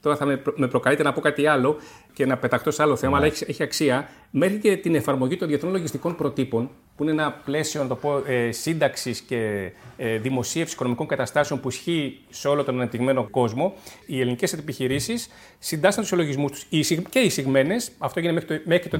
Τώρα 0.00 0.16
θα 0.16 0.24
με, 0.26 0.36
προ- 0.36 0.58
με 0.58 0.68
προκαλείτε 0.68 1.02
να 1.02 1.12
πω 1.12 1.20
κάτι 1.20 1.46
άλλο 1.46 1.76
και 2.16 2.26
να 2.26 2.36
πεταχτώ 2.36 2.70
σε 2.70 2.82
άλλο 2.82 2.96
θέμα, 2.96 3.16
αλλά 3.16 3.26
έχει, 3.26 3.44
έχει 3.48 3.62
αξία. 3.62 4.08
Μέχρι 4.30 4.58
και 4.58 4.76
την 4.76 4.94
εφαρμογή 4.94 5.36
των 5.36 5.48
διεθνών 5.48 5.72
λογιστικών 5.72 6.16
προτύπων, 6.16 6.70
που 6.96 7.02
είναι 7.02 7.12
ένα 7.12 7.32
πλαίσιο 7.32 7.82
να 7.82 7.88
το 7.88 7.94
πω, 7.94 8.22
ε, 8.26 8.52
σύνταξης 8.52 9.20
και 9.20 9.70
ε, 9.96 10.18
δημοσίευσης 10.18 10.74
οικονομικών 10.74 11.06
καταστάσεων 11.06 11.60
που 11.60 11.68
ισχύει 11.68 12.20
σε 12.28 12.48
όλο 12.48 12.64
τον 12.64 12.74
αναπτυγμένο 12.74 13.28
κόσμο, 13.30 13.74
οι 14.06 14.20
ελληνικές 14.20 14.52
επιχειρήσεις 14.52 15.28
συντάσσαν 15.58 16.00
τους 16.00 16.10
συλλογισμούς 16.10 16.50
τους. 16.50 16.64
Και 17.08 17.18
οι 17.18 17.24
εισηγμένες, 17.24 17.90
αυτό 17.98 18.18
έγινε 18.18 18.34
μέχρι 18.34 18.58
το, 18.58 18.62
μέχρι 18.64 18.88
το 18.88 18.98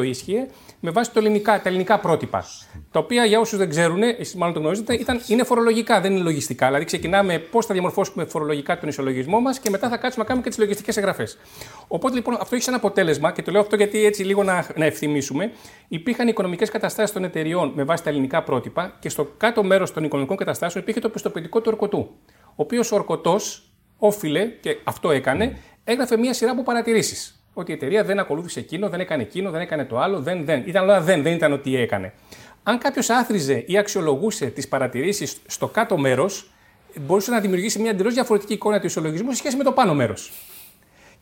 2002 0.00 0.04
ίσχυε, 0.04 0.46
με 0.80 0.90
βάση 0.90 1.10
το 1.12 1.18
ελληνικά, 1.18 1.62
τα 1.62 1.68
ελληνικά 1.68 1.98
πρότυπα. 2.00 2.44
Τα 2.90 2.98
οποία 2.98 3.24
για 3.24 3.40
όσους 3.40 3.58
δεν 3.58 3.68
ξέρουν, 3.68 4.02
εσείς 4.02 4.34
μάλλον 4.34 4.54
το 4.54 4.60
γνωρίζετε, 4.60 4.94
ήταν, 4.94 5.20
είναι 5.26 5.44
φορολογικά, 5.44 6.00
δεν 6.00 6.12
είναι 6.12 6.22
λογιστικά. 6.22 6.66
Δηλαδή, 6.66 6.84
ξεκινάμε 6.84 7.38
πώς 7.38 7.66
θα 7.66 7.72
διαμορφώσουμε 7.72 8.24
φορολογικά 8.24 8.78
τον 8.78 8.88
ισολογισμό 8.88 9.40
μας 9.40 9.58
και 9.58 9.70
μετά 9.70 9.88
θα 9.88 9.96
κάτσουμε 9.96 10.22
να 10.22 10.28
κάνουμε 10.28 10.44
και 10.44 10.50
τις 10.50 10.58
λογιστικές 10.58 10.96
εγγραφές. 10.96 11.38
Οπότε 11.88 12.14
λοιπόν 12.14 12.36
αυτό 12.40 12.55
έχει 12.56 12.64
σαν 12.64 12.74
αποτέλεσμα, 12.74 13.32
και 13.32 13.42
το 13.42 13.50
λέω 13.50 13.60
αυτό 13.60 13.76
γιατί 13.76 14.04
έτσι 14.04 14.24
λίγο 14.24 14.42
να, 14.42 14.66
να 14.76 14.84
ευθυμίσουμε, 14.84 15.52
υπήρχαν 15.88 16.28
οικονομικές 16.28 16.70
καταστάσεις 16.70 17.12
των 17.14 17.24
εταιριών 17.24 17.72
με 17.74 17.84
βάση 17.84 18.02
τα 18.02 18.10
ελληνικά 18.10 18.42
πρότυπα 18.42 18.96
και 19.00 19.08
στο 19.08 19.24
κάτω 19.36 19.62
μέρος 19.62 19.92
των 19.92 20.04
οικονομικών 20.04 20.36
καταστάσεων 20.36 20.82
υπήρχε 20.82 21.00
το 21.00 21.08
πιστοποιητικό 21.08 21.60
του 21.60 21.68
ορκωτού. 21.72 22.10
Ο 22.48 22.62
οποίος 22.62 22.92
ορκωτός 22.92 23.70
όφιλε, 23.98 24.46
και 24.46 24.76
αυτό 24.84 25.10
έκανε, 25.10 25.56
έγραφε 25.84 26.16
μία 26.16 26.34
σειρά 26.34 26.50
από 26.50 26.62
παρατηρήσεις. 26.62 27.40
Ότι 27.54 27.70
η 27.70 27.74
εταιρεία 27.74 28.04
δεν 28.04 28.18
ακολούθησε 28.18 28.60
εκείνο, 28.60 28.88
δεν 28.88 29.00
έκανε 29.00 29.22
εκείνο, 29.22 29.50
δεν 29.50 29.60
έκανε 29.60 29.84
το 29.84 29.98
άλλο, 29.98 30.20
δεν, 30.20 30.44
δεν. 30.44 30.62
Ήταν 30.66 30.82
όλα 30.82 31.00
δεν, 31.00 31.22
δεν 31.22 31.32
ήταν 31.32 31.52
ότι 31.52 31.76
έκανε. 31.76 32.12
Αν 32.62 32.78
κάποιος 32.78 33.10
άθριζε 33.10 33.64
ή 33.66 33.78
αξιολογούσε 33.78 34.46
τις 34.46 34.68
παρατηρήσεις 34.68 35.36
στο 35.46 35.66
κάτω 35.68 35.96
μέρος, 35.96 36.50
μπορούσε 37.00 37.30
να 37.30 37.40
δημιουργήσει 37.40 37.78
μια 37.78 37.90
εντελώς 37.90 38.14
διαφορετική 38.14 38.52
εικόνα 38.52 38.80
του 38.80 38.86
ισολογισμού 38.86 39.30
σε 39.30 39.36
σχέση 39.36 39.56
με 39.56 39.64
το 39.64 39.72
πάνω 39.72 39.94
μέρος. 39.94 40.32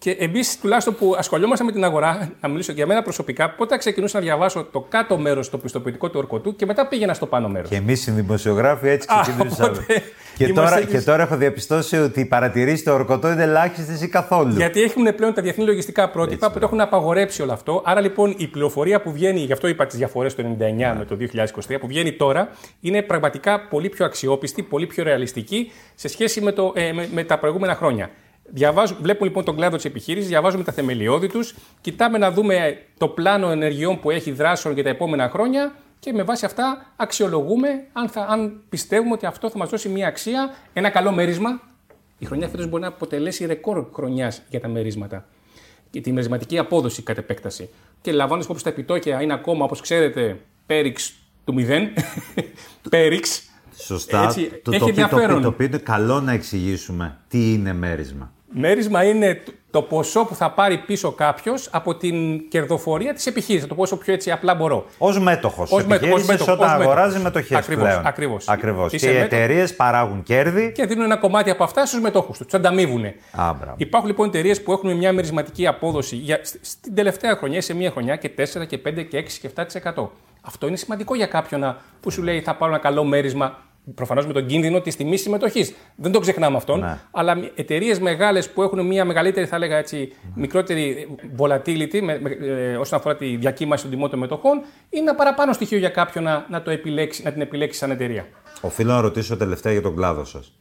Και 0.04 0.10
εμείς, 0.10 0.58
τουλάχιστον 0.60 0.94
που 0.94 1.14
ασχολιόμαστε 1.18 1.64
με 1.64 1.72
την 1.72 1.84
αγορά, 1.84 2.32
να 2.40 2.48
μιλήσω 2.48 2.72
για 2.72 2.86
μένα 2.86 3.02
προσωπικά, 3.02 3.50
πότε 3.50 3.76
ξεκινούσα 3.76 4.18
να 4.18 4.24
διαβάσω 4.24 4.64
το 4.72 4.80
κάτω 4.80 5.18
μέρος, 5.18 5.50
το 5.50 5.58
πιστοποιητικό 5.58 6.10
του 6.10 6.18
ορκωτού 6.18 6.56
και 6.56 6.66
μετά 6.66 6.86
πήγαινα 6.86 7.14
στο 7.14 7.26
πάνω 7.26 7.48
μέρος. 7.48 7.68
Και 7.68 7.76
εμείς 7.76 8.06
οι 8.06 8.10
δημοσιογράφοι 8.10 8.88
έτσι 8.88 9.08
Α, 9.10 9.20
ξεκινήσαμε. 9.20 9.68
οπότε 9.68 10.02
και, 10.36 10.44
είμαστε 10.44 10.62
τώρα, 10.62 10.78
έτσι- 10.78 10.96
και 10.96 11.00
τώρα 11.00 11.22
έχω 11.22 11.36
διαπιστώσει 11.36 11.96
ότι 11.96 12.20
οι 12.20 12.24
παρατηρήσεις 12.24 12.80
στο 12.80 12.92
ορκωτό 12.92 13.30
είναι 13.30 13.42
ελάχιστες 13.42 14.02
ή 14.02 14.08
καθόλου. 14.08 14.52
Γιατί 14.52 14.82
έχουν 14.82 15.14
πλέον 15.14 15.34
τα 15.34 15.42
διεθνή 15.42 15.64
λογιστικά 15.64 16.10
πρότυπα 16.10 16.50
που 16.50 16.58
το 16.58 16.64
έχουν 16.64 16.80
απαγορέψει 16.80 17.42
όλο 17.42 17.52
αυτό. 17.52 17.82
Άρα 17.84 18.00
λοιπόν 18.00 18.34
η 18.36 18.46
πληροφορία 18.46 19.00
που 19.00 19.12
βγαίνει, 19.12 19.40
γι' 19.40 19.52
αυτό 19.52 19.68
είπα 19.68 19.86
τις 19.86 19.98
διαφορές 19.98 20.34
το 20.34 20.42
99 20.42 20.94
με 20.98 21.04
το 21.04 21.16
2023, 21.16 21.78
που 21.80 21.86
βγαίνει 21.86 22.12
τώρα, 22.12 22.48
είναι 22.80 23.02
πραγματικά 23.02 23.60
πολύ 23.60 23.88
πιο 23.88 24.04
αξιόπιστη, 24.04 24.62
πολύ 24.62 24.86
πιο 24.86 25.04
ρεαλιστική 25.04 25.72
σε 25.94 26.08
σχέση 26.08 26.40
με, 26.40 26.52
το, 26.52 26.72
ε, 26.74 26.92
με, 26.92 27.08
με 27.12 27.24
τα 27.24 27.38
προηγούμενα 27.38 27.74
χρόνια. 27.74 28.10
Διαβάζουμε, 28.46 28.98
βλέπουμε 29.02 29.26
λοιπόν 29.28 29.44
τον 29.44 29.56
κλάδο 29.56 29.76
της 29.76 29.84
επιχείρησης, 29.84 30.28
διαβάζουμε 30.28 30.64
τα 30.64 30.72
θεμελιώδη 30.72 31.28
τους, 31.28 31.54
κοιτάμε 31.80 32.18
να 32.18 32.30
δούμε 32.30 32.78
το 32.98 33.08
πλάνο 33.08 33.50
ενεργειών 33.50 34.00
που 34.00 34.10
έχει 34.10 34.30
δράσεων 34.30 34.74
για 34.74 34.82
τα 34.82 34.88
επόμενα 34.88 35.28
χρόνια 35.28 35.74
και 35.98 36.12
με 36.12 36.22
βάση 36.22 36.44
αυτά 36.44 36.92
αξιολογούμε 36.96 37.68
αν, 37.92 38.08
θα, 38.08 38.26
αν 38.28 38.62
πιστεύουμε 38.68 39.12
ότι 39.12 39.26
αυτό 39.26 39.50
θα 39.50 39.58
μας 39.58 39.68
δώσει 39.68 39.88
μια 39.88 40.06
αξία, 40.06 40.54
ένα 40.72 40.90
καλό 40.90 41.12
μέρισμα. 41.12 41.60
Η 42.18 42.26
χρονιά 42.26 42.48
φέτος 42.48 42.68
μπορεί 42.68 42.82
να 42.82 42.88
αποτελέσει 42.88 43.46
ρεκόρ 43.46 43.86
χρονιάς 43.92 44.42
για 44.48 44.60
τα 44.60 44.68
μερίσματα 44.68 45.26
και 45.90 46.00
τη 46.00 46.12
μερισματική 46.12 46.58
απόδοση 46.58 47.02
κατ' 47.02 47.18
επέκταση. 47.18 47.70
Και 48.00 48.12
λαμβάνοντας 48.12 48.44
υπόψη 48.44 48.64
τα 48.64 48.70
επιτόκια 48.70 49.22
είναι 49.22 49.32
ακόμα, 49.32 49.64
όπως 49.64 49.80
ξέρετε, 49.80 50.40
πέριξ 50.66 51.14
του 51.44 51.54
0. 51.58 51.88
πέριξ. 52.90 53.42
Σωστά. 53.78 54.22
Έτσι, 54.22 54.40
το, 54.40 54.50
έχει 54.50 54.60
το, 54.62 54.68
οποίο- 54.68 54.78
το, 54.78 54.84
οποίο- 54.84 55.02
ενδιαφέρον. 55.02 55.42
το 55.42 55.48
οποίο 55.48 55.66
είναι 55.66 55.78
καλό 55.78 56.20
να 56.20 56.32
εξηγήσουμε 56.32 57.16
τι 57.28 57.52
είναι 57.52 57.72
μέρισμα. 57.72 58.32
Μέρισμα 58.56 59.04
είναι 59.04 59.34
το- 59.44 59.52
το 59.70 59.82
ποσό 59.82 60.24
που 60.24 60.34
θα 60.34 60.50
πάρει 60.50 60.78
πίσω 60.78 61.12
κάποιος 61.12 61.68
από 61.72 61.94
την 61.96 62.48
κερδοφορία 62.48 63.14
της 63.14 63.26
επιχείρησης. 63.26 63.62
Θα 63.62 63.68
το 63.68 63.74
πω 63.74 63.82
όσο 63.82 63.96
πιο 63.96 64.12
έτσι 64.12 64.30
απλά 64.30 64.54
μπορώ. 64.54 64.86
Ω 64.98 65.20
μέτοχος. 65.20 65.72
Ως 65.72 65.84
μέτοχος, 65.84 66.20
ως 66.20 66.26
μέτοχος, 66.26 66.54
όταν 66.54 66.66
ως 66.68 66.72
αγοράζει 66.74 67.00
μέτοχος. 67.18 67.22
μετοχές 67.22 67.58
Ακριβώς, 67.58 67.84
πλέον. 67.88 68.06
ακριβώς. 68.06 68.48
Ακριβώς. 68.48 68.90
Και 68.90 68.96
Είσαι 68.96 69.10
οι 69.10 69.12
μέτοχος. 69.14 69.32
εταιρείες 69.38 69.74
παράγουν 69.76 70.22
κέρδη. 70.22 70.72
Και 70.74 70.86
δίνουν 70.86 71.04
ένα 71.04 71.16
κομμάτι 71.16 71.50
από 71.50 71.64
αυτά 71.64 71.86
στους 71.86 72.00
μετόχους 72.00 72.36
τους. 72.38 72.46
Τους 72.46 72.54
ανταμείβουν. 72.54 73.04
Α, 73.04 73.12
μπράβο. 73.32 73.74
Υπάρχουν 73.76 74.08
λοιπόν 74.08 74.28
εταιρείες 74.28 74.62
που 74.62 74.72
έχουν 74.72 74.96
μια 74.96 75.12
μερισματική 75.12 75.66
απόδοση 75.66 76.16
για, 76.16 76.38
σ- 76.42 76.56
στην 76.60 76.94
τελευταία 76.94 77.36
χρονιά, 77.36 77.60
σε 77.60 77.74
μία 77.74 77.90
χρονιά 77.90 78.16
και 78.16 78.28
4 78.28 78.64
και 78.66 78.78
5 78.78 79.02
και 79.02 79.16
6 79.18 79.38
και 79.40 79.48
7%. 79.48 80.10
Αυτό 80.46 80.66
είναι 80.66 80.76
σημαντικό 80.76 81.14
για 81.14 81.26
κάποιον 81.26 81.60
να, 81.60 81.78
που 82.00 82.10
σου 82.10 82.22
λέει 82.22 82.40
θα 82.40 82.56
πάρω 82.56 82.72
ένα 82.72 82.80
καλό 82.82 83.04
μέρισμα. 83.04 83.58
Προφανώς 83.94 84.26
με 84.26 84.32
τον 84.32 84.46
κίνδυνο 84.46 84.80
της 84.80 84.96
τιμής 84.96 85.20
συμμετοχής. 85.20 85.74
Δεν 85.96 86.12
το 86.12 86.18
ξεχνάμε 86.18 86.56
αυτόν. 86.56 86.80
Ναι. 86.80 86.98
Αλλά 87.10 87.36
εταιρείες 87.54 87.98
μεγάλες 87.98 88.50
που 88.50 88.62
έχουν 88.62 88.86
μια 88.86 89.04
μεγαλύτερη, 89.04 89.46
θα 89.46 89.58
λέγα 89.58 89.76
έτσι, 89.76 90.12
μικρότερη 90.34 91.16
volatility 91.38 92.00
με, 92.00 92.18
με, 92.20 92.30
ε, 92.30 92.76
όσον 92.76 92.98
αφορά 92.98 93.16
τη 93.16 93.36
διακύμαση 93.36 93.82
των 93.82 93.92
τιμών 93.92 94.10
των 94.10 94.18
μετοχών, 94.18 94.62
είναι 94.90 95.02
ένα 95.02 95.14
παραπάνω 95.14 95.52
στοιχείο 95.52 95.78
για 95.78 95.88
κάποιον 95.88 96.24
να, 96.24 96.46
να, 96.48 96.62
το 96.62 96.70
επιλέξει, 96.70 97.22
να 97.22 97.32
την 97.32 97.40
επιλέξει 97.40 97.78
σαν 97.78 97.90
εταιρεία. 97.90 98.26
Οφείλω 98.60 98.92
να 98.92 99.00
ρωτήσω 99.00 99.36
τελευταία 99.36 99.72
για 99.72 99.82
τον 99.82 99.96
κλάδο 99.96 100.24
σας. 100.24 100.52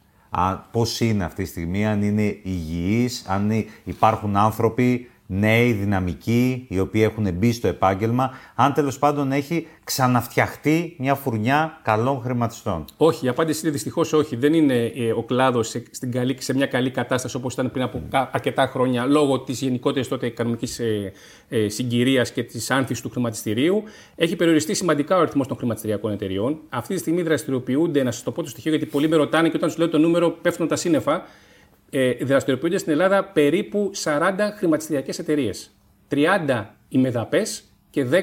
Πώς 0.70 1.00
είναι 1.00 1.24
αυτή 1.24 1.42
τη 1.42 1.48
στιγμή, 1.48 1.86
αν 1.86 2.02
είναι 2.02 2.22
υγιείς, 2.42 3.24
αν 3.28 3.64
υπάρχουν 3.84 4.36
άνθρωποι 4.36 5.10
νέοι, 5.38 5.72
δυναμικοί, 5.72 6.66
οι 6.68 6.78
οποίοι 6.80 7.02
έχουν 7.10 7.34
μπει 7.34 7.52
στο 7.52 7.68
επάγγελμα, 7.68 8.30
αν 8.54 8.72
τέλος 8.72 8.98
πάντων 8.98 9.32
έχει 9.32 9.66
ξαναφτιαχτεί 9.84 10.96
μια 10.98 11.14
φουρνιά 11.14 11.80
καλών 11.82 12.20
χρηματιστών. 12.22 12.84
Όχι, 12.96 13.26
η 13.26 13.28
απάντηση 13.28 13.60
είναι 13.62 13.70
δυστυχώς 13.72 14.12
όχι. 14.12 14.36
Δεν 14.36 14.54
είναι 14.54 14.74
ε, 14.84 15.12
ο 15.12 15.22
κλάδος 15.22 15.68
σε, 15.68 15.82
στην 15.90 16.12
καλή- 16.12 16.42
σε 16.42 16.54
μια 16.54 16.66
καλή 16.66 16.90
κατάσταση 16.90 17.36
όπως 17.36 17.52
ήταν 17.52 17.70
πριν 17.70 17.82
από 17.84 18.02
κα- 18.10 18.30
αρκετά 18.32 18.66
χρόνια 18.66 19.04
λόγω 19.06 19.40
της 19.40 19.60
γενικότερης 19.60 20.08
τότε 20.08 20.26
οικονομικής 20.26 20.78
ε, 20.78 21.12
ε, 21.48 21.68
συγκυρίας 21.68 22.32
και 22.32 22.42
της 22.42 22.70
άνθησης 22.70 23.02
του 23.02 23.10
χρηματιστηρίου. 23.10 23.82
Έχει 24.16 24.36
περιοριστεί 24.36 24.74
σημαντικά 24.74 25.16
ο 25.16 25.20
αριθμός 25.20 25.46
των 25.46 25.56
χρηματιστηριακών 25.56 26.12
εταιριών. 26.12 26.58
Αυτή 26.68 26.94
τη 26.94 27.00
στιγμή 27.00 27.22
δραστηριοποιούνται, 27.22 28.02
να 28.02 28.10
σας 28.10 28.22
το 28.22 28.30
πω 28.30 28.42
το 28.42 28.48
στοιχείο, 28.48 28.70
γιατί 28.70 28.86
πολλοί 28.86 29.08
με 29.08 29.16
ρωτάνε 29.16 29.48
και 29.48 29.56
όταν 29.56 29.70
του 29.70 29.74
λέω 29.78 29.88
το 29.88 29.98
νούμερο 29.98 30.30
πέφτουν 30.30 30.68
τα 30.68 30.76
σύννεφα. 30.76 31.22
Ε, 31.96 32.14
δραστηριοποιούνται 32.24 32.78
στην 32.78 32.92
Ελλάδα 32.92 33.24
περίπου 33.24 33.90
40 34.04 34.32
χρηματιστηριακές 34.56 35.18
εταιρείες. 35.18 35.70
30 36.08 36.64
οι 36.88 36.98
μεδαπές 36.98 37.64
και 37.90 38.04
10 38.04 38.14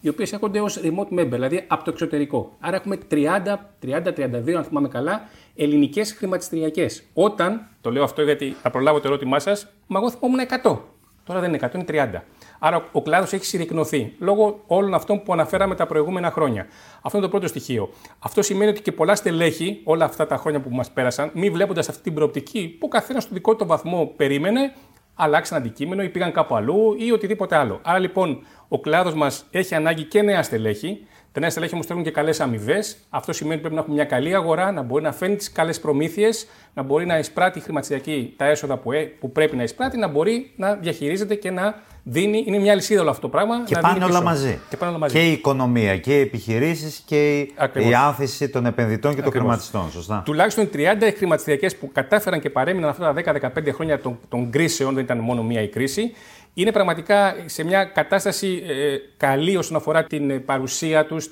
οι 0.00 0.08
οποίες 0.08 0.32
έρχονται 0.32 0.60
ως 0.60 0.80
remote 0.82 1.18
member, 1.18 1.28
δηλαδή 1.30 1.64
από 1.66 1.84
το 1.84 1.90
εξωτερικό. 1.90 2.56
Άρα 2.60 2.76
έχουμε 2.76 2.98
30, 3.10 3.70
30-32, 3.82 4.52
αν 4.56 4.64
θυμάμαι 4.64 4.88
καλά, 4.88 5.28
ελληνικές 5.56 6.12
χρηματιστηριακές. 6.12 7.02
Όταν, 7.12 7.68
το 7.80 7.90
λέω 7.90 8.02
αυτό 8.02 8.22
γιατί 8.22 8.56
θα 8.62 8.70
προλάβω 8.70 9.00
το 9.00 9.08
ερώτημά 9.08 9.38
σας, 9.38 9.66
μα 9.86 9.98
εγώ 9.98 10.10
θυμόμουν 10.10 10.40
100. 10.62 10.78
Τώρα 11.24 11.40
δεν 11.40 11.48
είναι 11.54 11.70
100, 11.72 11.74
είναι 11.74 11.84
30. 11.88 12.22
Άρα 12.58 12.84
ο 12.92 13.02
κλάδος 13.02 13.32
έχει 13.32 13.44
συρρυκνωθεί 13.44 14.12
λόγω 14.18 14.62
όλων 14.66 14.94
αυτών 14.94 15.22
που 15.22 15.32
αναφέραμε 15.32 15.74
τα 15.74 15.86
προηγούμενα 15.86 16.30
χρόνια. 16.30 16.66
Αυτό 17.02 17.18
είναι 17.18 17.26
το 17.26 17.32
πρώτο 17.32 17.46
στοιχείο. 17.46 17.90
Αυτό 18.18 18.42
σημαίνει 18.42 18.70
ότι 18.70 18.82
και 18.82 18.92
πολλά 18.92 19.14
στελέχη 19.14 19.80
όλα 19.84 20.04
αυτά 20.04 20.26
τα 20.26 20.36
χρόνια 20.36 20.60
που 20.60 20.70
μας 20.70 20.90
πέρασαν, 20.90 21.30
μη 21.34 21.50
βλέποντας 21.50 21.88
αυτή 21.88 22.02
την 22.02 22.14
προοπτική 22.14 22.76
που 22.80 22.88
καθένας 22.88 23.22
στο 23.22 23.34
δικό 23.34 23.56
του 23.56 23.66
βαθμό 23.66 24.12
περίμενε, 24.16 24.72
αλλάξαν 25.14 25.58
αντικείμενο 25.58 26.02
ή 26.02 26.08
πήγαν 26.08 26.32
κάπου 26.32 26.56
αλλού 26.56 26.94
ή 26.98 27.12
οτιδήποτε 27.12 27.56
άλλο. 27.56 27.80
Άρα 27.82 27.98
λοιπόν 27.98 28.46
ο 28.68 28.80
κλάδος 28.80 29.14
μας 29.14 29.46
έχει 29.50 29.74
ανάγκη 29.74 30.04
και 30.04 30.22
νέα 30.22 30.42
στελέχη. 30.42 31.06
Τα 31.38 31.44
νέα 31.44 31.52
στελέχη 31.52 31.74
όμως 31.74 31.86
θέλουν 31.86 32.02
και 32.02 32.10
καλές 32.10 32.40
αμοιβές. 32.40 32.96
Αυτό 33.10 33.32
σημαίνει 33.32 33.52
ότι 33.54 33.60
πρέπει 33.60 33.74
να 33.74 33.80
έχουμε 33.80 33.96
μια 33.96 34.04
καλή 34.04 34.34
αγορά, 34.34 34.72
να 34.72 34.82
μπορεί 34.82 35.02
να 35.02 35.12
φέρνει 35.12 35.36
τις 35.36 35.52
καλές 35.52 35.80
προμήθειες, 35.80 36.46
να 36.74 36.82
μπορεί 36.82 37.06
να 37.06 37.18
εισπράττει 37.18 37.60
χρηματιστηριακή 37.60 38.34
τα 38.36 38.44
έσοδα 38.44 38.76
που, 38.76 38.92
ε- 38.92 39.02
που 39.20 39.32
πρέπει 39.32 39.56
να 39.56 39.62
εισπράττει, 39.62 39.98
να 39.98 40.08
μπορεί 40.08 40.50
να 40.56 40.74
διαχειρίζεται 40.74 41.34
και 41.34 41.50
να 41.50 41.74
δίνει. 42.02 42.44
Είναι 42.46 42.58
μια 42.58 42.74
λυσίδα 42.74 43.00
όλο 43.00 43.10
αυτό 43.10 43.22
το 43.22 43.28
πράγμα. 43.28 43.64
Και 43.64 43.74
να 43.74 43.80
πάνε 43.80 43.94
δίνει 43.94 44.04
όλα 44.04 44.18
πίσω. 44.18 44.30
μαζί. 44.30 44.58
Και 44.70 44.76
πάνε 44.76 44.90
όλα 44.90 45.00
μαζί. 45.00 45.14
Και 45.14 45.28
η 45.28 45.32
οικονομία 45.32 45.96
και 45.98 46.16
οι 46.18 46.20
επιχειρήσεις 46.20 47.02
και 47.06 47.38
η, 47.38 47.52
Ακριβώς. 47.56 47.90
η 47.90 47.94
άνθηση 47.94 48.48
των 48.48 48.66
επενδυτών 48.66 49.10
και 49.14 49.18
των 49.20 49.26
Ακριβώς. 49.26 49.48
χρηματιστών. 49.48 49.90
Σωστά. 49.90 50.22
Τουλάχιστον 50.24 50.64
οι 50.64 50.66
30 50.66 51.12
χρηματιστηριακές 51.16 51.76
που 51.76 51.90
κατάφεραν 51.92 52.40
και 52.40 52.50
παρέμειναν 52.50 52.90
αυτά 52.90 53.04
τα 53.04 53.12
10-15 53.12 53.72
χρόνια 53.72 54.00
των, 54.00 54.18
των 54.28 54.50
κρίσεων, 54.50 54.94
δεν 54.94 55.04
ήταν 55.04 55.18
μόνο 55.18 55.42
μία 55.42 55.62
η 55.62 55.68
κρίση, 55.68 56.12
είναι 56.60 56.72
πραγματικά 56.72 57.36
σε 57.46 57.64
μια 57.64 57.84
κατάσταση 57.84 58.62
ε, 58.66 58.96
καλή 59.16 59.56
όσον 59.56 59.76
αφορά 59.76 60.04
την 60.04 60.30
ε, 60.30 60.38
παρουσία 60.38 61.06
τους, 61.06 61.28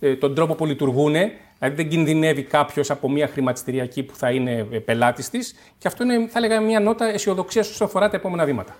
ε, 0.00 0.14
τον 0.16 0.34
τρόπο 0.34 0.54
που 0.54 0.66
λειτουργούν. 0.66 1.12
Δηλαδή 1.58 1.82
δεν 1.82 1.88
κινδυνεύει 1.88 2.42
κάποιος 2.42 2.90
από 2.90 3.10
μια 3.10 3.28
χρηματιστηριακή 3.28 4.02
που 4.02 4.14
θα 4.16 4.30
είναι 4.30 4.66
ε, 4.70 4.78
πελάτης 4.78 5.30
της. 5.30 5.54
Και 5.78 5.88
αυτό 5.88 6.04
είναι, 6.04 6.28
θα 6.28 6.38
έλεγα, 6.38 6.60
μια 6.60 6.80
νότα 6.80 7.04
αισιοδοξίας 7.06 7.70
όσον 7.70 7.86
αφορά 7.86 8.10
τα 8.10 8.16
επόμενα 8.16 8.44
βήματα. 8.44 8.76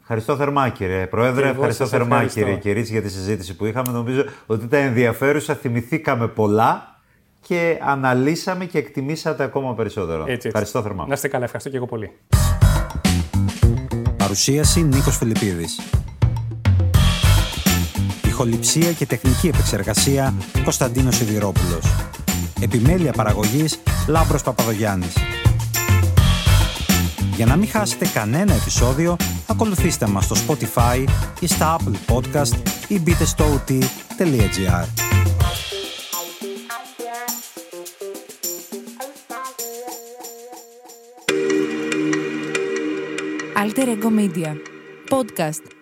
Ευχαριστώ 0.00 0.36
θερμά 0.36 0.68
κύριε 0.68 1.06
Πρόεδρε, 1.06 1.40
Και 1.40 1.46
εγώ 1.46 1.54
ευχαριστώ 1.54 1.82
σας 1.82 1.92
θερμά 1.92 2.14
ευχαριστώ. 2.14 2.40
κύριε 2.40 2.56
Κυρίτσι 2.56 2.92
για 2.92 3.02
τη 3.02 3.10
συζήτηση 3.10 3.56
που 3.56 3.66
είχαμε. 3.66 3.92
Νομίζω 3.92 4.24
ότι 4.46 4.64
ήταν 4.64 4.80
ενδιαφέρουσα, 4.80 5.54
θυμηθήκαμε 5.54 6.28
πολλά 6.28 7.00
και 7.40 7.78
αναλύσαμε 7.82 8.64
και 8.64 8.78
εκτιμήσατε 8.78 9.42
ακόμα 9.44 9.74
περισσότερο. 9.74 10.20
Έτσι, 10.20 10.32
έτσι. 10.32 10.46
Ευχαριστώ 10.46 10.82
θερμά. 10.82 11.04
Να 11.06 11.14
είστε 11.14 11.28
καλά, 11.28 11.44
ευχαριστώ 11.44 11.70
και 11.70 11.76
εγώ 11.76 11.86
πολύ. 11.86 12.10
Παρουσίαση 14.26 14.82
Νίκος 14.82 15.16
Φιλιππίδης. 15.16 15.80
Ηχοληψία 18.26 18.92
και 18.92 19.06
τεχνική 19.06 19.48
επεξεργασία 19.48 20.34
Κωνσταντίνος 20.62 21.16
Σιδηρόπουλος. 21.16 21.84
Επιμέλεια 22.60 23.12
παραγωγής 23.12 23.78
Λάμπρος 24.06 24.42
Παπαδογιάννης. 24.42 25.12
Για 27.36 27.46
να 27.46 27.56
μην 27.56 27.68
χάσετε 27.68 28.06
κανένα 28.06 28.54
επεισόδιο, 28.54 29.16
ακολουθήστε 29.46 30.06
μας 30.06 30.24
στο 30.24 30.36
Spotify 30.46 31.04
ή 31.40 31.46
στα 31.46 31.76
Apple 31.78 32.14
Podcast 32.14 32.56
ή 32.88 32.98
μπείτε 32.98 33.24
στο 33.24 33.44
ot.gr. 33.68 34.86
Alter 43.56 43.88
Ego 43.88 44.10
Media. 44.10 44.54
Podcast. 45.08 45.75